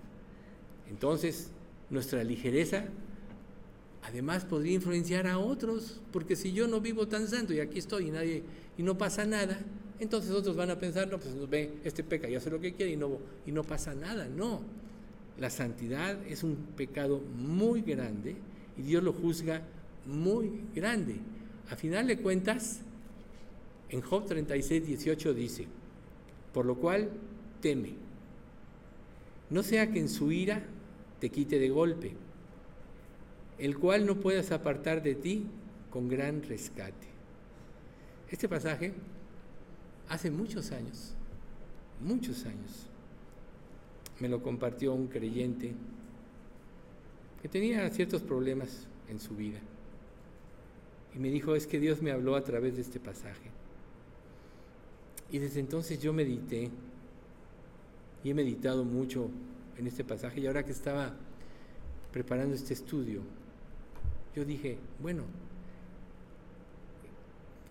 Entonces, 0.90 1.50
nuestra 1.90 2.24
ligereza 2.24 2.86
además 4.04 4.46
podría 4.46 4.74
influenciar 4.74 5.28
a 5.28 5.38
otros, 5.38 6.00
porque 6.12 6.36
si 6.36 6.54
yo 6.54 6.68
no 6.68 6.80
vivo 6.80 7.08
tan 7.08 7.28
santo 7.28 7.54
y 7.54 7.60
aquí 7.60 7.80
estoy 7.80 8.08
y 8.08 8.12
nadie 8.12 8.44
y 8.78 8.84
no 8.84 8.98
pasa 8.98 9.26
nada, 9.26 9.60
entonces 10.00 10.32
otros 10.32 10.56
van 10.56 10.70
a 10.70 10.80
pensar, 10.80 11.10
no, 11.10 11.20
pues 11.20 11.50
ve, 11.50 11.74
este 11.84 12.04
peca 12.04 12.30
y 12.30 12.36
hace 12.36 12.50
lo 12.50 12.60
que 12.60 12.74
quiere 12.74 12.94
y 12.94 12.96
no, 12.96 13.18
y 13.46 13.52
no 13.52 13.64
pasa 13.64 13.94
nada. 13.94 14.28
No, 14.28 14.62
la 15.40 15.50
santidad 15.50 16.18
es 16.28 16.44
un 16.44 16.56
pecado 16.78 17.22
muy 17.36 17.82
grande 17.82 18.36
y 18.78 18.82
Dios 18.84 19.04
lo 19.04 19.12
juzga 19.12 19.62
muy 20.06 20.62
grande. 20.74 21.18
A 21.70 21.76
final 21.76 22.08
de 22.08 22.18
cuentas, 22.18 22.80
en 23.90 24.02
Job 24.02 24.26
36, 24.26 24.86
18 24.86 25.34
dice, 25.34 25.68
por 26.54 26.66
lo 26.66 26.76
cual 26.76 27.10
teme, 27.62 27.94
no 29.50 29.64
sea 29.64 29.92
que 29.92 30.00
en 30.00 30.10
su 30.10 30.32
ira 30.32 30.64
te 31.20 31.30
quite 31.30 31.60
de 31.60 31.70
golpe, 31.70 32.14
el 33.58 33.78
cual 33.78 34.06
no 34.06 34.16
puedas 34.16 34.52
apartar 34.52 35.02
de 35.04 35.16
ti 35.16 35.48
con 35.90 36.08
gran 36.08 36.44
rescate. 36.44 37.08
Este 38.30 38.48
pasaje 38.48 38.94
hace 40.08 40.32
muchos 40.32 40.72
años, 40.72 41.14
muchos 42.00 42.46
años, 42.46 42.88
me 44.20 44.30
lo 44.30 44.42
compartió 44.44 44.94
un 44.94 45.08
creyente 45.08 45.74
que 47.42 47.50
tenía 47.50 47.90
ciertos 47.90 48.22
problemas 48.22 48.88
en 49.10 49.20
su 49.20 49.36
vida. 49.36 49.60
Y 51.16 51.20
me 51.20 51.30
dijo, 51.30 51.56
es 51.56 51.66
que 51.66 51.80
Dios 51.80 52.02
me 52.02 52.12
habló 52.12 52.36
a 52.36 52.44
través 52.44 52.76
de 52.76 52.82
este 52.82 53.00
pasaje. 53.00 53.50
Y 55.32 55.40
desde 55.40 55.60
entonces 55.60 56.02
yo 56.02 56.14
medité, 56.14 56.70
y 58.24 58.32
he 58.32 58.34
meditado 58.34 58.84
mucho 58.84 59.30
en 59.78 59.88
este 59.88 60.04
pasaje, 60.04 60.42
y 60.42 60.48
ahora 60.48 60.66
que 60.66 60.72
estaba 60.72 61.16
preparando 62.12 62.56
este 62.56 62.74
estudio, 62.74 63.22
yo 64.36 64.46
dije, 64.46 64.78
bueno, 65.02 65.24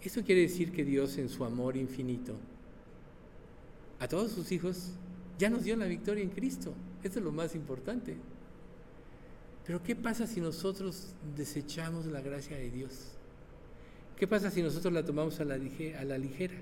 eso 0.03 0.22
quiere 0.22 0.42
decir 0.42 0.72
que 0.72 0.84
Dios 0.84 1.18
en 1.18 1.28
su 1.28 1.44
amor 1.44 1.76
infinito 1.76 2.34
a 4.01 4.09
todos 4.09 4.32
sus 4.32 4.53
hijos 4.53 4.90
ya 5.38 5.51
nos 5.51 5.64
dio 5.64 5.76
la 5.76 5.86
victoria 5.86 6.22
en 6.22 6.30
Cristo. 6.30 6.72
Eso 7.03 7.18
es 7.18 7.24
lo 7.24 7.32
más 7.32 7.55
importante. 7.55 8.16
Pero 9.66 9.82
¿qué 9.82 9.94
pasa 9.94 10.26
si 10.26 10.40
nosotros 10.40 11.14
desechamos 11.36 12.07
la 12.07 12.20
gracia 12.20 12.57
de 12.57 12.70
Dios? 12.70 13.12
¿Qué 14.16 14.26
pasa 14.26 14.51
si 14.51 14.62
nosotros 14.62 14.92
la 14.92 15.05
tomamos 15.05 15.38
a 15.40 15.44
la, 15.44 15.55
a 15.55 16.05
la 16.05 16.18
ligera? 16.18 16.55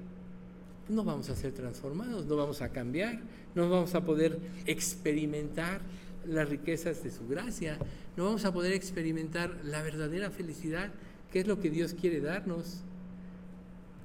No 0.89 1.03
vamos 1.03 1.29
a 1.31 1.37
ser 1.37 1.53
transformados, 1.53 2.27
no 2.27 2.37
vamos 2.37 2.63
a 2.63 2.69
cambiar, 2.69 3.21
no 3.55 3.69
vamos 3.69 3.95
a 3.95 4.05
poder 4.05 4.39
experimentar 4.67 5.81
las 6.27 6.49
riquezas 6.49 7.03
de 7.03 7.11
su 7.11 7.27
gracia, 7.27 7.79
no 8.17 8.25
vamos 8.25 8.45
a 8.45 8.53
poder 8.53 8.73
experimentar 8.73 9.61
la 9.65 9.83
verdadera 9.83 10.31
felicidad, 10.31 10.93
que 11.33 11.41
es 11.41 11.47
lo 11.47 11.61
que 11.61 11.71
Dios 11.71 11.95
quiere 11.95 12.21
darnos. 12.21 12.83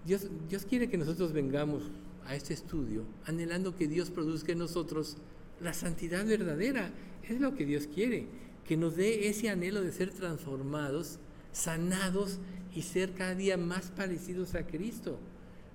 Dios, 0.06 0.28
Dios 0.50 0.66
quiere 0.66 0.90
que 0.90 0.98
nosotros 0.98 1.34
vengamos 1.34 1.84
a 2.26 2.36
este 2.36 2.54
estudio 2.54 3.06
anhelando 3.26 3.76
que 3.76 3.88
Dios 3.88 4.10
produzca 4.10 4.52
en 4.52 4.60
nosotros 4.60 5.18
la 5.62 5.74
santidad 5.74 6.26
verdadera. 6.26 6.92
Es 7.28 7.40
lo 7.40 7.54
que 7.56 7.66
Dios 7.66 7.88
quiere, 7.88 8.28
que 8.68 8.78
nos 8.78 8.96
dé 8.96 9.28
ese 9.30 9.50
anhelo 9.50 9.82
de 9.82 9.92
ser 9.92 10.12
transformados, 10.12 11.20
sanados 11.52 12.40
y 12.74 12.82
ser 12.82 13.14
cada 13.14 13.36
día 13.36 13.58
más 13.58 13.92
parecidos 13.92 14.56
a 14.56 14.66
Cristo. 14.66 15.20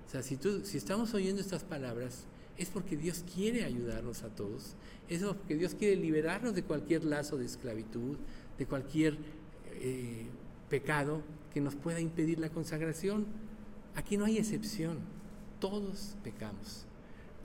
O 0.07 0.09
sea, 0.09 0.23
si, 0.23 0.37
tú, 0.37 0.61
si 0.63 0.77
estamos 0.77 1.13
oyendo 1.13 1.41
estas 1.41 1.65
palabras, 1.65 2.25
es 2.57 2.69
porque 2.69 2.95
Dios 2.95 3.25
quiere 3.35 3.65
ayudarnos 3.65 4.23
a 4.23 4.29
todos, 4.29 4.75
es 5.09 5.21
porque 5.21 5.55
Dios 5.55 5.75
quiere 5.75 5.97
liberarnos 5.97 6.55
de 6.55 6.63
cualquier 6.63 7.03
lazo 7.03 7.37
de 7.37 7.45
esclavitud, 7.45 8.17
de 8.57 8.65
cualquier 8.65 9.17
eh, 9.73 10.25
pecado 10.69 11.21
que 11.53 11.59
nos 11.61 11.75
pueda 11.75 11.99
impedir 11.99 12.39
la 12.39 12.49
consagración. 12.49 13.25
Aquí 13.95 14.17
no 14.17 14.25
hay 14.25 14.37
excepción, 14.37 14.99
todos 15.59 16.15
pecamos, 16.23 16.85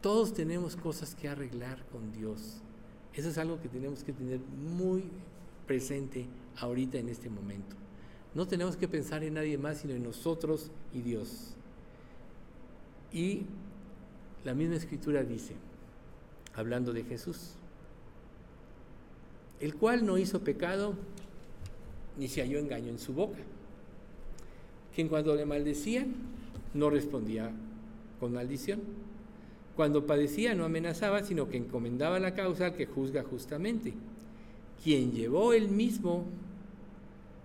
todos 0.00 0.32
tenemos 0.32 0.76
cosas 0.76 1.14
que 1.14 1.28
arreglar 1.28 1.84
con 1.86 2.12
Dios. 2.12 2.62
Eso 3.12 3.28
es 3.28 3.38
algo 3.38 3.60
que 3.60 3.68
tenemos 3.68 4.04
que 4.04 4.12
tener 4.12 4.40
muy 4.40 5.04
presente 5.66 6.26
ahorita 6.58 6.98
en 6.98 7.08
este 7.08 7.28
momento. 7.28 7.76
No 8.34 8.46
tenemos 8.46 8.76
que 8.76 8.88
pensar 8.88 9.22
en 9.24 9.34
nadie 9.34 9.58
más 9.58 9.78
sino 9.78 9.94
en 9.94 10.02
nosotros 10.04 10.70
y 10.94 11.02
Dios. 11.02 11.56
Y 13.12 13.42
la 14.44 14.54
misma 14.54 14.76
escritura 14.76 15.22
dice, 15.22 15.54
hablando 16.54 16.92
de 16.92 17.04
Jesús, 17.04 17.54
el 19.60 19.74
cual 19.74 20.04
no 20.04 20.18
hizo 20.18 20.40
pecado 20.40 20.94
ni 22.18 22.28
se 22.28 22.40
halló 22.40 22.58
engaño 22.58 22.88
en 22.88 22.98
su 22.98 23.12
boca, 23.12 23.38
quien 24.94 25.08
cuando 25.08 25.34
le 25.34 25.46
maldecían 25.46 26.14
no 26.74 26.90
respondía 26.90 27.50
con 28.18 28.32
maldición, 28.32 28.80
cuando 29.76 30.06
padecía 30.06 30.54
no 30.54 30.64
amenazaba, 30.64 31.22
sino 31.22 31.48
que 31.48 31.56
encomendaba 31.56 32.18
la 32.18 32.34
causa 32.34 32.66
al 32.66 32.74
que 32.74 32.86
juzga 32.86 33.22
justamente, 33.22 33.94
quien 34.82 35.12
llevó 35.12 35.52
él 35.52 35.68
mismo 35.68 36.24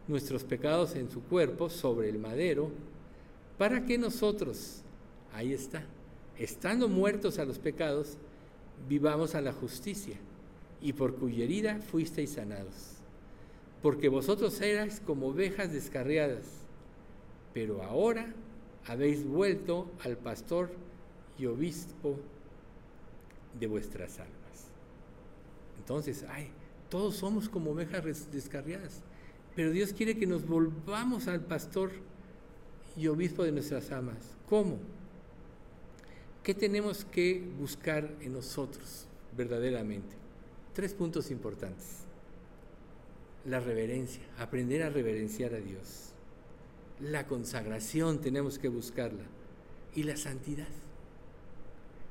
nuestros 0.08 0.44
pecados 0.44 0.96
en 0.96 1.10
su 1.10 1.22
cuerpo 1.22 1.70
sobre 1.70 2.10
el 2.10 2.20
madero, 2.20 2.70
para 3.58 3.86
que 3.86 3.98
nosotros, 3.98 4.82
ahí 5.38 5.54
está, 5.54 5.84
estando 6.36 6.90
muertos 6.90 7.38
a 7.38 7.46
los 7.46 7.60
pecados, 7.60 8.18
vivamos 8.90 9.36
a 9.36 9.42
la 9.42 9.54
justicia, 9.54 10.18
y 10.82 10.94
por 10.94 11.16
cuya 11.16 11.44
herida 11.44 11.80
fuisteis 11.80 12.32
sanados. 12.32 12.96
Porque 13.84 14.10
vosotros 14.10 14.60
erais 14.62 15.00
como 15.00 15.28
ovejas 15.28 15.72
descarriadas, 15.72 16.44
pero 17.54 17.84
ahora 17.84 18.34
habéis 18.88 19.26
vuelto 19.26 19.92
al 20.04 20.18
pastor 20.18 20.72
y 21.38 21.46
obispo 21.46 22.18
de 23.60 23.68
vuestras 23.68 24.20
almas. 24.20 24.68
Entonces, 25.78 26.26
ay, 26.30 26.50
todos 26.90 27.16
somos 27.16 27.48
como 27.48 27.72
ovejas 27.72 28.32
descarriadas, 28.32 29.02
pero 29.56 29.70
Dios 29.70 29.94
quiere 29.94 30.18
que 30.18 30.26
nos 30.26 30.48
volvamos 30.48 31.28
al 31.28 31.42
pastor 31.42 31.92
y 32.96 33.08
obispo 33.08 33.44
de 33.44 33.52
nuestras 33.52 33.92
almas. 33.92 34.18
¿Cómo? 34.50 34.80
¿Qué 36.48 36.54
tenemos 36.54 37.04
que 37.04 37.44
buscar 37.60 38.10
en 38.22 38.32
nosotros 38.32 39.06
verdaderamente? 39.36 40.16
Tres 40.74 40.94
puntos 40.94 41.30
importantes. 41.30 42.06
La 43.44 43.60
reverencia, 43.60 44.22
aprender 44.38 44.82
a 44.84 44.90
reverenciar 44.90 45.54
a 45.54 45.60
Dios. 45.60 46.14
La 47.02 47.28
consagración 47.28 48.22
tenemos 48.22 48.60
que 48.60 48.70
buscarla. 48.70 49.26
Y 49.94 50.04
la 50.04 50.16
santidad. 50.16 50.70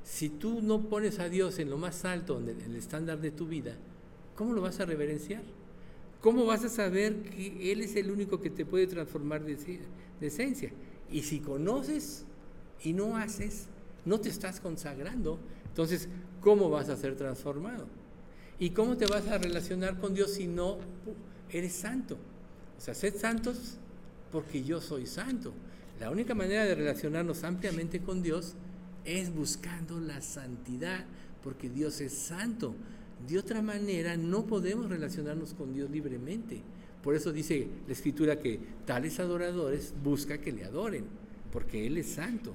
Si 0.04 0.28
tú 0.28 0.60
no 0.60 0.82
pones 0.82 1.18
a 1.18 1.30
Dios 1.30 1.58
en 1.58 1.70
lo 1.70 1.78
más 1.78 2.04
alto, 2.04 2.38
en 2.38 2.60
el 2.60 2.76
estándar 2.76 3.22
de 3.22 3.30
tu 3.30 3.46
vida, 3.46 3.78
¿cómo 4.34 4.52
lo 4.52 4.60
vas 4.60 4.80
a 4.80 4.84
reverenciar? 4.84 5.44
¿Cómo 6.20 6.44
vas 6.44 6.62
a 6.62 6.68
saber 6.68 7.22
que 7.22 7.72
Él 7.72 7.80
es 7.80 7.96
el 7.96 8.10
único 8.10 8.38
que 8.38 8.50
te 8.50 8.66
puede 8.66 8.86
transformar 8.86 9.42
de, 9.44 9.80
esencia? 10.20 10.72
Y 11.10 11.22
si 11.22 11.40
conoces 11.40 12.26
y 12.84 12.92
no 12.92 13.16
haces, 13.16 13.68
no 14.06 14.18
te 14.20 14.30
estás 14.30 14.60
consagrando, 14.60 15.38
entonces, 15.68 16.08
¿cómo 16.40 16.70
vas 16.70 16.88
a 16.88 16.96
ser 16.96 17.16
transformado? 17.16 17.86
¿Y 18.58 18.70
cómo 18.70 18.96
te 18.96 19.06
vas 19.06 19.26
a 19.28 19.36
relacionar 19.36 19.98
con 19.98 20.14
Dios 20.14 20.32
si 20.32 20.46
no 20.46 20.78
eres 21.50 21.74
santo? 21.74 22.16
O 22.78 22.80
sea, 22.80 22.94
sed 22.94 23.14
santos 23.16 23.76
porque 24.32 24.64
yo 24.64 24.80
soy 24.80 25.06
santo. 25.06 25.52
La 26.00 26.10
única 26.10 26.34
manera 26.34 26.64
de 26.64 26.74
relacionarnos 26.74 27.44
ampliamente 27.44 28.00
con 28.00 28.22
Dios 28.22 28.54
es 29.04 29.34
buscando 29.34 30.00
la 30.00 30.20
santidad, 30.22 31.04
porque 31.42 31.68
Dios 31.68 32.00
es 32.00 32.12
santo. 32.12 32.74
De 33.28 33.38
otra 33.38 33.62
manera 33.62 34.16
no 34.16 34.46
podemos 34.46 34.88
relacionarnos 34.88 35.54
con 35.54 35.72
Dios 35.74 35.90
libremente. 35.90 36.62
Por 37.02 37.14
eso 37.14 37.32
dice 37.32 37.68
la 37.86 37.92
escritura 37.92 38.38
que 38.38 38.58
tales 38.84 39.20
adoradores 39.20 39.94
busca 40.02 40.38
que 40.38 40.52
le 40.52 40.64
adoren, 40.64 41.04
porque 41.52 41.86
Él 41.86 41.98
es 41.98 42.08
santo. 42.08 42.54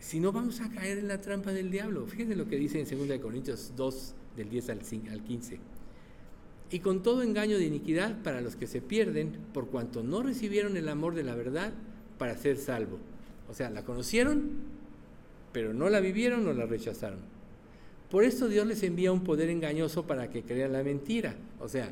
Si 0.00 0.18
no, 0.18 0.32
vamos 0.32 0.60
a 0.60 0.70
caer 0.70 0.98
en 0.98 1.08
la 1.08 1.20
trampa 1.20 1.52
del 1.52 1.70
diablo. 1.70 2.06
Fíjense 2.06 2.34
lo 2.34 2.48
que 2.48 2.56
dice 2.56 2.80
en 2.80 3.08
2 3.08 3.18
Corintios 3.20 3.74
2, 3.76 4.14
del 4.36 4.48
10 4.48 4.70
al 4.70 5.22
15. 5.22 5.58
Y 6.70 6.78
con 6.80 7.02
todo 7.02 7.22
engaño 7.22 7.58
de 7.58 7.66
iniquidad 7.66 8.22
para 8.22 8.40
los 8.40 8.56
que 8.56 8.66
se 8.66 8.80
pierden, 8.80 9.32
por 9.52 9.68
cuanto 9.68 10.02
no 10.02 10.22
recibieron 10.22 10.76
el 10.76 10.88
amor 10.88 11.14
de 11.14 11.24
la 11.24 11.34
verdad 11.34 11.72
para 12.16 12.36
ser 12.36 12.56
salvo. 12.56 12.98
O 13.50 13.54
sea, 13.54 13.70
la 13.70 13.84
conocieron, 13.84 14.50
pero 15.52 15.74
no 15.74 15.90
la 15.90 16.00
vivieron 16.00 16.46
o 16.48 16.52
la 16.54 16.64
rechazaron. 16.64 17.18
Por 18.10 18.24
esto 18.24 18.48
Dios 18.48 18.66
les 18.66 18.82
envía 18.82 19.12
un 19.12 19.22
poder 19.22 19.50
engañoso 19.50 20.06
para 20.06 20.30
que 20.30 20.42
crean 20.42 20.72
la 20.72 20.82
mentira. 20.82 21.34
O 21.60 21.68
sea, 21.68 21.90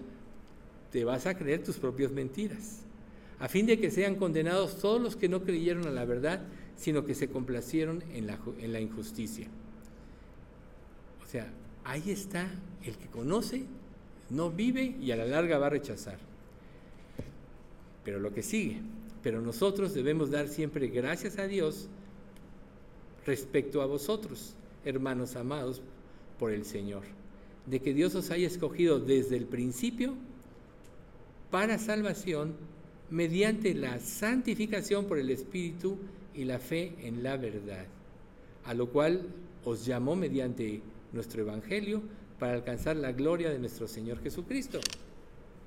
te 0.90 1.04
vas 1.04 1.26
a 1.26 1.36
creer 1.36 1.62
tus 1.62 1.76
propias 1.76 2.10
mentiras. 2.10 2.80
A 3.38 3.48
fin 3.48 3.66
de 3.66 3.78
que 3.78 3.90
sean 3.90 4.16
condenados 4.16 4.78
todos 4.78 5.00
los 5.00 5.14
que 5.14 5.28
no 5.28 5.42
creyeron 5.42 5.86
a 5.86 5.90
la 5.90 6.04
verdad 6.04 6.40
sino 6.78 7.04
que 7.04 7.14
se 7.14 7.28
complacieron 7.28 8.02
en 8.14 8.28
la, 8.28 8.38
en 8.60 8.72
la 8.72 8.80
injusticia. 8.80 9.48
O 11.22 11.28
sea, 11.28 11.52
ahí 11.84 12.10
está 12.10 12.48
el 12.84 12.96
que 12.96 13.08
conoce, 13.08 13.64
no 14.30 14.50
vive 14.50 14.96
y 15.00 15.10
a 15.10 15.16
la 15.16 15.26
larga 15.26 15.58
va 15.58 15.66
a 15.66 15.70
rechazar. 15.70 16.18
Pero 18.04 18.20
lo 18.20 18.32
que 18.32 18.42
sigue, 18.42 18.80
pero 19.22 19.42
nosotros 19.42 19.92
debemos 19.92 20.30
dar 20.30 20.48
siempre 20.48 20.86
gracias 20.86 21.38
a 21.38 21.48
Dios 21.48 21.88
respecto 23.26 23.82
a 23.82 23.86
vosotros, 23.86 24.54
hermanos 24.84 25.34
amados 25.34 25.82
por 26.38 26.52
el 26.52 26.64
Señor, 26.64 27.02
de 27.66 27.80
que 27.80 27.92
Dios 27.92 28.14
os 28.14 28.30
haya 28.30 28.46
escogido 28.46 29.00
desde 29.00 29.36
el 29.36 29.44
principio 29.46 30.14
para 31.50 31.76
salvación 31.76 32.54
mediante 33.10 33.74
la 33.74 33.98
santificación 33.98 35.06
por 35.06 35.18
el 35.18 35.30
Espíritu 35.30 35.98
y 36.38 36.44
la 36.44 36.60
fe 36.60 36.94
en 37.02 37.24
la 37.24 37.36
verdad, 37.36 37.84
a 38.64 38.72
lo 38.72 38.90
cual 38.90 39.26
os 39.64 39.84
llamó 39.84 40.14
mediante 40.14 40.80
nuestro 41.12 41.42
Evangelio 41.42 42.00
para 42.38 42.52
alcanzar 42.52 42.94
la 42.94 43.10
gloria 43.10 43.50
de 43.50 43.58
nuestro 43.58 43.88
Señor 43.88 44.22
Jesucristo. 44.22 44.78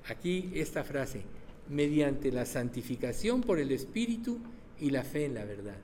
Aquí 0.08 0.50
esta 0.54 0.82
frase, 0.82 1.24
mediante 1.68 2.32
la 2.32 2.46
santificación 2.46 3.42
por 3.42 3.58
el 3.58 3.70
Espíritu 3.70 4.38
y 4.80 4.88
la 4.88 5.02
fe 5.02 5.26
en 5.26 5.34
la 5.34 5.44
verdad. 5.44 5.76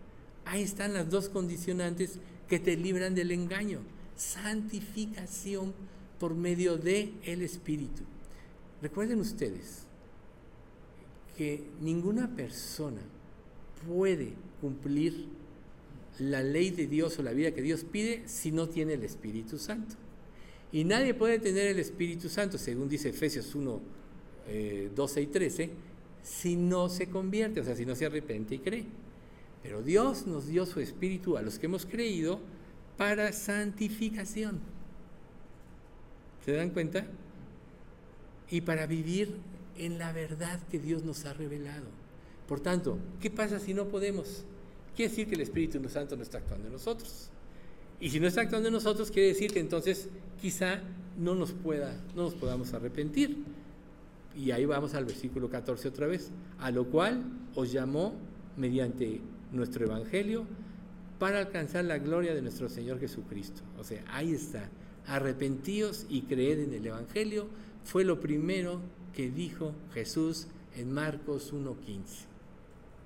Ahí 0.46 0.62
están 0.62 0.94
las 0.94 1.10
dos 1.10 1.28
condicionantes 1.28 2.18
que 2.48 2.58
te 2.58 2.74
libran 2.74 3.14
del 3.14 3.30
engaño. 3.30 3.80
Santificación 4.16 5.74
por 6.18 6.34
medio 6.34 6.78
de 6.78 7.12
el 7.24 7.42
Espíritu. 7.42 8.04
Recuerden 8.80 9.20
ustedes 9.20 9.82
que 11.36 11.62
ninguna 11.78 12.34
persona 12.34 13.02
puede 13.86 14.32
cumplir 14.60 15.26
la 16.18 16.42
ley 16.42 16.70
de 16.70 16.86
Dios 16.86 17.18
o 17.18 17.22
la 17.22 17.32
vida 17.32 17.52
que 17.52 17.62
Dios 17.62 17.84
pide 17.84 18.22
si 18.26 18.50
no 18.50 18.68
tiene 18.68 18.94
el 18.94 19.04
Espíritu 19.04 19.58
Santo. 19.58 19.94
Y 20.72 20.84
nadie 20.84 21.14
puede 21.14 21.38
tener 21.38 21.68
el 21.68 21.78
Espíritu 21.78 22.28
Santo, 22.28 22.58
según 22.58 22.88
dice 22.88 23.08
Efesios 23.08 23.54
1, 23.54 23.80
12 24.94 25.20
eh, 25.20 25.22
y 25.22 25.26
13, 25.26 25.70
si 26.22 26.56
no 26.56 26.88
se 26.88 27.08
convierte, 27.08 27.60
o 27.60 27.64
sea, 27.64 27.74
si 27.74 27.86
no 27.86 27.94
se 27.94 28.06
arrepiente 28.06 28.56
y 28.56 28.58
cree. 28.58 28.84
Pero 29.62 29.82
Dios 29.82 30.26
nos 30.26 30.46
dio 30.46 30.66
su 30.66 30.80
Espíritu 30.80 31.36
a 31.36 31.42
los 31.42 31.58
que 31.58 31.66
hemos 31.66 31.86
creído 31.86 32.40
para 32.96 33.32
santificación. 33.32 34.60
¿Se 36.44 36.52
dan 36.52 36.70
cuenta? 36.70 37.06
Y 38.50 38.60
para 38.62 38.86
vivir 38.86 39.36
en 39.76 39.98
la 39.98 40.12
verdad 40.12 40.60
que 40.70 40.78
Dios 40.78 41.04
nos 41.04 41.24
ha 41.24 41.32
revelado. 41.32 41.97
Por 42.48 42.60
tanto, 42.60 42.98
¿qué 43.20 43.30
pasa 43.30 43.60
si 43.60 43.74
no 43.74 43.88
podemos? 43.88 44.44
Quiere 44.96 45.10
decir 45.10 45.28
que 45.28 45.34
el 45.34 45.42
Espíritu 45.42 45.86
Santo 45.88 46.16
no 46.16 46.22
está 46.22 46.38
actuando 46.38 46.66
en 46.66 46.72
nosotros. 46.72 47.28
Y 48.00 48.10
si 48.10 48.18
no 48.18 48.26
está 48.26 48.40
actuando 48.40 48.68
en 48.68 48.74
nosotros, 48.74 49.10
quiere 49.10 49.28
decir 49.28 49.52
que 49.52 49.60
entonces 49.60 50.08
quizá 50.40 50.80
no 51.18 51.34
nos 51.34 51.52
pueda, 51.52 51.94
no 52.16 52.22
nos 52.22 52.34
podamos 52.34 52.72
arrepentir. 52.72 53.44
Y 54.36 54.50
ahí 54.52 54.64
vamos 54.64 54.94
al 54.94 55.04
versículo 55.04 55.50
14 55.50 55.88
otra 55.88 56.06
vez, 56.06 56.30
a 56.58 56.70
lo 56.70 56.86
cual 56.86 57.22
os 57.54 57.70
llamó 57.70 58.14
mediante 58.56 59.20
nuestro 59.52 59.84
evangelio 59.84 60.46
para 61.18 61.40
alcanzar 61.40 61.84
la 61.84 61.98
gloria 61.98 62.34
de 62.34 62.42
nuestro 62.42 62.68
Señor 62.68 62.98
Jesucristo. 63.00 63.62
O 63.78 63.84
sea, 63.84 64.02
ahí 64.08 64.32
está. 64.32 64.68
Arrepentíos 65.06 66.06
y 66.08 66.22
creed 66.22 66.60
en 66.60 66.72
el 66.72 66.86
evangelio 66.86 67.48
fue 67.84 68.04
lo 68.04 68.20
primero 68.20 68.80
que 69.14 69.30
dijo 69.30 69.72
Jesús 69.92 70.46
en 70.76 70.92
Marcos 70.92 71.52
1:15. 71.52 72.27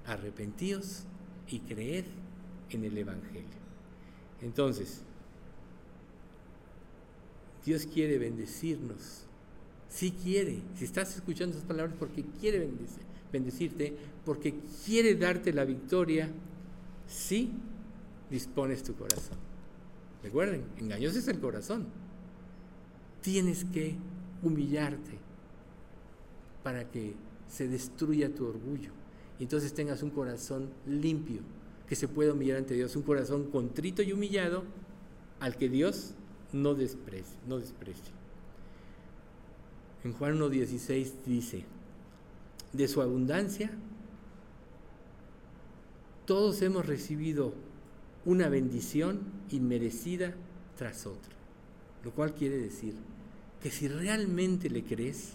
Arrepentíos 0.06 1.04
y 1.48 1.60
creed 1.60 2.04
en 2.70 2.84
el 2.84 2.96
evangelio. 2.96 3.62
Entonces, 4.40 5.02
Dios 7.64 7.86
quiere 7.86 8.18
bendecirnos. 8.18 9.24
Sí 9.88 10.12
quiere. 10.12 10.62
Si 10.76 10.84
estás 10.84 11.14
escuchando 11.14 11.54
esas 11.54 11.68
palabras, 11.68 11.94
porque 11.98 12.24
quiere 12.40 12.68
bendecirte, 13.30 13.96
porque 14.24 14.54
quiere 14.84 15.14
darte 15.14 15.52
la 15.52 15.64
victoria, 15.64 16.30
si 17.06 17.50
dispones 18.30 18.82
tu 18.82 18.94
corazón. 18.94 19.36
Recuerden, 20.22 20.64
engañoso 20.78 21.18
es 21.18 21.28
el 21.28 21.38
corazón. 21.40 21.86
Tienes 23.20 23.64
que 23.66 23.96
humillarte 24.42 25.18
para 26.62 26.90
que 26.90 27.14
se 27.48 27.68
destruya 27.68 28.34
tu 28.34 28.46
orgullo. 28.46 29.01
Entonces 29.42 29.74
tengas 29.74 30.04
un 30.04 30.10
corazón 30.10 30.70
limpio, 30.86 31.40
que 31.88 31.96
se 31.96 32.06
pueda 32.06 32.32
humillar 32.32 32.58
ante 32.58 32.74
Dios, 32.74 32.94
un 32.94 33.02
corazón 33.02 33.50
contrito 33.50 34.00
y 34.00 34.12
humillado 34.12 34.62
al 35.40 35.56
que 35.56 35.68
Dios 35.68 36.14
no 36.52 36.74
desprecia. 36.74 37.36
No 37.48 37.58
desprecia. 37.58 38.14
En 40.04 40.12
Juan 40.12 40.38
1.16 40.38 41.12
dice, 41.26 41.64
de 42.72 42.86
su 42.86 43.02
abundancia, 43.02 43.72
todos 46.24 46.62
hemos 46.62 46.86
recibido 46.86 47.52
una 48.24 48.48
bendición 48.48 49.22
inmerecida 49.50 50.34
tras 50.78 51.04
otra. 51.04 51.34
Lo 52.04 52.12
cual 52.12 52.34
quiere 52.34 52.58
decir 52.58 52.94
que 53.60 53.70
si 53.70 53.88
realmente 53.88 54.70
le 54.70 54.84
crees, 54.84 55.32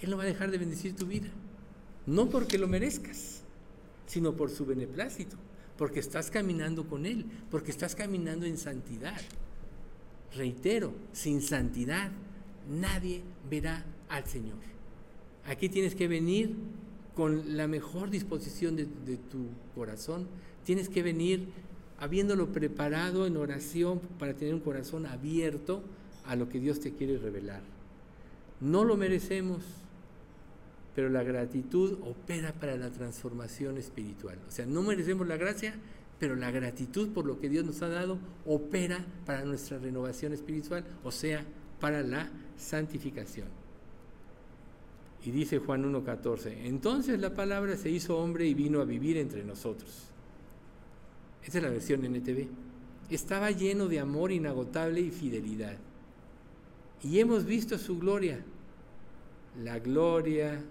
Él 0.00 0.10
no 0.10 0.16
va 0.16 0.22
a 0.22 0.26
dejar 0.26 0.50
de 0.50 0.58
bendecir 0.58 0.96
tu 0.96 1.06
vida. 1.06 1.28
No 2.06 2.28
porque 2.30 2.58
lo 2.58 2.68
merezcas, 2.68 3.42
sino 4.06 4.34
por 4.34 4.50
su 4.50 4.64
beneplácito, 4.64 5.36
porque 5.76 6.00
estás 6.00 6.30
caminando 6.30 6.86
con 6.86 7.04
Él, 7.06 7.26
porque 7.50 7.70
estás 7.70 7.94
caminando 7.94 8.46
en 8.46 8.56
santidad. 8.56 9.20
Reitero, 10.34 10.92
sin 11.12 11.42
santidad 11.42 12.10
nadie 12.68 13.22
verá 13.50 13.84
al 14.08 14.26
Señor. 14.26 14.58
Aquí 15.46 15.68
tienes 15.68 15.94
que 15.94 16.08
venir 16.08 16.54
con 17.14 17.56
la 17.56 17.66
mejor 17.66 18.10
disposición 18.10 18.76
de, 18.76 18.84
tu 18.84 19.46
corazón. 19.74 20.26
Tienes 20.64 20.88
que 20.88 21.02
venir 21.02 21.48
habiéndolo 21.98 22.52
preparado 22.52 23.26
en 23.26 23.36
oración 23.36 24.00
para 24.18 24.34
tener 24.34 24.54
un 24.54 24.60
corazón 24.60 25.06
abierto 25.06 25.82
a 26.26 26.36
lo 26.36 26.48
que 26.48 26.60
Dios 26.60 26.80
te 26.80 26.92
quiere 26.92 27.16
revelar. 27.18 27.62
No 28.60 28.84
lo 28.84 28.96
merecemos, 28.96 29.62
pero 30.96 31.10
la 31.10 31.22
gratitud 31.22 31.98
opera 32.00 32.54
para 32.54 32.74
la 32.78 32.90
transformación 32.90 33.76
espiritual. 33.76 34.38
O 34.48 34.50
sea, 34.50 34.64
no 34.64 34.80
merecemos 34.80 35.28
la 35.28 35.36
gracia, 35.36 35.74
pero 36.18 36.36
la 36.36 36.50
gratitud 36.50 37.10
por 37.10 37.26
lo 37.26 37.38
que 37.38 37.50
Dios 37.50 37.66
nos 37.66 37.82
ha 37.82 37.88
dado 37.88 38.18
opera 38.46 39.04
para 39.26 39.44
nuestra 39.44 39.78
renovación 39.78 40.32
espiritual, 40.32 40.86
o 41.04 41.12
sea, 41.12 41.44
para 41.80 42.02
la 42.02 42.30
santificación. 42.56 43.48
Y 45.22 45.32
dice 45.32 45.58
Juan 45.58 45.84
1.14, 45.84 46.64
entonces 46.64 47.20
la 47.20 47.34
palabra 47.34 47.76
se 47.76 47.90
hizo 47.90 48.16
hombre 48.16 48.46
y 48.46 48.54
vino 48.54 48.80
a 48.80 48.86
vivir 48.86 49.18
entre 49.18 49.44
nosotros. 49.44 50.06
Esa 51.44 51.58
es 51.58 51.62
la 51.62 51.70
versión 51.70 52.06
NTV. 52.06 52.48
Estaba 53.10 53.50
lleno 53.50 53.86
de 53.86 54.00
amor 54.00 54.32
inagotable 54.32 55.02
y 55.02 55.10
fidelidad. 55.10 55.76
Y 57.02 57.18
hemos 57.18 57.44
visto 57.44 57.76
su 57.76 57.98
gloria, 57.98 58.42
la 59.62 59.78
gloria 59.78 60.64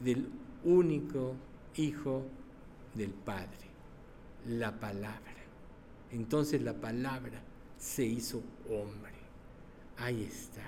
del 0.00 0.28
único 0.64 1.34
Hijo 1.76 2.24
del 2.94 3.10
Padre 3.10 3.68
la 4.48 4.78
palabra. 4.78 5.20
Entonces 6.12 6.62
la 6.62 6.74
palabra 6.74 7.40
se 7.78 8.04
hizo 8.04 8.42
hombre. 8.68 9.12
Ahí 9.96 10.24
está. 10.24 10.64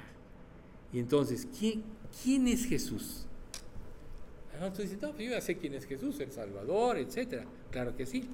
Y 0.93 0.99
entonces, 0.99 1.49
¿quién, 1.59 1.83
quién 2.22 2.47
es 2.49 2.66
Jesús? 2.66 3.26
Ah, 4.61 4.72
tú 4.72 4.83
dices, 4.83 5.01
no, 5.01 5.12
pues 5.12 5.24
yo 5.24 5.31
ya 5.31 5.41
sé 5.41 5.57
quién 5.57 5.74
es 5.74 5.87
Jesús, 5.87 6.20
el 6.20 6.33
Salvador, 6.33 6.99
etc. 6.99 7.45
Claro 7.70 7.97
que 7.97 8.05
sí. 8.05 8.28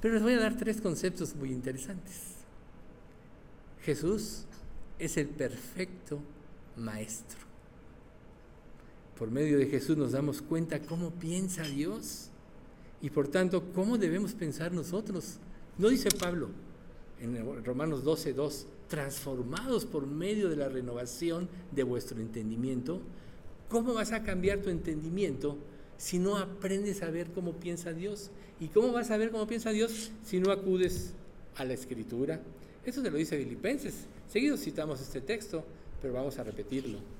Pero 0.00 0.14
les 0.14 0.22
voy 0.22 0.34
a 0.34 0.40
dar 0.40 0.56
tres 0.56 0.80
conceptos 0.80 1.34
muy 1.34 1.50
interesantes. 1.50 2.36
Jesús 3.82 4.44
es 4.98 5.16
el 5.16 5.28
perfecto 5.28 6.20
maestro. 6.76 7.49
Por 9.20 9.30
medio 9.30 9.58
de 9.58 9.66
Jesús 9.66 9.98
nos 9.98 10.12
damos 10.12 10.40
cuenta 10.40 10.80
cómo 10.80 11.10
piensa 11.10 11.62
Dios 11.64 12.30
y 13.02 13.10
por 13.10 13.28
tanto, 13.28 13.62
¿cómo 13.74 13.98
debemos 13.98 14.32
pensar 14.32 14.72
nosotros? 14.72 15.34
No 15.76 15.90
dice 15.90 16.08
Pablo 16.10 16.48
en 17.20 17.62
Romanos 17.62 18.02
12, 18.02 18.32
2, 18.32 18.66
transformados 18.88 19.84
por 19.84 20.06
medio 20.06 20.48
de 20.48 20.56
la 20.56 20.70
renovación 20.70 21.50
de 21.70 21.82
vuestro 21.82 22.18
entendimiento. 22.18 23.02
¿Cómo 23.68 23.92
vas 23.92 24.12
a 24.12 24.22
cambiar 24.22 24.60
tu 24.60 24.70
entendimiento 24.70 25.58
si 25.98 26.18
no 26.18 26.38
aprendes 26.38 27.02
a 27.02 27.10
ver 27.10 27.30
cómo 27.32 27.52
piensa 27.52 27.92
Dios? 27.92 28.30
¿Y 28.58 28.68
cómo 28.68 28.90
vas 28.90 29.10
a 29.10 29.18
ver 29.18 29.30
cómo 29.32 29.46
piensa 29.46 29.68
Dios 29.68 30.12
si 30.24 30.40
no 30.40 30.50
acudes 30.50 31.12
a 31.56 31.66
la 31.66 31.74
escritura? 31.74 32.40
Eso 32.86 33.02
te 33.02 33.10
lo 33.10 33.18
dice 33.18 33.36
Filipenses. 33.36 34.06
Seguido 34.30 34.56
citamos 34.56 34.98
este 35.02 35.20
texto, 35.20 35.62
pero 36.00 36.14
vamos 36.14 36.38
a 36.38 36.42
repetirlo. 36.42 37.19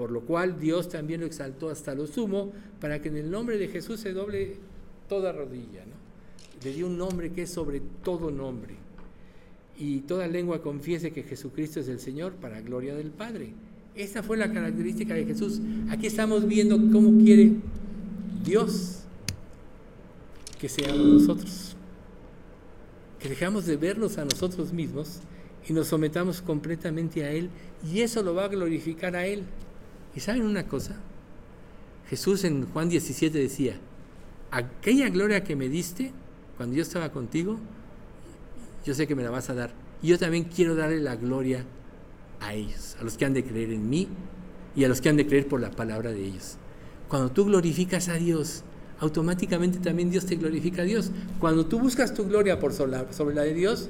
Por 0.00 0.12
lo 0.12 0.22
cual 0.22 0.58
Dios 0.58 0.88
también 0.88 1.20
lo 1.20 1.26
exaltó 1.26 1.68
hasta 1.68 1.94
lo 1.94 2.06
sumo, 2.06 2.52
para 2.80 3.02
que 3.02 3.10
en 3.10 3.18
el 3.18 3.30
nombre 3.30 3.58
de 3.58 3.68
Jesús 3.68 4.00
se 4.00 4.14
doble 4.14 4.56
toda 5.10 5.30
rodilla, 5.30 5.84
le 6.64 6.72
dio 6.72 6.86
un 6.86 6.96
nombre 6.96 7.32
que 7.32 7.42
es 7.42 7.50
sobre 7.50 7.82
todo 8.02 8.30
nombre. 8.30 8.76
Y 9.78 10.00
toda 10.00 10.26
lengua 10.26 10.62
confiese 10.62 11.10
que 11.10 11.22
Jesucristo 11.22 11.80
es 11.80 11.88
el 11.88 12.00
Señor 12.00 12.32
para 12.32 12.62
gloria 12.62 12.94
del 12.94 13.10
Padre. 13.10 13.52
Esa 13.94 14.22
fue 14.22 14.38
la 14.38 14.50
característica 14.50 15.12
de 15.12 15.26
Jesús. 15.26 15.60
Aquí 15.90 16.06
estamos 16.06 16.48
viendo 16.48 16.78
cómo 16.90 17.22
quiere 17.22 17.52
Dios 18.42 19.00
que 20.58 20.70
seamos 20.70 21.06
nosotros. 21.06 21.76
Que 23.18 23.28
dejamos 23.28 23.66
de 23.66 23.76
vernos 23.76 24.16
a 24.16 24.24
nosotros 24.24 24.72
mismos 24.72 25.20
y 25.68 25.74
nos 25.74 25.88
sometamos 25.88 26.40
completamente 26.40 27.22
a 27.22 27.32
Él. 27.32 27.50
Y 27.92 28.00
eso 28.00 28.22
lo 28.22 28.34
va 28.34 28.46
a 28.46 28.48
glorificar 28.48 29.14
a 29.14 29.26
Él. 29.26 29.44
¿Y 30.14 30.20
saben 30.20 30.42
una 30.42 30.66
cosa? 30.66 30.96
Jesús 32.08 32.44
en 32.44 32.66
Juan 32.66 32.88
17 32.88 33.38
decía, 33.38 33.76
aquella 34.50 35.08
gloria 35.08 35.44
que 35.44 35.54
me 35.54 35.68
diste, 35.68 36.12
cuando 36.56 36.76
yo 36.76 36.82
estaba 36.82 37.10
contigo, 37.10 37.58
yo 38.84 38.94
sé 38.94 39.06
que 39.06 39.14
me 39.14 39.22
la 39.22 39.30
vas 39.30 39.50
a 39.50 39.54
dar. 39.54 39.70
Y 40.02 40.08
yo 40.08 40.18
también 40.18 40.44
quiero 40.44 40.74
darle 40.74 41.00
la 41.00 41.16
gloria 41.16 41.64
a 42.40 42.54
ellos, 42.54 42.96
a 43.00 43.04
los 43.04 43.16
que 43.16 43.24
han 43.24 43.34
de 43.34 43.44
creer 43.44 43.70
en 43.72 43.88
mí 43.88 44.08
y 44.74 44.84
a 44.84 44.88
los 44.88 45.00
que 45.00 45.08
han 45.08 45.16
de 45.16 45.26
creer 45.26 45.46
por 45.46 45.60
la 45.60 45.70
palabra 45.70 46.10
de 46.10 46.24
ellos. 46.24 46.56
Cuando 47.08 47.30
tú 47.30 47.44
glorificas 47.44 48.08
a 48.08 48.14
Dios, 48.14 48.64
automáticamente 48.98 49.78
también 49.78 50.10
Dios 50.10 50.26
te 50.26 50.36
glorifica 50.36 50.82
a 50.82 50.84
Dios. 50.84 51.10
Cuando 51.38 51.66
tú 51.66 51.78
buscas 51.78 52.14
tu 52.14 52.26
gloria 52.26 52.58
por 52.58 52.72
sobre 52.72 53.34
la 53.34 53.42
de 53.42 53.54
Dios, 53.54 53.88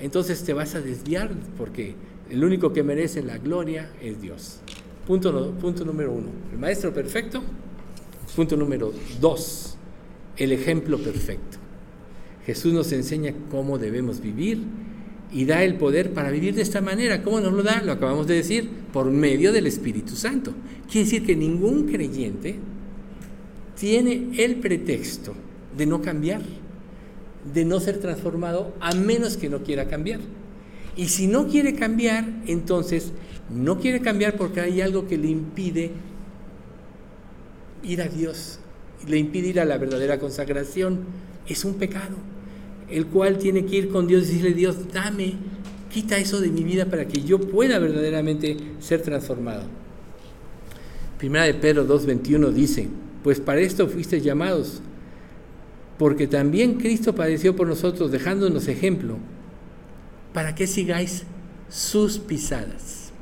entonces 0.00 0.44
te 0.44 0.52
vas 0.52 0.74
a 0.74 0.80
desviar 0.80 1.30
porque 1.56 1.94
el 2.30 2.44
único 2.44 2.72
que 2.72 2.82
merece 2.82 3.22
la 3.22 3.38
gloria 3.38 3.90
es 4.00 4.20
Dios. 4.20 4.60
Punto, 5.06 5.84
número 5.84 6.12
uno, 6.12 6.28
el 6.52 6.58
maestro 6.58 6.92
perfecto. 6.92 7.42
Punto 8.36 8.56
número 8.56 8.92
dos, 9.20 9.76
el 10.36 10.52
ejemplo 10.52 10.98
perfecto. 10.98 11.58
Jesús 12.46 12.72
nos 12.72 12.92
enseña 12.92 13.34
cómo 13.50 13.78
debemos 13.78 14.20
vivir 14.20 14.60
y 15.32 15.44
da 15.44 15.64
el 15.64 15.76
poder 15.76 16.12
para 16.12 16.30
vivir 16.30 16.54
de 16.54 16.62
esta 16.62 16.80
manera. 16.80 17.22
¿Cómo 17.22 17.40
nos 17.40 17.52
lo 17.52 17.62
da? 17.62 17.82
Lo 17.82 17.92
acabamos 17.92 18.26
de 18.26 18.34
decir, 18.34 18.68
por 18.92 19.10
medio 19.10 19.52
del 19.52 19.66
Espíritu 19.66 20.14
Santo. 20.14 20.52
Quiere 20.90 21.04
decir 21.04 21.26
que 21.26 21.36
ningún 21.36 21.88
creyente 21.88 22.56
tiene 23.78 24.30
el 24.38 24.56
pretexto 24.56 25.34
de 25.76 25.86
no 25.86 26.00
cambiar, 26.00 26.42
de 27.52 27.64
no 27.64 27.80
ser 27.80 27.98
transformado, 27.98 28.74
a 28.80 28.94
menos 28.94 29.36
que 29.36 29.48
no 29.48 29.62
quiera 29.62 29.88
cambiar. 29.88 30.20
Y 30.96 31.08
si 31.08 31.26
no 31.26 31.48
quiere 31.48 31.74
cambiar, 31.74 32.26
entonces 32.46 33.12
no 33.50 33.78
quiere 33.78 34.00
cambiar 34.00 34.36
porque 34.36 34.60
hay 34.60 34.80
algo 34.80 35.06
que 35.06 35.18
le 35.18 35.28
impide 35.28 35.90
ir 37.82 38.02
a 38.02 38.08
Dios, 38.08 38.60
le 39.06 39.18
impide 39.18 39.48
ir 39.48 39.60
a 39.60 39.64
la 39.64 39.78
verdadera 39.78 40.18
consagración. 40.18 41.00
Es 41.46 41.64
un 41.64 41.74
pecado 41.74 42.16
el 42.92 43.06
cual 43.06 43.38
tiene 43.38 43.64
que 43.64 43.76
ir 43.76 43.88
con 43.88 44.06
Dios 44.06 44.24
y 44.24 44.26
decirle, 44.26 44.54
Dios, 44.54 44.76
dame, 44.92 45.34
quita 45.90 46.18
eso 46.18 46.40
de 46.40 46.48
mi 46.48 46.62
vida 46.62 46.86
para 46.86 47.08
que 47.08 47.22
yo 47.22 47.40
pueda 47.40 47.78
verdaderamente 47.78 48.56
ser 48.80 49.00
transformado. 49.00 49.62
Primera 51.18 51.44
de 51.44 51.54
Pedro 51.54 51.86
2.21 51.86 52.50
dice, 52.50 52.88
pues 53.22 53.40
para 53.40 53.60
esto 53.60 53.88
fuiste 53.88 54.20
llamados, 54.20 54.82
porque 55.98 56.26
también 56.26 56.74
Cristo 56.74 57.14
padeció 57.14 57.56
por 57.56 57.66
nosotros, 57.66 58.10
dejándonos 58.10 58.68
ejemplo, 58.68 59.16
para 60.32 60.54
que 60.54 60.66
sigáis 60.66 61.24
sus 61.68 62.18
pisadas. 62.18 63.12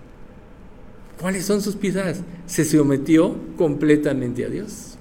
¿Cuáles 1.21 1.45
son 1.45 1.61
sus 1.61 1.77
pisadas? 1.77 2.23
Se 2.47 2.65
sometió 2.65 3.37
completamente 3.57 4.45
a 4.45 4.49
Dios. 4.49 4.97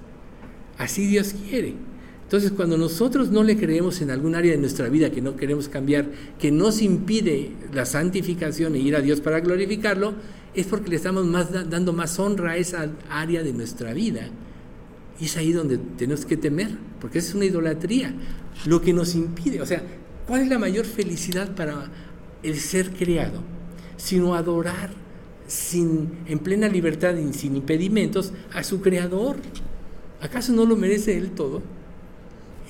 Así 0.77 1.07
Dios 1.07 1.33
quiere. 1.49 1.75
Entonces, 2.23 2.51
cuando 2.51 2.77
nosotros 2.77 3.31
no 3.31 3.41
le 3.41 3.57
creemos 3.57 4.01
en 4.01 4.11
algún 4.11 4.35
área 4.35 4.51
de 4.51 4.57
nuestra 4.59 4.87
vida 4.87 5.09
que 5.09 5.21
no 5.21 5.35
queremos 5.35 5.67
cambiar, 5.67 6.09
que 6.37 6.51
nos 6.51 6.81
impide 6.81 7.53
la 7.73 7.85
santificación 7.85 8.75
e 8.75 8.79
ir 8.79 8.95
a 8.95 9.01
Dios 9.01 9.19
para 9.19 9.39
glorificarlo, 9.39 10.13
es 10.53 10.67
porque 10.67 10.89
le 10.89 10.97
estamos 10.97 11.25
dando 11.51 11.91
más 11.93 12.19
honra 12.19 12.51
a 12.51 12.57
esa 12.57 12.91
área 13.09 13.41
de 13.41 13.53
nuestra 13.53 13.93
vida. 13.93 14.29
Y 15.19 15.25
es 15.25 15.37
ahí 15.37 15.51
donde 15.51 15.79
tenemos 15.97 16.25
que 16.25 16.37
temer, 16.37 16.69
porque 17.01 17.19
es 17.19 17.33
una 17.33 17.45
idolatría. 17.45 18.13
Lo 18.65 18.81
que 18.81 18.93
nos 18.93 19.15
impide, 19.15 19.61
o 19.61 19.65
sea, 19.65 19.81
¿cuál 20.29 20.43
es 20.43 20.47
la 20.47 20.59
mayor 20.59 20.85
felicidad 20.85 21.55
para 21.55 21.89
el 22.43 22.59
ser 22.59 22.91
creado? 22.91 23.41
Sino 23.97 24.35
adorar 24.35 24.91
sin, 25.47 26.19
en 26.27 26.37
plena 26.37 26.67
libertad 26.67 27.15
y 27.17 27.33
sin 27.33 27.55
impedimentos 27.55 28.31
a 28.53 28.63
su 28.63 28.79
creador. 28.79 29.37
¿Acaso 30.21 30.53
no 30.53 30.67
lo 30.67 30.75
merece 30.75 31.17
él 31.17 31.31
todo? 31.31 31.63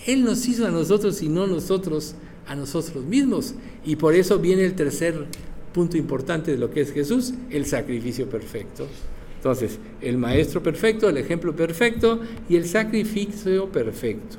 Él 0.08 0.24
nos 0.24 0.48
hizo 0.48 0.66
a 0.66 0.72
nosotros 0.72 1.22
y 1.22 1.28
no 1.28 1.48
nosotros 1.48 2.16
a 2.48 2.56
nosotros 2.56 3.04
mismos. 3.04 3.56
Y 3.86 3.98
por 3.98 4.16
eso 4.16 4.40
viene 4.40 4.64
el 4.64 4.76
tercer 4.76 5.26
punto 5.74 5.98
importante 5.98 6.52
de 6.52 6.58
lo 6.58 6.72
que 6.72 6.80
es 6.80 6.94
Jesús, 6.94 7.34
el 7.50 7.66
sacrificio 7.66 8.30
perfecto. 8.30 8.88
Entonces, 9.36 9.80
el 10.00 10.18
maestro 10.18 10.64
perfecto, 10.64 11.10
el 11.10 11.18
ejemplo 11.18 11.54
perfecto 11.54 12.22
y 12.48 12.56
el 12.56 12.66
sacrificio 12.66 13.70
perfecto. 13.70 14.38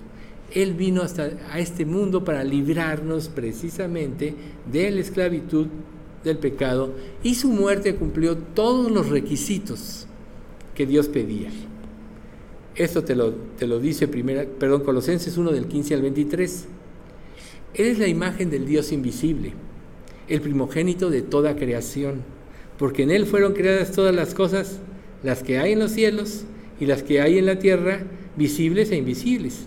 Él 0.52 0.74
vino 0.74 1.02
hasta 1.02 1.30
a 1.50 1.58
este 1.58 1.84
mundo 1.84 2.24
para 2.24 2.44
librarnos 2.44 3.28
precisamente 3.28 4.34
de 4.70 4.90
la 4.90 5.00
esclavitud 5.00 5.66
del 6.24 6.38
pecado 6.38 6.92
y 7.22 7.34
su 7.34 7.48
muerte 7.48 7.94
cumplió 7.94 8.36
todos 8.36 8.90
los 8.90 9.08
requisitos 9.08 10.06
que 10.74 10.86
Dios 10.86 11.08
pedía. 11.08 11.50
Esto 12.74 13.04
te 13.04 13.14
lo, 13.14 13.32
te 13.32 13.66
lo 13.66 13.78
dice 13.80 14.08
primera, 14.08 14.44
perdón, 14.44 14.84
Colosenses 14.84 15.36
1 15.36 15.52
del 15.52 15.66
15 15.66 15.94
al 15.94 16.02
23. 16.02 16.66
Él 17.74 17.86
es 17.86 17.98
la 17.98 18.08
imagen 18.08 18.50
del 18.50 18.66
Dios 18.66 18.92
invisible, 18.92 19.52
el 20.28 20.40
primogénito 20.40 21.10
de 21.10 21.22
toda 21.22 21.56
creación, 21.56 22.22
porque 22.78 23.02
en 23.02 23.10
Él 23.10 23.26
fueron 23.26 23.52
creadas 23.52 23.92
todas 23.92 24.14
las 24.14 24.34
cosas, 24.34 24.78
las 25.22 25.42
que 25.42 25.58
hay 25.58 25.72
en 25.72 25.80
los 25.80 25.92
cielos 25.92 26.44
y 26.80 26.86
las 26.86 27.02
que 27.02 27.20
hay 27.20 27.38
en 27.38 27.46
la 27.46 27.58
tierra, 27.58 28.00
visibles 28.36 28.90
e 28.90 28.96
invisibles, 28.96 29.66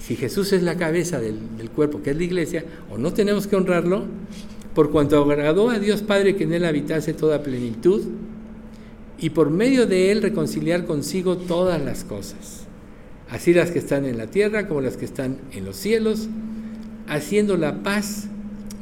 Si 0.00 0.16
Jesús 0.16 0.52
es 0.52 0.62
la 0.62 0.76
cabeza 0.76 1.20
del, 1.20 1.70
cuerpo, 1.74 2.02
que 2.02 2.10
es 2.10 2.16
la 2.16 2.24
iglesia, 2.24 2.64
o 2.90 2.98
no 2.98 3.12
tenemos 3.12 3.46
que 3.46 3.56
honrarlo, 3.56 4.04
por 4.74 4.90
cuanto 4.90 5.22
agradó 5.22 5.70
a 5.70 5.78
Dios 5.78 6.02
Padre 6.02 6.36
que 6.36 6.44
en 6.44 6.54
Él 6.54 6.64
habitase 6.64 7.12
toda 7.12 7.42
plenitud, 7.42 8.02
y 9.18 9.30
por 9.30 9.50
medio 9.50 9.86
de 9.86 10.10
Él 10.10 10.22
reconciliar 10.22 10.86
consigo 10.86 11.36
todas 11.36 11.80
las 11.82 12.04
cosas 12.04 12.66
así 13.30 13.54
las 13.54 13.70
que 13.70 13.78
están 13.78 14.04
en 14.04 14.18
la 14.18 14.26
tierra 14.26 14.66
como 14.66 14.80
las 14.80 14.96
que 14.96 15.04
están 15.04 15.38
en 15.52 15.64
los 15.64 15.76
cielos, 15.76 16.28
haciendo 17.06 17.56
la 17.56 17.82
paz 17.82 18.26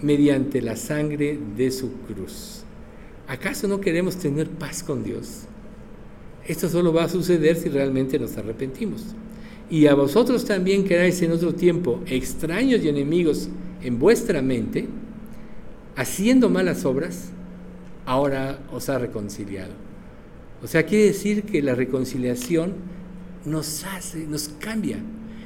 mediante 0.02 0.62
la 0.62 0.76
sangre 0.76 1.38
de 1.56 1.70
su 1.70 1.92
cruz. 2.02 2.62
¿Acaso 3.26 3.68
no 3.68 3.80
queremos 3.80 4.16
tener 4.16 4.48
paz 4.48 4.82
con 4.82 5.04
Dios? 5.04 5.42
Esto 6.46 6.68
solo 6.68 6.94
va 6.94 7.04
a 7.04 7.08
suceder 7.08 7.56
si 7.56 7.68
realmente 7.68 8.18
nos 8.18 8.36
arrepentimos. 8.38 9.04
Y 9.70 9.86
a 9.86 9.94
vosotros 9.94 10.44
también 10.44 10.84
que 10.84 11.06
en 11.06 11.32
otro 11.32 11.54
tiempo 11.54 12.00
extraños 12.06 12.82
y 12.82 12.88
enemigos 12.88 13.48
en 13.82 13.98
vuestra 13.98 14.40
mente, 14.40 14.88
haciendo 15.94 16.48
malas 16.48 16.84
obras, 16.84 17.30
ahora 18.06 18.60
os 18.72 18.88
ha 18.88 18.98
reconciliado. 18.98 19.72
O 20.62 20.66
sea, 20.66 20.84
quiere 20.84 21.06
decir 21.06 21.42
que 21.42 21.62
la 21.62 21.74
reconciliación 21.74 22.72
nos 23.44 23.84
hace, 23.84 24.26
nos 24.26 24.48
cambia. 24.48 24.98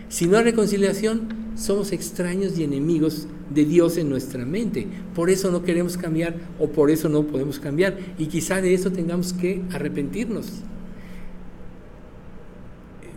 Si 0.09 0.27
no 0.27 0.39
hay 0.39 0.45
reconciliación, 0.45 1.29
somos 1.57 1.93
extraños 1.93 2.59
y 2.59 2.65
enemigos 2.65 3.27
de 3.53 3.65
Dios 3.65 3.97
en 3.97 4.09
nuestra 4.09 4.45
mente. 4.45 4.87
Por 5.15 5.31
eso 5.31 5.51
no 5.51 5.63
queremos 5.63 5.97
cambiar 5.97 6.37
o 6.59 6.69
por 6.69 6.91
eso 6.91 7.09
no 7.09 7.25
podemos 7.25 7.59
cambiar. 7.59 7.99
Y 8.19 8.27
quizá 8.27 8.61
de 8.61 8.73
eso 8.73 8.93
tengamos 8.93 9.33
que 9.33 9.63
arrepentirnos. 9.73 10.53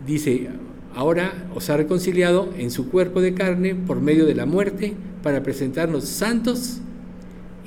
Dice, 0.06 0.48
ahora 0.96 1.46
os 1.54 1.68
ha 1.68 1.76
reconciliado 1.76 2.52
en 2.56 2.70
su 2.70 2.88
cuerpo 2.88 3.20
de 3.20 3.34
carne 3.34 3.74
por 3.74 4.00
medio 4.00 4.24
de 4.24 4.34
la 4.34 4.46
muerte 4.46 4.94
para 5.22 5.42
presentarnos 5.42 6.04
santos 6.04 6.78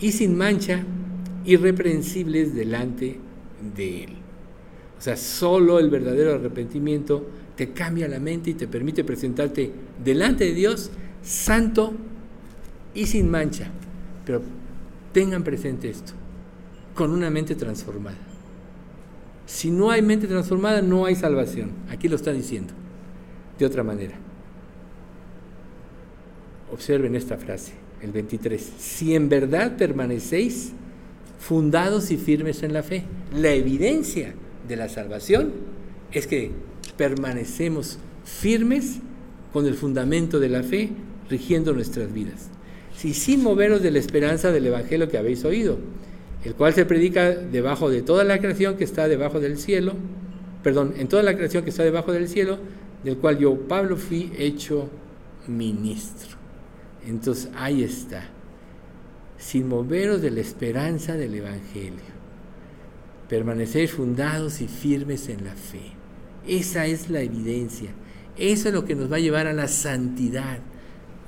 y 0.01 0.11
sin 0.11 0.35
mancha, 0.35 0.83
irreprensibles 1.45 2.55
delante 2.55 3.19
de 3.75 4.03
Él. 4.05 4.09
O 4.97 5.01
sea, 5.01 5.15
solo 5.15 5.79
el 5.79 5.91
verdadero 5.91 6.33
arrepentimiento 6.33 7.29
te 7.55 7.71
cambia 7.71 8.07
la 8.07 8.19
mente 8.19 8.49
y 8.49 8.53
te 8.55 8.67
permite 8.67 9.03
presentarte 9.03 9.71
delante 10.03 10.45
de 10.45 10.53
Dios 10.53 10.89
santo 11.21 11.93
y 12.95 13.05
sin 13.05 13.29
mancha. 13.29 13.69
Pero 14.25 14.41
tengan 15.13 15.43
presente 15.43 15.89
esto, 15.89 16.13
con 16.95 17.11
una 17.11 17.29
mente 17.29 17.53
transformada. 17.53 18.17
Si 19.45 19.69
no 19.69 19.91
hay 19.91 20.01
mente 20.01 20.25
transformada, 20.25 20.81
no 20.81 21.05
hay 21.05 21.15
salvación. 21.15 21.71
Aquí 21.89 22.07
lo 22.07 22.15
está 22.15 22.31
diciendo, 22.31 22.73
de 23.59 23.65
otra 23.65 23.83
manera. 23.83 24.15
Observen 26.71 27.15
esta 27.15 27.37
frase, 27.37 27.73
el 28.01 28.11
23. 28.11 28.61
Si 28.77 29.13
en 29.13 29.29
verdad 29.29 29.75
permanecéis 29.77 30.71
fundados 31.39 32.11
y 32.11 32.17
firmes 32.17 32.63
en 32.63 32.73
la 32.73 32.83
fe, 32.83 33.03
la 33.33 33.51
evidencia 33.51 34.33
de 34.67 34.75
la 34.75 34.89
salvación 34.89 35.51
es 36.11 36.25
que 36.25 36.51
permanecemos 36.97 37.99
firmes 38.23 38.99
con 39.51 39.65
el 39.65 39.73
fundamento 39.73 40.39
de 40.39 40.49
la 40.49 40.63
fe 40.63 40.89
rigiendo 41.29 41.73
nuestras 41.73 42.13
vidas. 42.13 42.49
Si 42.95 43.13
sin 43.13 43.43
moveros 43.43 43.81
de 43.81 43.91
la 43.91 43.99
esperanza 43.99 44.51
del 44.51 44.67
Evangelio 44.67 45.09
que 45.09 45.17
habéis 45.17 45.45
oído, 45.45 45.77
el 46.43 46.53
cual 46.55 46.73
se 46.73 46.85
predica 46.85 47.31
debajo 47.31 47.89
de 47.89 48.01
toda 48.01 48.23
la 48.23 48.39
creación 48.39 48.77
que 48.77 48.83
está 48.83 49.07
debajo 49.07 49.39
del 49.39 49.57
cielo, 49.57 49.93
perdón, 50.63 50.93
en 50.97 51.07
toda 51.07 51.23
la 51.23 51.35
creación 51.35 51.63
que 51.63 51.69
está 51.69 51.83
debajo 51.83 52.11
del 52.11 52.27
cielo, 52.27 52.59
del 53.03 53.17
cual 53.17 53.37
yo, 53.37 53.67
Pablo, 53.67 53.97
fui 53.97 54.31
hecho 54.37 54.89
ministro. 55.47 56.37
Entonces 57.05 57.49
ahí 57.55 57.83
está, 57.83 58.29
sin 59.37 59.67
moveros 59.67 60.21
de 60.21 60.31
la 60.31 60.41
esperanza 60.41 61.15
del 61.15 61.35
Evangelio 61.35 62.19
permanecer 63.29 63.87
fundados 63.87 64.59
y 64.59 64.67
firmes 64.67 65.29
en 65.29 65.45
la 65.45 65.53
fe. 65.53 65.93
Esa 66.45 66.87
es 66.87 67.09
la 67.09 67.21
evidencia. 67.21 67.91
Eso 68.35 68.69
es 68.69 68.73
lo 68.73 68.83
que 68.83 68.95
nos 68.95 69.09
va 69.09 69.17
a 69.17 69.19
llevar 69.19 69.47
a 69.47 69.53
la 69.53 69.67
santidad. 69.67 70.59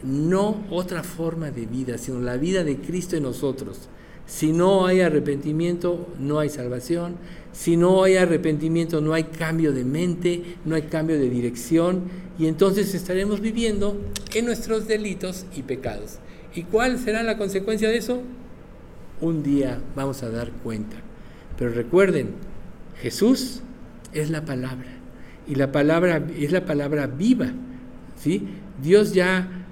No 0.04 0.66
otra 0.72 1.04
forma 1.04 1.52
de 1.52 1.68
vida, 1.68 2.00
sino 2.00 2.20
la 2.20 2.38
vida 2.38 2.64
de 2.64 2.78
Cristo 2.78 3.16
en 3.16 3.24
nosotros. 3.24 3.88
Si 4.32 4.54
no 4.54 4.86
hay 4.86 5.02
arrepentimiento, 5.02 6.08
no 6.18 6.40
hay 6.40 6.48
salvación. 6.48 7.18
Si 7.52 7.76
no 7.76 8.02
hay 8.02 8.16
arrepentimiento, 8.16 9.02
no 9.02 9.14
hay 9.14 9.26
cambio 9.26 9.74
de 9.74 9.84
mente, 9.84 10.56
no 10.64 10.76
hay 10.76 10.84
cambio 10.84 11.20
de 11.20 11.30
dirección. 11.30 12.04
Y 12.40 12.48
entonces 12.48 12.96
estaremos 12.96 13.42
viviendo 13.42 14.00
en 14.34 14.46
nuestros 14.46 14.88
delitos 14.88 15.46
y 15.54 15.64
pecados. 15.64 16.20
¿Y 16.56 16.64
cuál 16.64 16.98
será 16.98 17.24
la 17.24 17.38
consecuencia 17.38 17.90
de 17.90 17.98
eso? 17.98 18.22
Un 19.20 19.44
día 19.44 19.82
vamos 19.98 20.24
a 20.24 20.30
dar 20.30 20.50
cuenta. 20.64 20.96
Pero 21.58 21.72
recuerden, 21.72 22.30
Jesús 23.02 23.60
es 24.14 24.30
la 24.30 24.46
palabra. 24.46 24.94
Y 25.46 25.56
la 25.56 25.74
palabra 25.74 26.26
es 26.40 26.54
la 26.54 26.64
palabra 26.64 27.06
viva. 27.06 27.52
¿sí? 28.16 28.48
Dios 28.82 29.14
ya 29.14 29.66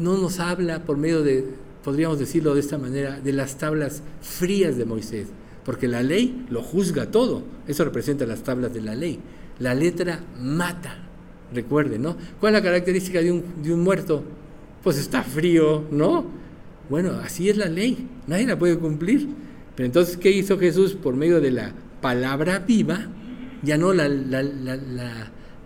no 0.00 0.18
nos 0.18 0.40
habla 0.40 0.82
por 0.82 0.96
medio 0.96 1.22
de, 1.22 1.59
podríamos 1.82 2.18
decirlo 2.18 2.54
de 2.54 2.60
esta 2.60 2.78
manera, 2.78 3.20
de 3.20 3.32
las 3.32 3.56
tablas 3.58 4.02
frías 4.20 4.76
de 4.76 4.84
Moisés, 4.84 5.28
porque 5.64 5.88
la 5.88 6.02
ley 6.02 6.46
lo 6.50 6.62
juzga 6.62 7.10
todo, 7.10 7.42
eso 7.66 7.84
representa 7.84 8.26
las 8.26 8.42
tablas 8.42 8.72
de 8.72 8.80
la 8.80 8.94
ley. 8.94 9.18
La 9.58 9.74
letra 9.74 10.20
mata, 10.40 10.96
recuerden, 11.52 12.02
¿no? 12.02 12.16
¿Cuál 12.38 12.54
es 12.54 12.60
la 12.60 12.64
característica 12.64 13.20
de 13.20 13.30
un, 13.30 13.80
muerto? 13.80 14.24
Pues 14.82 14.96
está 14.96 15.22
frío, 15.22 15.84
¿no? 15.90 16.24
Bueno, 16.88 17.12
así 17.22 17.50
es 17.50 17.56
la 17.56 17.66
ley, 17.66 18.08
nadie 18.26 18.46
la 18.46 18.58
puede 18.58 18.78
cumplir. 18.78 19.28
Pero 19.76 19.86
entonces, 19.86 20.16
¿qué 20.16 20.30
hizo 20.30 20.58
Jesús 20.58 20.94
por 20.94 21.14
medio 21.14 21.40
de 21.40 21.50
la 21.50 21.72
palabra 22.00 22.58
viva? 22.58 23.06
Ya 23.62 23.76
no 23.76 23.92
la, 23.92 24.08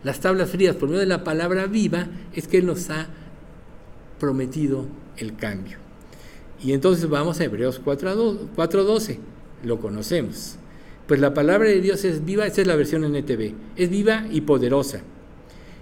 las 0.02 0.20
tablas 0.20 0.50
frías, 0.50 0.74
por 0.74 0.88
medio 0.88 1.00
de 1.00 1.06
la 1.06 1.22
palabra 1.22 1.66
viva, 1.66 2.08
es 2.34 2.48
que 2.48 2.58
Él 2.58 2.66
nos 2.66 2.90
ha 2.90 3.06
prometido 4.18 4.86
el 5.16 5.36
cambio. 5.36 5.83
Y 6.64 6.72
entonces 6.72 7.10
vamos 7.10 7.40
a 7.40 7.44
Hebreos 7.44 7.80
4.12, 7.84 9.18
lo 9.64 9.80
conocemos. 9.80 10.56
Pues 11.06 11.20
la 11.20 11.34
palabra 11.34 11.68
de 11.68 11.82
Dios 11.82 12.06
es 12.06 12.24
viva, 12.24 12.46
esta 12.46 12.62
es 12.62 12.66
la 12.66 12.74
versión 12.74 13.04
NTV, 13.04 13.52
es 13.76 13.90
viva 13.90 14.26
y 14.30 14.40
poderosa. 14.40 15.02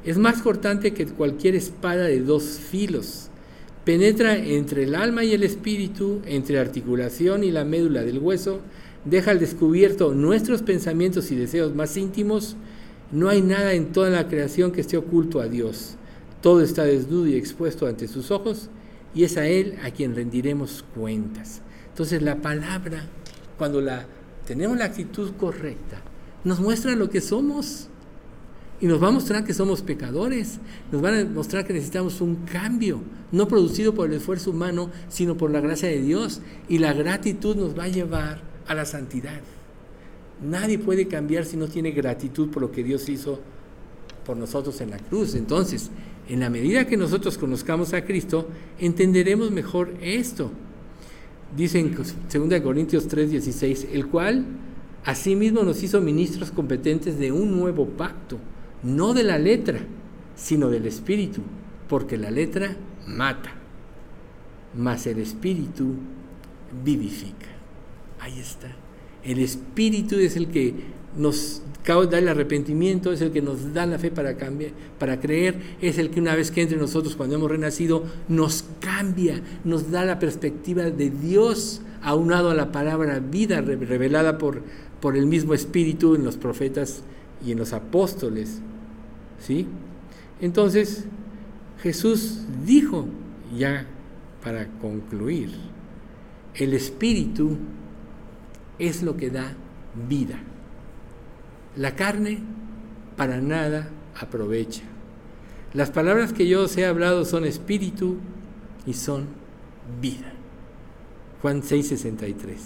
Es 0.05 0.19
más 0.19 0.43
cortante 0.43 0.93
que 0.93 1.07
cualquier 1.07 1.55
espada 1.55 2.07
de 2.07 2.21
dos 2.21 2.59
filos. 2.59 3.29
Penetra 3.85 4.37
entre 4.37 4.83
el 4.83 4.97
alma 4.97 5.23
y 5.23 5.33
el 5.33 5.45
espíritu, 5.45 6.21
entre 6.27 6.59
articulación 6.59 7.45
y 7.45 7.53
la 7.53 7.65
médula 7.65 8.03
del 8.03 8.19
hueso, 8.19 8.59
deja 9.05 9.31
al 9.31 9.39
descubierto 9.39 10.13
nuestros 10.15 10.63
pensamientos 10.63 11.31
y 11.31 11.37
deseos 11.37 11.77
más 11.77 11.97
íntimos. 11.97 12.57
No 13.13 13.29
hay 13.29 13.41
nada 13.41 13.75
en 13.75 13.93
toda 13.93 14.11
la 14.11 14.27
creación 14.27 14.73
que 14.73 14.81
esté 14.81 14.97
oculto 14.97 15.41
a 15.41 15.47
Dios. 15.47 15.95
Todo 16.41 16.61
está 16.61 16.83
desnudo 16.83 17.29
y 17.29 17.37
expuesto 17.37 17.87
ante 17.87 18.09
sus 18.09 18.33
ojos 18.33 18.69
y 19.15 19.25
es 19.25 19.37
a 19.37 19.47
Él 19.47 19.79
a 19.85 19.91
quien 19.91 20.15
rendiremos 20.15 20.85
cuentas. 20.95 21.61
Entonces 21.89 22.23
la 22.23 22.37
palabra, 22.37 23.05
cuando 23.59 23.81
la 23.81 24.07
tenemos 24.47 24.77
la 24.77 24.87
actitud 24.87 25.33
correcta, 25.39 25.99
nos 26.45 26.61
muestra 26.61 26.97
lo 26.97 27.11
que 27.11 27.21
somos 27.21 27.89
y 28.81 28.87
nos 28.87 29.01
va 29.01 29.09
a 29.09 29.13
mostrar 29.13 29.45
que 29.45 29.55
somos 29.55 29.81
pecadores, 29.83 30.59
nos 30.91 31.05
va 31.05 31.17
a 31.17 31.25
mostrar 31.25 31.65
que 31.65 31.73
necesitamos 31.73 32.21
un 32.21 32.35
cambio, 32.47 33.01
no 33.31 33.47
producido 33.47 33.95
por 33.95 34.09
el 34.09 34.17
esfuerzo 34.17 34.51
humano, 34.51 34.91
sino 35.09 35.37
por 35.37 35.53
la 35.53 35.61
gracia 35.61 35.89
de 35.89 36.01
Dios. 36.01 36.41
Y 36.69 36.79
la 36.79 36.93
gratitud 36.93 37.55
nos 37.55 37.79
va 37.79 37.85
a 37.85 37.89
llevar 37.89 38.43
a 38.67 38.75
la 38.75 38.85
santidad. 38.85 39.41
Nadie 40.43 40.81
puede 40.81 41.07
cambiar 41.07 41.45
si 41.45 41.57
no 41.57 41.69
tiene 41.69 41.93
gratitud 41.93 42.51
por 42.51 42.61
lo 42.61 42.73
que 42.73 42.83
Dios 42.83 43.09
hizo 43.09 43.39
por 44.27 44.37
nosotros 44.37 44.81
en 44.81 44.91
la 44.91 44.99
cruz. 44.99 45.37
Entonces, 45.37 45.91
en 46.33 46.41
la 46.41 46.49
medida 46.49 46.87
que 46.87 46.97
nosotros 46.97 47.37
conozcamos 47.37 47.93
a 47.93 48.07
Cristo, 48.07 48.49
entenderemos 48.79 49.51
mejor 49.51 49.93
esto. 50.01 50.51
Dice 51.55 51.79
en 51.79 51.95
2 51.95 52.61
Corintios 52.63 53.07
3:16, 53.07 53.89
el 53.93 54.07
cual 54.07 54.47
asimismo 55.05 55.63
nos 55.63 55.83
hizo 55.83 56.01
ministros 56.01 56.51
competentes 56.51 57.19
de 57.19 57.33
un 57.33 57.55
nuevo 57.55 57.87
pacto, 57.87 58.39
no 58.83 59.13
de 59.13 59.25
la 59.25 59.39
letra, 59.39 59.81
sino 60.35 60.71
del 60.71 60.87
espíritu, 60.87 61.43
porque 61.87 62.17
la 62.17 62.31
letra 62.31 62.77
mata, 63.07 63.53
mas 64.75 65.07
el 65.07 65.19
espíritu 65.19 65.97
vivifica. 66.83 67.49
Ahí 68.21 68.39
está. 68.41 68.75
El 69.23 69.39
espíritu 69.39 70.17
es 70.17 70.37
el 70.37 70.49
que 70.49 70.75
nos 71.17 71.63
da 71.87 72.19
el 72.19 72.29
arrepentimiento, 72.29 73.13
es 73.13 73.21
el 73.21 73.33
que 73.33 73.43
nos 73.43 73.75
da 73.75 73.87
la 73.87 73.99
fe 73.99 74.11
para 74.11 74.37
cambiar, 74.37 74.71
para 74.99 75.21
creer, 75.21 75.77
es 75.81 75.99
el 75.99 76.11
que 76.11 76.21
una 76.21 76.35
vez 76.35 76.51
que 76.51 76.63
entre 76.63 76.79
nosotros 76.79 77.17
cuando 77.17 77.35
hemos 77.35 77.51
renacido 77.51 78.05
nos 78.29 78.65
cambia, 78.81 79.43
nos 79.65 79.91
da 79.91 80.05
la 80.05 80.19
perspectiva 80.19 80.85
de 80.85 81.11
Dios 81.11 81.83
aunado 82.03 82.51
a 82.51 82.55
la 82.55 82.73
palabra 82.73 83.19
vida 83.19 83.61
revelada 83.61 84.39
por, 84.39 84.63
por 85.01 85.17
el 85.17 85.27
mismo 85.27 85.55
Espíritu 85.55 86.15
en 86.15 86.25
los 86.25 86.37
profetas 86.37 87.03
y 87.45 87.53
en 87.53 87.59
los 87.59 87.73
apóstoles. 87.73 88.61
¿Sí? 89.41 89.67
Entonces, 90.41 91.05
Jesús 91.83 92.43
dijo, 92.65 93.07
ya 93.57 93.87
para 94.43 94.69
concluir, 94.81 95.51
el 96.55 96.75
Espíritu 96.75 97.57
es 98.79 99.03
lo 99.03 99.17
que 99.17 99.31
da 99.31 99.53
vida. 100.09 100.41
La 101.77 101.97
carne 101.97 102.41
para 103.17 103.41
nada 103.41 103.89
aprovecha. 104.21 104.83
Las 105.73 105.91
palabras 105.91 106.33
que 106.33 106.47
yo 106.47 106.63
os 106.65 106.77
he 106.77 106.85
hablado 106.85 107.25
son 107.25 107.47
espíritu 107.47 108.19
y 108.87 108.93
son 108.93 109.27
vida. 110.01 110.33
Juan 111.41 111.63
6:63. 111.63 112.59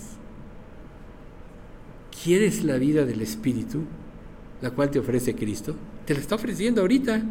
¿Quieres 2.23 2.65
la 2.65 2.79
vida 2.79 3.05
del 3.05 3.23
espíritu, 3.23 3.83
la 4.61 4.71
cual 4.71 4.91
te 4.91 4.99
ofrece 4.99 5.37
Cristo? 5.37 5.77
Te 6.05 6.15
la 6.15 6.21
está 6.21 6.35
ofreciendo 6.35 6.81
ahorita. 6.81 7.23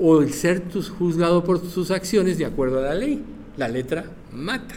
O 0.00 0.22
el 0.22 0.32
ser 0.32 0.62
juzgado 0.98 1.44
por 1.44 1.60
sus 1.60 1.90
acciones 1.90 2.38
de 2.38 2.46
acuerdo 2.46 2.78
a 2.78 2.82
la 2.82 2.94
ley. 2.94 3.22
La 3.56 3.68
letra 3.68 4.04
mata. 4.32 4.74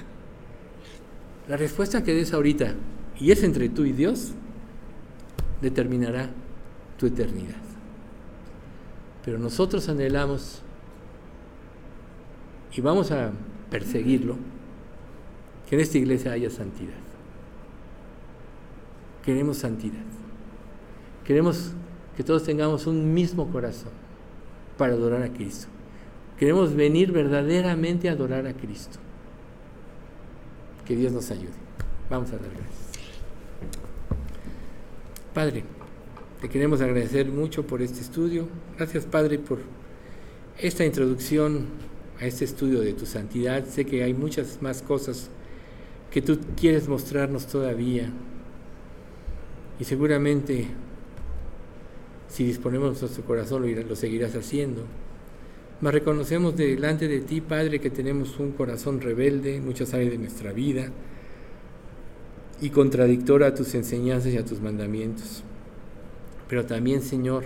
La 1.47 1.57
respuesta 1.57 2.03
que 2.03 2.13
des 2.13 2.33
ahorita, 2.33 2.75
y 3.19 3.31
es 3.31 3.43
entre 3.43 3.69
tú 3.69 3.85
y 3.85 3.91
Dios, 3.91 4.31
determinará 5.61 6.29
tu 6.97 7.05
eternidad. 7.05 7.61
Pero 9.23 9.37
nosotros 9.37 9.87
anhelamos 9.89 10.61
y 12.75 12.81
vamos 12.81 13.11
a 13.11 13.31
perseguirlo, 13.69 14.35
que 15.67 15.75
en 15.75 15.81
esta 15.81 15.97
iglesia 15.97 16.31
haya 16.31 16.49
santidad. 16.49 16.93
Queremos 19.23 19.57
santidad. 19.57 20.03
Queremos 21.25 21.73
que 22.17 22.23
todos 22.23 22.43
tengamos 22.43 22.87
un 22.87 23.13
mismo 23.13 23.49
corazón 23.51 23.91
para 24.77 24.93
adorar 24.93 25.21
a 25.21 25.29
Cristo. 25.31 25.67
Queremos 26.37 26.73
venir 26.73 27.11
verdaderamente 27.11 28.09
a 28.09 28.13
adorar 28.13 28.47
a 28.47 28.53
Cristo. 28.53 28.97
Que 30.85 30.95
Dios 30.95 31.11
nos 31.11 31.29
ayude. 31.29 31.53
Vamos 32.09 32.29
a 32.29 32.37
dar 32.37 32.49
gracias. 32.49 32.80
Padre, 35.33 35.63
te 36.41 36.49
queremos 36.49 36.81
agradecer 36.81 37.27
mucho 37.29 37.65
por 37.65 37.81
este 37.81 38.01
estudio. 38.01 38.49
Gracias, 38.77 39.05
Padre, 39.05 39.39
por 39.39 39.59
esta 40.57 40.83
introducción 40.83 41.67
a 42.19 42.25
este 42.25 42.43
estudio 42.43 42.81
de 42.81 42.91
tu 42.91 43.05
santidad. 43.05 43.65
Sé 43.65 43.85
que 43.85 44.03
hay 44.03 44.13
muchas 44.13 44.61
más 44.61 44.81
cosas 44.81 45.29
que 46.11 46.21
tú 46.21 46.37
quieres 46.59 46.89
mostrarnos 46.89 47.47
todavía. 47.47 48.11
Y 49.79 49.85
seguramente, 49.85 50.67
si 52.27 52.43
disponemos 52.43 53.01
nuestro 53.01 53.23
corazón, 53.23 53.63
lo, 53.87 53.95
seguirás 53.95 54.35
haciendo. 54.35 54.83
Mas 55.79 55.93
reconocemos 55.93 56.57
delante 56.57 57.07
de 57.07 57.21
ti, 57.21 57.39
Padre, 57.39 57.79
que 57.79 57.89
tenemos 57.89 58.37
un 58.37 58.51
corazón 58.51 58.99
rebelde 58.99 59.61
muchas 59.61 59.93
áreas 59.93 60.11
de 60.11 60.17
nuestra 60.17 60.51
vida 60.51 60.91
y 62.61 62.69
contradictora 62.69 63.47
a 63.47 63.55
tus 63.55 63.73
enseñanzas 63.73 64.31
y 64.33 64.37
a 64.37 64.45
tus 64.45 64.61
mandamientos. 64.61 65.43
Pero 66.47 66.65
también, 66.65 67.01
Señor, 67.01 67.43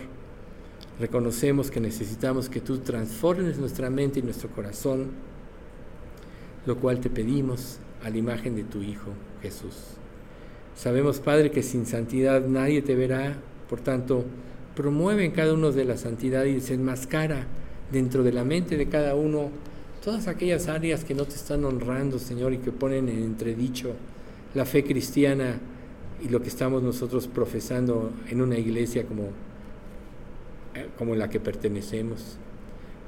reconocemos 1.00 1.72
que 1.72 1.80
necesitamos 1.80 2.50
que 2.50 2.60
tú 2.60 2.80
transformes 2.80 3.58
nuestra 3.58 3.90
mente 3.90 4.20
y 4.20 4.24
nuestro 4.24 4.50
corazón, 4.50 5.12
lo 6.66 6.78
cual 6.78 7.00
te 7.00 7.10
pedimos 7.10 7.80
a 8.04 8.10
la 8.10 8.18
imagen 8.18 8.56
de 8.56 8.66
tu 8.66 8.82
Hijo 8.82 9.12
Jesús. 9.42 9.76
Sabemos, 10.76 11.20
Padre, 11.22 11.50
que 11.50 11.64
sin 11.64 11.86
santidad 11.86 12.46
nadie 12.46 12.82
te 12.82 12.96
verá, 12.96 13.38
por 13.70 13.80
tanto, 13.80 14.26
promueve 14.76 15.24
en 15.24 15.32
cada 15.32 15.54
uno 15.54 15.72
de 15.72 15.86
la 15.86 15.96
santidad 15.96 16.44
y 16.44 16.56
desenmascara 16.56 17.48
dentro 17.90 18.24
de 18.24 18.34
la 18.34 18.44
mente 18.44 18.76
de 18.76 18.90
cada 18.90 19.16
uno 19.16 19.50
todas 20.04 20.28
aquellas 20.28 20.68
áreas 20.68 21.06
que 21.06 21.16
no 21.16 21.24
te 21.24 21.36
están 21.36 21.64
honrando, 21.64 22.20
Señor, 22.20 22.54
y 22.54 22.58
que 22.58 22.72
ponen 22.72 23.08
en 23.08 23.24
entredicho 23.24 23.96
la 24.56 24.66
fe 24.66 24.84
cristiana 24.84 25.60
y 26.24 26.30
lo 26.30 26.42
que 26.42 26.48
estamos 26.48 26.82
nosotros 26.82 27.28
profesando 27.28 28.12
en 28.30 28.42
una 28.42 28.58
iglesia 28.58 29.06
como, 29.06 29.26
eh, 30.74 30.88
como 30.98 31.16
la 31.16 31.30
que 31.30 31.40
pertenecemos. 31.40 32.38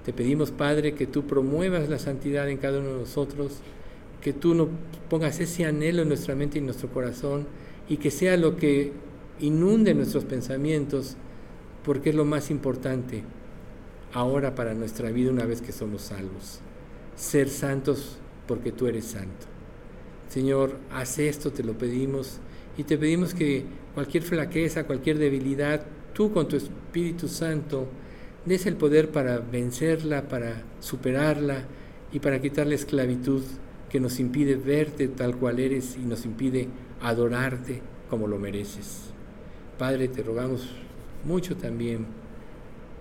Te 0.06 0.14
pedimos, 0.14 0.52
Padre, 0.52 0.94
que 0.94 1.08
tú 1.08 1.26
promuevas 1.26 1.90
la 1.90 2.00
santidad 2.00 2.50
en 2.50 2.58
cada 2.58 2.80
uno 2.80 2.90
de 2.90 3.00
nosotros 3.00 3.62
que 4.22 4.34
tú 4.34 4.54
no 4.54 4.68
pongas 5.10 5.40
ese 5.40 5.66
anhelo 5.66 6.02
en 6.02 6.10
nuestra 6.10 6.36
mente 6.36 6.58
y 6.58 6.60
en 6.60 6.66
nuestro 6.66 6.90
corazón 6.90 7.48
y 7.88 7.98
que 7.98 8.12
sea 8.12 8.36
lo 8.36 8.58
que 8.58 8.92
inunde 9.40 9.94
nuestros 9.94 10.26
pensamientos, 10.26 11.16
porque 11.84 12.10
es 12.10 12.16
lo 12.16 12.26
más 12.26 12.52
importante 12.52 13.24
ahora 14.14 14.56
para 14.56 14.74
nuestra 14.74 15.12
vida 15.12 15.32
una 15.32 15.46
vez 15.46 15.62
que 15.62 15.72
somos 15.72 16.02
salvos. 16.02 16.60
Ser 17.16 17.50
santos 17.50 18.18
porque 18.48 18.72
tú 18.72 18.88
eres 18.88 19.06
santo. 19.06 19.57
Señor, 20.30 20.78
haz 20.92 21.20
esto, 21.20 21.52
te 21.52 21.64
lo 21.64 21.78
pedimos, 21.78 22.40
y 22.78 22.84
te 22.84 22.98
pedimos 22.98 23.34
que 23.34 23.64
cualquier 23.94 24.24
flaqueza, 24.24 24.86
cualquier 24.86 25.18
debilidad, 25.18 25.86
tú 26.14 26.32
con 26.32 26.48
tu 26.48 26.56
Espíritu 26.56 27.28
Santo, 27.28 27.88
des 28.46 28.66
el 28.66 28.76
poder 28.76 29.10
para 29.10 29.40
vencerla, 29.40 30.28
para 30.28 30.64
superarla 30.80 31.64
y 32.12 32.20
para 32.20 32.42
quitar 32.42 32.68
la 32.68 32.76
esclavitud 32.76 33.44
que 33.90 34.00
nos 34.00 34.20
impide 34.20 34.56
verte 34.56 35.08
tal 35.08 35.36
cual 35.38 35.60
eres 35.60 35.98
y 35.98 36.06
nos 36.06 36.26
impide 36.26 36.68
adorarte 37.02 37.82
como 38.10 38.28
lo 38.28 38.38
mereces. 38.38 39.12
Padre, 39.78 40.08
te 40.08 40.24
rogamos 40.24 40.70
mucho 41.26 41.56
también 41.56 42.06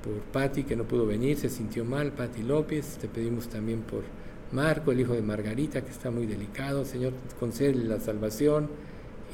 por 0.03 0.15
Patti 0.33 0.65
que 0.65 0.77
no 0.77 0.85
pudo 0.85 1.07
venir, 1.07 1.37
se 1.37 1.49
sintió 1.49 1.85
mal, 1.85 2.13
Patti 2.13 2.43
López, 2.43 2.99
te 3.01 3.09
pedimos 3.09 3.49
también 3.49 3.81
por 3.81 4.03
Marco, 4.53 4.93
el 4.93 5.01
hijo 5.01 5.13
de 5.13 5.23
Margarita, 5.23 5.83
que 5.83 5.91
está 5.91 6.11
muy 6.11 6.27
delicado, 6.27 6.85
Señor, 6.85 7.13
concede 7.41 7.75
la 7.75 7.99
salvación 7.99 8.69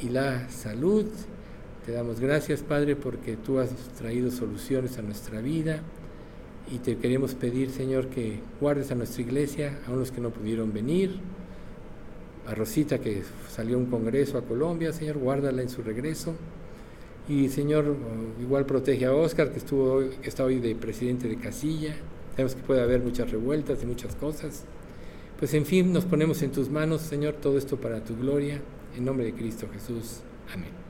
y 0.03 0.09
la 0.09 0.49
salud. 0.49 1.07
Te 1.85 1.93
damos 1.93 2.21
gracias, 2.21 2.63
Padre, 2.63 2.97
porque 2.97 3.37
tú 3.37 3.59
has 3.59 3.71
traído 3.99 4.31
soluciones 4.31 4.99
a 4.99 5.03
nuestra 5.03 5.41
vida 5.41 5.81
y 6.71 6.79
te 6.79 6.97
queremos 6.97 7.35
pedir, 7.35 7.71
Señor, 7.71 8.09
que 8.09 8.41
guardes 8.61 8.91
a 8.91 8.95
nuestra 8.95 9.23
iglesia, 9.23 9.79
a 9.87 9.91
unos 9.91 10.11
que 10.11 10.21
no 10.21 10.31
pudieron 10.31 10.73
venir, 10.73 11.19
a 12.47 12.55
Rosita 12.55 12.99
que 12.99 13.23
salió 13.51 13.77
a 13.77 13.81
un 13.81 13.87
congreso 13.87 14.39
a 14.39 14.43
Colombia, 14.43 14.93
Señor, 14.93 15.19
guárdala 15.19 15.63
en 15.63 15.69
su 15.69 15.83
regreso. 15.83 16.35
Y 17.29 17.49
Señor, 17.51 17.97
igual 18.41 18.67
protege 18.67 19.07
a 19.07 19.13
Oscar, 19.13 19.53
que, 19.53 19.59
estuvo 19.59 20.01
está 20.23 20.45
hoy 20.45 20.59
de 20.59 20.75
presidente 20.75 21.29
de 21.29 21.37
casilla. 21.37 21.95
Sabemos 22.33 22.55
que 22.55 22.63
puede 22.63 22.81
haber 22.81 23.01
muchas 23.01 23.31
revueltas 23.31 23.83
y 23.83 23.87
muchas 23.87 24.17
cosas. 24.17 24.65
Pues 25.43 25.55
en 25.55 25.67
fin, 25.67 25.93
nos 25.93 26.05
ponemos 26.05 26.41
en 26.43 26.53
tus 26.53 26.71
manos, 26.71 27.01
Señor, 27.01 27.35
todo 27.35 27.59
esto 27.59 27.77
para 27.77 28.05
tu 28.05 28.17
gloria. 28.17 28.61
En 28.97 29.05
nombre 29.05 29.27
de 29.27 29.35
Cristo 29.35 29.67
Jesús. 29.73 30.21
Amén. 30.55 30.82